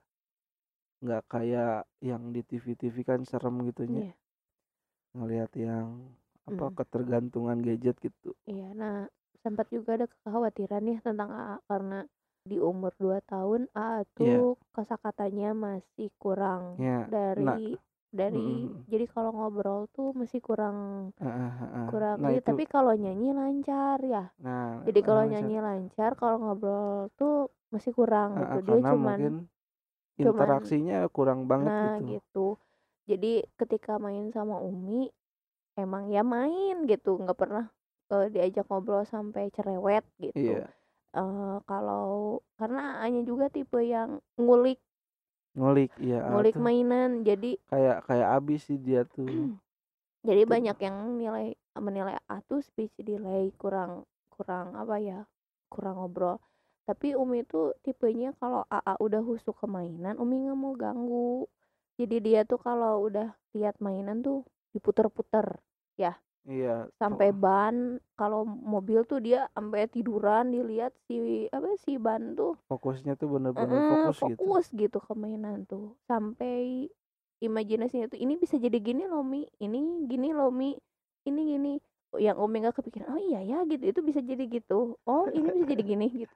Nggak 1.04 1.22
kayak 1.32 1.84
yang 2.08 2.22
di 2.34 2.40
TV-TV 2.48 2.96
kan 3.08 3.20
serem 3.28 3.56
gitu 3.68 3.84
nya. 3.92 4.02
Iya. 4.02 4.16
Ngelihat 5.14 5.50
yang 5.66 5.88
apa, 6.48 6.66
Mhm. 6.66 6.76
ketergantungan 6.78 7.58
gadget 7.66 7.96
gitu. 8.02 8.30
Iya, 8.46 8.70
nah 8.78 8.94
sempat 9.42 9.66
juga 9.74 9.98
ada 9.98 10.06
kekhawatiran 10.06 10.82
ya 10.86 10.98
tentang 11.02 11.30
Aa 11.34 11.58
karena 11.66 12.06
di 12.50 12.56
umur 12.70 12.92
2 13.02 13.18
tahun 13.30 13.62
Aa 13.76 14.02
Iya. 14.18 14.46
tuh 14.46 14.56
kosakatanya 14.74 15.50
masih 15.66 16.08
kurang 16.22 16.64
nah 17.36 17.58
dari 17.62 17.76
dari 18.20 18.38
mhm 18.38 18.50
mhm. 18.64 18.86
jadi 18.90 19.04
kalau 19.14 19.30
ngobrol 19.36 19.80
tuh 19.96 20.08
masih 20.20 20.40
kurang 20.48 20.78
Heeh 21.20 21.50
heeh. 21.60 21.90
kurang 21.90 22.18
Nah 22.20 22.30
ini, 22.30 22.38
itu 22.38 22.50
tapi 22.50 22.64
kalau 22.68 22.92
nyanyi 22.98 23.30
lancar 23.36 23.98
ya. 24.04 24.24
Nah, 24.38 24.88
Jadi 24.88 25.00
kalau 25.06 25.24
lancar. 25.24 25.26
nyanyi 25.28 25.58
lancar, 25.62 26.10
kalau 26.20 26.36
ngobrol 26.42 27.10
tuh 27.18 27.50
masih 27.74 27.92
kurang 27.98 28.30
Heeh, 28.34 28.56
gitu. 28.56 28.62
Dia 28.66 28.78
cuman 28.88 28.96
mungkin 29.04 29.32
cuman 30.22 30.50
interaksinya 30.56 30.96
kurang 31.16 31.40
banget 31.50 31.74
nah 31.76 31.90
gitu. 31.90 32.06
gitu. 32.10 32.58
Jadi 33.10 33.44
ketika 33.60 33.96
main 34.02 34.28
sama 34.34 34.56
Umi, 34.62 35.08
emang 35.78 36.04
ya 36.14 36.22
main 36.26 36.84
gitu, 36.90 37.18
nggak 37.22 37.38
pernah, 37.42 37.64
eee, 38.12 38.26
diajak 38.34 38.66
ngobrol 38.70 39.04
sampai 39.08 39.50
cerewet 39.56 40.04
gitu. 40.22 40.36
Iya. 40.36 40.75
Eee, 41.16 41.56
kalau 41.70 42.06
karena 42.60 43.00
Aanya 43.00 43.22
juga 43.24 43.46
tipe 43.48 43.80
yang 43.80 44.20
ngulik 44.36 44.78
Ngulik, 45.56 45.88
Aa 45.96 46.28
ngulik 46.36 46.56
mainan. 46.60 47.24
Jadi 47.24 47.56
kayak 47.72 48.04
kayak 48.04 48.28
Abi 48.36 48.56
sih 48.60 48.76
dia 48.76 49.02
tuh. 49.08 49.24
jadi 50.28 50.42
Tuh. 50.44 50.52
banyak 50.52 50.76
yang 50.86 50.96
nilai 51.16 51.46
menilai 51.80 52.16
Aa 52.28 52.44
tuh 52.44 52.60
speech 52.60 52.92
delay, 53.00 53.48
kurang 53.56 54.04
kurang 54.36 54.76
apa 54.76 54.96
ya, 55.00 55.24
kurang 55.72 55.96
ngobrol. 55.96 56.36
Tapi 56.84 57.16
Umi 57.16 57.42
tuh 57.48 57.72
tipenya 57.82 58.36
kalau 58.36 58.62
Aa 58.68 58.94
udah 59.00 59.24
husuk 59.24 59.56
ke 59.56 59.66
mainan, 59.66 60.20
Umi 60.20 60.44
nggak 60.44 60.58
mau 60.60 60.74
ganggu. 60.76 61.48
Jadi 61.96 62.16
dia 62.20 62.40
tuh 62.44 62.60
kalau 62.60 63.08
udah 63.08 63.32
lihat 63.56 63.80
mainan 63.80 64.20
tuh 64.20 64.44
diputer-puter, 64.76 65.56
ya. 65.96 66.20
Iya, 66.46 66.86
sampai 67.00 67.28
ban 67.34 68.00
kalau 68.16 68.46
mobil 68.46 69.04
tuh 69.10 69.18
dia 69.20 69.50
sampai 69.52 69.84
tiduran 69.90 70.48
dilihat 70.54 70.92
si 71.06 71.46
apa 71.52 71.68
si 71.84 71.98
ban 72.00 72.22
tuh 72.38 72.54
fokusnya 72.70 73.12
tuh 73.20 73.28
bener-bener 73.34 73.80
Heeh, 73.80 73.88
fokus 73.90 74.16
gitu. 74.22 74.42
fokus 74.46 74.66
gitu 74.76 74.98
ke 75.00 75.12
mainan 75.16 75.64
tuh. 75.64 75.96
Sampai 76.04 76.88
imajinasinya 77.40 78.06
tuh 78.12 78.20
ini 78.20 78.36
bisa 78.36 78.56
jadi 78.60 78.76
gini 78.80 79.08
loh 79.08 79.24
Mi. 79.24 79.48
Ini 79.60 79.78
gini 80.10 80.28
loh 80.36 80.52
Mi. 80.52 80.76
Ini 81.28 81.40
gini. 81.56 81.72
Yang 82.16 82.36
Umi 82.40 82.56
nggak 82.64 82.76
kepikiran 82.80 83.12
oh 83.12 83.20
iya 83.20 83.40
ya 83.44 83.58
gitu 83.68 83.84
itu 83.92 84.00
bisa 84.04 84.20
jadi 84.20 84.44
gitu. 84.48 84.96
Oh 85.08 85.24
ini 85.32 85.48
bisa 85.52 85.66
jadi 85.68 85.82
gini 85.84 86.06
gitu. 86.24 86.34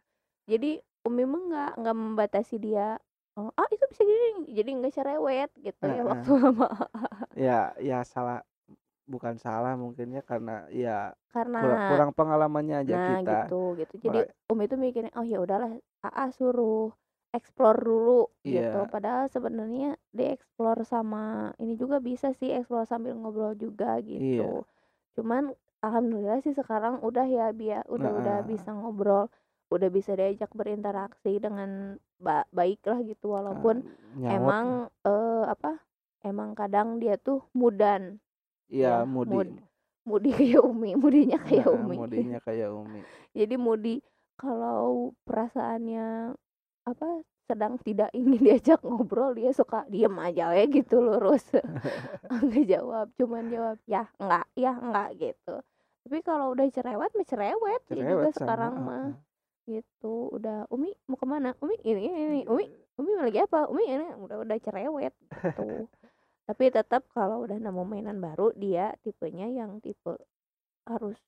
Jadi 0.49 0.81
Umi 1.09 1.23
mah 1.29 1.43
nggak 1.49 1.71
nggak 1.85 1.97
membatasi 1.97 2.57
dia 2.61 2.97
oh 3.39 3.49
ah 3.57 3.69
itu 3.73 3.85
bisa 3.89 4.03
gini 4.05 4.53
jadi 4.53 4.71
nggak 4.77 4.93
cerewet 4.97 5.51
gitu 5.63 5.87
ya 5.89 6.03
Heeh. 6.03 6.05
waktu 6.05 6.31
sama 6.45 6.67
Ya 7.35 7.75
ya 7.89 8.03
salah 8.05 8.43
bukan 9.11 9.35
salah 9.43 9.75
mungkinnya 9.75 10.23
karena 10.23 10.71
ya 10.71 11.11
kurang 11.35 11.59
karena 11.59 11.89
kurang 11.91 12.11
pengalamannya 12.15 12.77
aja 12.87 12.95
nah 12.95 13.07
kita. 13.19 13.39
gitu 13.51 13.61
gitu. 13.83 13.95
Jadi 14.07 14.21
Makanya 14.23 14.51
Umi 14.55 14.65
tuh 14.71 14.79
mikirnya 14.79 15.13
oh 15.19 15.27
ya 15.27 15.39
udahlah 15.43 15.73
AA 16.07 16.27
suruh 16.31 16.95
explore 17.35 17.79
dulu 17.83 18.21
gitu. 18.43 18.81
Iya, 18.81 18.91
padahal 18.91 19.27
sebenarnya 19.31 19.99
dieksplor 20.15 20.83
sama 20.87 21.55
ini 21.59 21.75
juga 21.75 21.99
bisa 21.99 22.31
sih 22.39 22.55
explore 22.55 22.87
sambil 22.87 23.15
ngobrol 23.19 23.55
juga 23.59 23.99
gitu. 24.03 24.63
Cuman 25.19 25.51
alhamdulillah 25.83 26.43
sih 26.43 26.55
sekarang 26.55 27.03
udah 27.03 27.27
ya 27.27 27.51
Bia 27.51 27.83
udah 27.91 28.11
udah 28.23 28.37
Heeh. 28.43 28.49
bisa 28.51 28.71
ngobrol 28.75 29.27
udah 29.71 29.87
bisa 29.87 30.19
diajak 30.19 30.51
berinteraksi 30.51 31.39
dengan 31.39 31.99
ba 32.19 32.47
baik 32.51 32.83
lah 32.87 32.99
gitu. 33.07 33.35
Walaupun 33.35 33.87
lah. 34.23 34.35
emang 34.39 34.67
eh, 35.07 35.45
apa 35.47 35.79
emang 36.27 36.59
kadang 36.59 36.99
dia 36.99 37.17
tuh 37.17 37.47
mudan 37.55 38.19
Iya, 38.71 39.03
ya 39.03 39.05
Mudi. 39.05 39.35
mood 39.35 39.49
mudi 40.01 40.31
kayak 40.33 40.63
Umi 40.65 40.91
mudinya 41.03 41.39
kayak 41.43 41.67
Heeh, 41.69 41.77
Umi. 41.77 41.97
Mudinya 41.99 42.39
kayak 42.47 42.69
Umi. 42.73 43.01
jadi 43.37 43.55
Mudi 43.61 43.95
kalau 44.41 45.13
perasaannya 45.29 46.33
apa 46.89 47.09
sedang 47.45 47.77
tidak 47.83 48.09
ingin 48.15 48.41
diajak 48.47 48.81
ngobrol 48.81 49.35
dia 49.35 49.51
suka 49.53 49.85
diem 49.91 50.15
aja 50.17 50.55
ya 50.55 50.65
gitu 50.65 51.03
lurus 51.03 51.45
nggak 52.31 52.65
jawab 52.71 53.07
cuman 53.19 53.45
jawab 53.51 53.77
ya 53.91 54.07
enggak 54.23 54.47
ya 54.55 54.73
enggak 54.79 55.09
gitu. 55.19 55.55
Tapi 56.01 56.19
kalau 56.25 56.55
udah 56.57 56.65
cerewet 56.73 57.11
mah 57.13 57.27
cerewet 57.29 57.83
dia 57.91 58.01
juga 58.07 58.31
Cerewet 58.31 58.35
sekarang 58.39 58.75
mah 58.81 59.07
gitu. 59.67 60.31
Udah 60.33 60.65
Umi 60.73 60.95
mau 61.11 61.19
ke 61.19 61.27
mana? 61.29 61.53
Umi 61.61 61.77
ini 61.85 62.07
ini, 62.07 62.23
ini. 62.25 62.41
Umi 62.47 62.65
Umi 62.97 63.13
lagi 63.19 63.39
apa? 63.43 63.67
Umi 63.69 63.85
ini 63.85 64.07
udah 64.17 64.41
udah 64.41 64.57
cerewet 64.63 65.13
gitu 65.21 65.85
tapi 66.49 66.65
tetap 66.77 67.03
kalau 67.17 67.37
udah 67.47 67.59
nemu 67.61 67.83
mainan 67.87 68.19
baru 68.21 68.53
dia 68.57 68.95
tipenya 69.05 69.47
yang 69.51 69.79
tipe 69.85 70.15
harus 70.87 71.19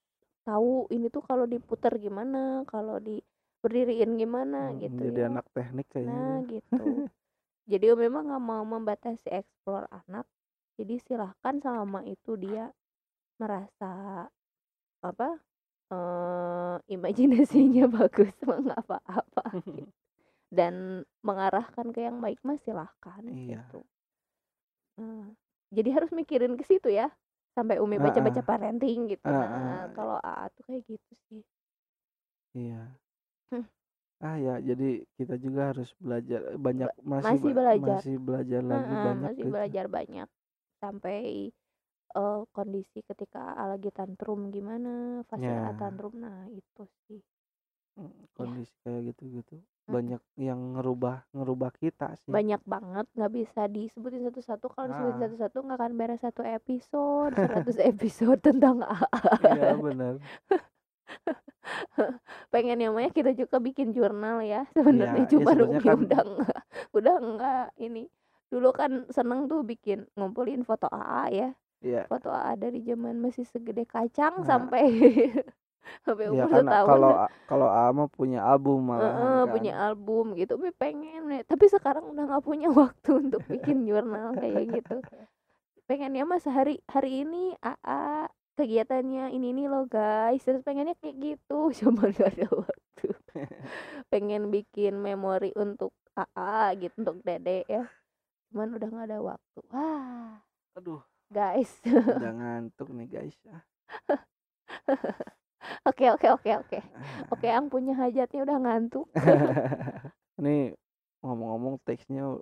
tahu 0.49 0.91
ini 0.95 1.07
tuh 1.15 1.23
kalau 1.25 1.47
diputar 1.47 1.95
gimana 1.99 2.67
kalau 2.67 2.99
di 2.99 3.23
berdiriin 3.63 4.19
gimana 4.19 4.59
Hmm, 4.59 4.79
gitu 4.83 5.03
jadi 5.07 5.21
ya 5.23 5.29
anak 5.29 5.47
teknik 5.55 5.87
kayaknya 5.93 6.13
nah 6.13 6.43
gitu 6.51 6.83
jadi 7.73 7.87
memang 7.95 8.25
nggak 8.31 8.45
mau 8.51 8.65
membatasi 8.67 9.29
eksplor 9.31 9.87
anak 9.93 10.27
jadi 10.79 10.95
silahkan 11.07 11.55
selama 11.63 12.01
itu 12.09 12.35
dia 12.39 12.71
merasa 13.41 14.27
apa 15.03 15.29
eh 15.93 16.77
imajinasinya 16.95 17.85
bagus 17.99 18.33
mah 18.49 18.59
nggak 18.65 18.81
apa-apa 18.87 19.45
gitu. 19.67 19.91
dan 20.53 21.05
mengarahkan 21.27 21.87
ke 21.95 22.01
yang 22.09 22.19
baik 22.25 22.41
mah 22.47 22.59
silahkan 22.63 23.23
Iya. 23.29 23.59
gitu 23.59 23.83
Nah, 24.99 25.33
jadi 25.73 25.89
harus 25.97 26.11
mikirin 26.13 26.53
ke 26.61 26.65
situ 26.69 26.89
ya 26.93 27.09
sampai 27.57 27.81
Umi 27.81 27.97
baca-baca 28.01 28.41
Heeh. 28.41 28.45
parenting 28.45 29.09
gitu 29.13 29.33
nah 29.53 29.89
Heeh. 29.89 29.97
kalau 29.97 30.17
AA 30.21 30.45
tuh 30.57 30.63
kayak 30.69 30.83
gitu 30.89 31.13
sih 31.29 31.43
Iya. 32.55 33.01
Hmm. 33.51 33.63
Ah 34.27 34.37
ya, 34.47 34.53
jadi 34.69 34.85
kita 35.19 35.35
juga 35.45 35.61
harus 35.71 35.89
belajar 36.05 36.41
eh, 36.55 36.59
banyak 36.67 36.89
Ba 36.89 36.93
masih 37.13 37.39
masih 37.39 37.51
belajar 37.59 38.03
masih 38.03 38.15
belajar 38.27 38.63
lagi 38.73 38.95
Heeh, 38.95 39.07
banyak 39.07 39.33
masih 39.33 39.47
gitu. 39.47 39.53
belajar 39.53 39.87
banyak 39.97 40.29
sampai 40.83 41.19
eh, 42.19 42.41
kondisi 42.57 42.99
ketika 43.11 43.43
A 43.63 43.65
lagi 43.73 43.91
tantrum 43.99 44.41
gimana 44.57 44.91
fase 45.31 45.53
Ya, 45.53 45.59
tantrum 45.81 46.15
nah 46.25 46.39
itu 46.61 46.83
sih 47.07 47.21
mm, 47.97 48.25
ya 48.39 48.53
kondisi 48.53 48.75
kayak 48.83 49.01
gitu-gitu. 49.09 49.57
Banyak 49.87 50.23
yang 50.39 50.79
ngerubah 50.79 51.27
ngerubah 51.35 51.71
kita 51.75 52.15
sih. 52.23 52.31
banyak 52.31 52.63
banget 52.63 53.07
nggak 53.19 53.33
bisa 53.35 53.67
disebutin 53.67 54.23
satu-satu. 54.31 54.67
Kalau 54.71 54.87
disebutin 54.89 55.17
Ah, 55.19 55.23
satu-satu 55.27 55.57
nggak 55.67 55.79
akan 55.79 55.93
beres 55.99 56.21
satu 56.23 56.43
episode 56.59 57.35
100 57.35 57.91
episode 57.91 58.41
tentang 58.41 58.83
A 58.87 58.99
iya 59.53 59.75
benar. 59.75 60.15
pengen 62.53 62.79
namanya 62.83 63.11
kita 63.15 63.33
juga 63.37 63.59
bikin 63.59 63.93
jurnal 63.95 64.43
ya. 64.43 64.65
Iya, 64.73 64.73
sebenarnya 64.77 65.25
ya 65.25 65.31
cuma 65.31 65.51
sebenarnya 65.55 65.79
Umi 65.79 65.85
kan 65.85 65.97
udah 65.99 66.23
enggak 66.25 66.61
udah 66.95 67.15
enggak 67.19 67.67
ini. 67.79 68.05
Dulu 68.53 68.69
kan 68.77 68.93
seneng 69.09 69.49
tuh 69.49 69.65
bikin 69.65 70.05
ngumpulin 70.17 70.63
foto 70.63 70.87
AA 70.91 71.25
ya. 71.33 71.51
Ya 71.83 72.03
foto 72.07 72.31
AA 72.31 72.55
dari 72.55 72.81
zaman 72.87 73.19
masih 73.19 73.43
segede 73.43 73.83
kacang 73.85 74.43
nah, 74.43 74.47
sampai 74.47 74.85
sampai 76.07 76.25
ya 76.31 76.47
umur 76.47 76.49
kan 76.49 76.65
setahun. 76.65 76.89
kalau 76.89 77.13
kalau 77.47 77.69
Ama 77.69 78.05
punya 78.09 78.41
album 78.43 78.79
malahan 78.87 79.13
Heeh, 79.13 79.43
kan. 79.43 79.53
punya 79.53 79.73
album 79.79 80.25
gitu 80.35 80.53
Umi 80.57 80.71
pengen 80.73 81.23
ya. 81.29 81.43
tapi 81.45 81.65
sekarang 81.67 82.05
udah 82.09 82.25
nggak 82.27 82.45
punya 82.45 82.69
waktu 82.83 83.11
untuk 83.19 83.43
bikin 83.47 83.85
jurnal 83.85 84.33
kayak 84.35 84.65
gitu. 84.71 85.03
Pengennya 85.85 86.25
mah 86.25 86.39
sehari 86.39 86.79
hari 86.87 87.27
ini 87.27 87.53
AA 87.59 88.27
kegiatannya 88.53 89.33
ini 89.33 89.51
ini 89.51 89.65
loh 89.67 89.85
guys. 89.85 90.41
Terus 90.41 90.63
pengennya 90.63 90.95
kayak 91.01 91.17
gitu 91.19 91.59
cuma 91.83 92.09
gak 92.09 92.33
ada 92.39 92.49
waktu. 92.49 93.07
Pengen 94.09 94.49
bikin 94.49 94.97
memori 94.97 95.51
untuk 95.57 95.93
AA 96.15 96.77
gitu 96.79 96.95
untuk 97.03 97.19
dede 97.25 97.67
ya. 97.67 97.85
Cuman 98.53 98.77
udah 98.77 98.89
nggak 98.89 99.07
ada 99.09 99.19
waktu. 99.21 99.61
Wah 99.73 100.37
Aduh, 100.73 101.01
guys. 101.29 101.81
Udah 101.85 102.33
ngantuk 102.33 102.89
nih 102.93 103.09
guys. 103.11 103.37
Oke 105.83 106.05
oke 106.11 106.27
oke 106.31 106.51
oke 106.59 106.79
oke 107.31 107.47
yang 107.55 107.67
punya 107.67 107.95
hajatnya 107.95 108.41
udah 108.43 108.59
ngantuk 108.59 109.07
Nih 110.45 110.75
ngomong-ngomong 111.23 111.79
teksnya 111.87 112.39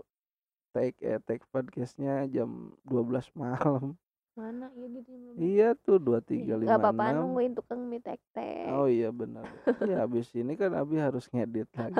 take 0.72 0.96
eh 1.02 1.18
take 1.26 1.44
podcastnya 1.50 2.24
jam 2.28 2.72
12 2.86 3.28
malam. 3.34 3.98
mana 4.32 4.70
ya 4.72 4.86
gitu 4.88 5.10
jam 5.10 5.34
12 5.36 5.42
Iya 5.42 5.68
tuh 5.76 5.96
Ih, 6.32 6.40
nggak 6.64 6.78
apa-apa 6.80 7.02
2356. 7.12 7.18
nungguin 7.18 7.52
tukang 7.52 7.80
mie 7.84 8.00
tek 8.00 8.20
tek 8.32 8.70
Oh 8.72 8.86
iya 8.86 9.10
benar. 9.10 9.44
Ya 9.84 9.96
habis 10.06 10.30
ini 10.32 10.54
kan 10.54 10.72
Abi 10.72 10.96
harus 10.96 11.26
ngedit 11.28 11.68
lagi 11.76 11.98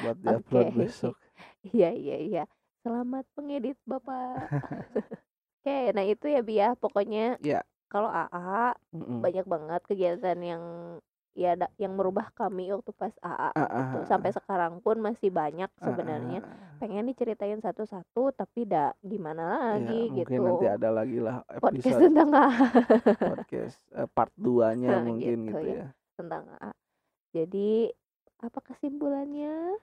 buat 0.00 0.16
diupload 0.16 0.70
besok. 0.72 1.14
iya 1.66 1.90
iya 1.92 2.16
iya 2.16 2.42
selamat 2.80 3.28
pengedit 3.36 3.76
bapak 3.84 4.48
oke 5.60 5.78
nah 5.92 6.04
itu 6.06 6.26
ya 6.26 6.40
Bi 6.40 6.56
ya 6.56 6.72
pokoknya 6.72 7.36
Ya. 7.44 7.60
Kalau 7.90 8.06
AA 8.06 8.72
mm-mm. 8.94 9.18
banyak 9.18 9.44
banget 9.44 9.80
kegiatan 9.84 10.38
yang 10.38 10.62
ya 11.30 11.54
da- 11.54 11.70
yang 11.76 11.94
merubah 11.94 12.30
kami 12.32 12.70
waktu 12.70 12.90
pas 12.92 13.14
AA 13.20 13.50
Ah, 13.52 13.66
gitu. 13.66 13.96
ah, 13.96 14.06
sampai 14.06 14.30
ah, 14.30 14.36
sekarang 14.36 14.78
pun 14.78 14.98
masih 14.98 15.30
banyak 15.30 15.70
sebenarnya. 15.76 16.40
pengen 16.78 17.04
diceritain 17.04 17.58
satu-satu 17.58 18.32
tapi 18.32 18.64
dah 18.64 18.90
gimana 19.00 19.76
Ya 19.76 19.84
lagi 19.84 20.00
mungkin 20.08 20.38
nanti 20.40 20.64
gitu 20.64 20.72
ada 20.72 20.88
lagi 20.90 21.18
lah 21.18 21.36
podcast 21.60 22.00
tentang 22.00 22.30
AA 22.30 22.50
podcast 23.20 23.76
eh, 23.92 24.08
part 24.08 24.32
2-nya 24.34 24.90
Nah, 24.90 25.02
mungkin 25.06 25.36
gitu 25.44 25.58
gitu 25.60 25.66
ya 25.66 25.76
ya. 25.76 25.86
tentang 26.16 26.42
AA 26.50 26.70
jadi 27.30 27.70
apa 28.40 28.58
kesimpulannya? 28.64 29.76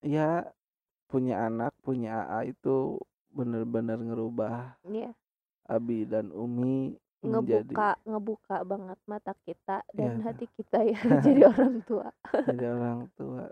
Ya 0.00 0.52
punya 1.06 1.42
anak, 1.42 1.72
punya 1.80 2.22
AA 2.24 2.52
itu 2.52 2.98
bener-bener 3.30 3.96
ngerubah 3.96 4.76
ya 4.84 5.10
Abi 5.64 6.04
dan 6.04 6.28
Umi 6.30 6.98
ngebuka 7.22 7.88
ngebuka 8.04 8.56
banget 8.66 8.98
mata 9.06 9.32
kita 9.46 9.76
ya 9.94 10.12
dan 10.12 10.22
hati 10.26 10.46
kita 10.58 10.78
ya 10.82 10.98
jadi 11.26 11.40
orang 11.52 11.74
tua. 11.86 12.08
Jadi 12.46 12.64
orang 12.66 13.00
tua. 13.14 13.42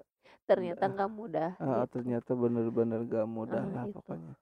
ternyata 0.50 0.84
Eh, 0.84 0.90
nggak 0.90 1.10
mudah 1.14 1.50
eh, 1.62 1.82
gitu. 1.86 1.90
ternyata 1.94 2.30
bener-bener 2.34 3.00
gak 3.06 3.28
mudah 3.30 3.62
ah 3.62 3.70
lah 3.74 3.84
itu 3.86 3.94
pokoknya. 3.94 4.34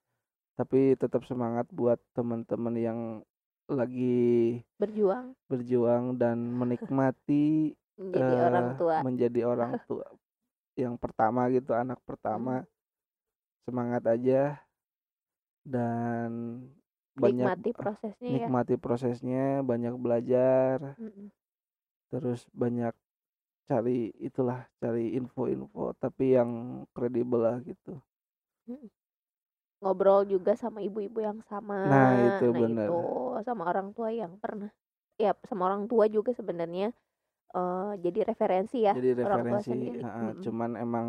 Tapi 0.58 0.80
tetap 0.98 1.22
semangat 1.28 1.66
buat 1.70 2.00
teman-teman 2.16 2.74
yang 2.80 3.00
lagi 3.68 4.58
berjuang. 4.80 5.36
berjuang 5.50 6.16
dan 6.16 6.38
menikmati 6.60 7.76
menjadi 8.00 8.34
orang 8.48 8.66
eh 8.66 8.78
tua. 8.78 8.98
menjadi 9.04 9.40
orang 9.44 9.72
tua 9.88 10.06
yang 10.78 10.94
pertama 10.96 11.50
gitu, 11.50 11.74
anak 11.74 11.98
pertama. 12.06 12.62
Semangat 13.66 14.02
aja 14.08 14.56
dan 15.66 16.30
banyak 17.24 17.52
nikmati 17.52 17.70
prosesnya 17.78 18.32
ya 18.44 18.48
nikmati 18.48 18.74
prosesnya, 18.84 19.38
banyak 19.70 19.94
belajar, 20.04 20.78
Mm-mm. 21.00 21.30
terus 22.12 22.40
banyak 22.62 22.92
cari 23.68 23.98
itulah, 24.28 24.60
cari 24.82 25.04
info-info 25.18 25.84
tapi 26.02 26.24
yang 26.38 26.50
kredibel 26.94 27.40
lah 27.46 27.56
gitu. 27.70 27.92
Mm-mm. 28.68 28.88
ngobrol 29.82 30.20
juga 30.26 30.52
sama 30.58 30.78
ibu-ibu 30.82 31.18
yang 31.22 31.38
sama 31.50 31.78
Nah, 31.90 32.10
itu 32.28 32.44
nah 32.50 32.60
bener. 32.62 32.88
itu 32.90 32.98
sama 33.46 33.62
orang 33.70 33.88
tua 33.96 34.10
yang 34.10 34.32
pernah 34.42 34.70
ya 35.18 35.30
sama 35.46 35.62
orang 35.70 35.84
tua 35.90 36.04
juga 36.10 36.30
sebenarnya 36.34 36.90
uh, 37.54 37.94
jadi 38.04 38.18
referensi 38.30 38.78
ya 38.88 38.94
jadi 38.94 39.08
orang 39.22 39.42
tua 39.46 39.60
referensi 39.60 39.70
sendiri 39.70 40.00
ha, 40.02 40.10
Mm-mm. 40.34 40.42
cuman 40.44 40.70
emang 40.78 41.06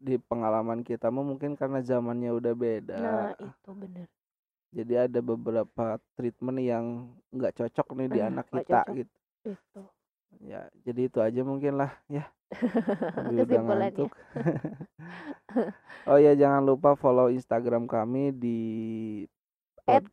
di 0.00 0.16
pengalaman 0.16 0.80
kita 0.86 1.12
mungkin 1.12 1.52
karena 1.60 1.78
zamannya 1.84 2.30
udah 2.38 2.54
beda 2.56 2.98
nah 3.02 3.28
itu 3.38 3.70
bener 3.74 4.08
jadi 4.70 5.06
ada 5.06 5.20
beberapa 5.20 5.84
treatment 6.14 6.58
yang 6.58 6.84
nggak 7.28 7.54
cocok 7.56 7.88
nih 7.94 8.08
di 8.08 8.18
Eh, 8.18 8.24
anak 8.24 8.46
kita 8.48 8.62
cocok. 8.80 8.94
gitu. 8.96 9.16
Itu. 9.46 9.82
Ya 10.40 10.60
jadi 10.80 11.00
itu 11.06 11.18
aja 11.18 11.40
mungkin 11.42 11.74
lah 11.76 11.90
ya. 12.06 12.24
Udah 13.34 13.60
ngantuk. 13.60 14.10
Oh 16.06 16.14
ya 16.14 16.32
jangan 16.32 16.62
lupa 16.62 16.94
follow 16.94 17.28
instagram 17.28 17.84
kami 17.84 18.30
di 18.30 18.58
At- 19.84 20.06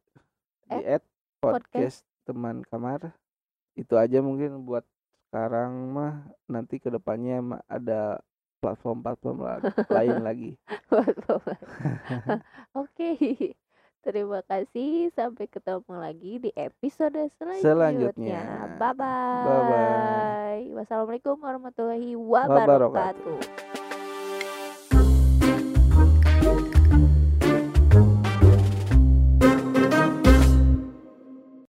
di 0.65 0.83
at 0.83 0.99
at 0.99 1.03
podcast. 1.37 2.01
teman 2.23 2.65
kamar. 2.65 3.13
Itu 3.71 3.93
aja 3.95 4.19
mungkin 4.19 4.65
buat 4.65 4.81
sekarang 5.23 5.71
mah. 5.87 6.13
Nanti 6.45 6.77
ke 6.77 6.89
depannya 6.89 7.39
mah 7.39 7.61
ada 7.67 8.17
platform-platform 8.57 9.37
la- 9.37 9.61
lain 9.87 10.17
lagi. 10.27 10.51
Oke, 12.73 13.09
terima 14.03 14.41
kasih. 14.45 15.09
Sampai 15.13 15.47
ketemu 15.47 15.93
lagi 15.95 16.33
di 16.41 16.51
episode 16.53 17.29
selanjutnya. 17.37 17.63
Selanjutnya. 17.63 18.41
Bye 18.77 18.93
bye. 18.97 19.45
Bye-bye. 19.47 20.61
Wassalamualaikum 20.77 21.37
warahmatullahi 21.39 22.13
Wabarakatuh. 22.17 22.89
wabarakatuh. 22.91 23.76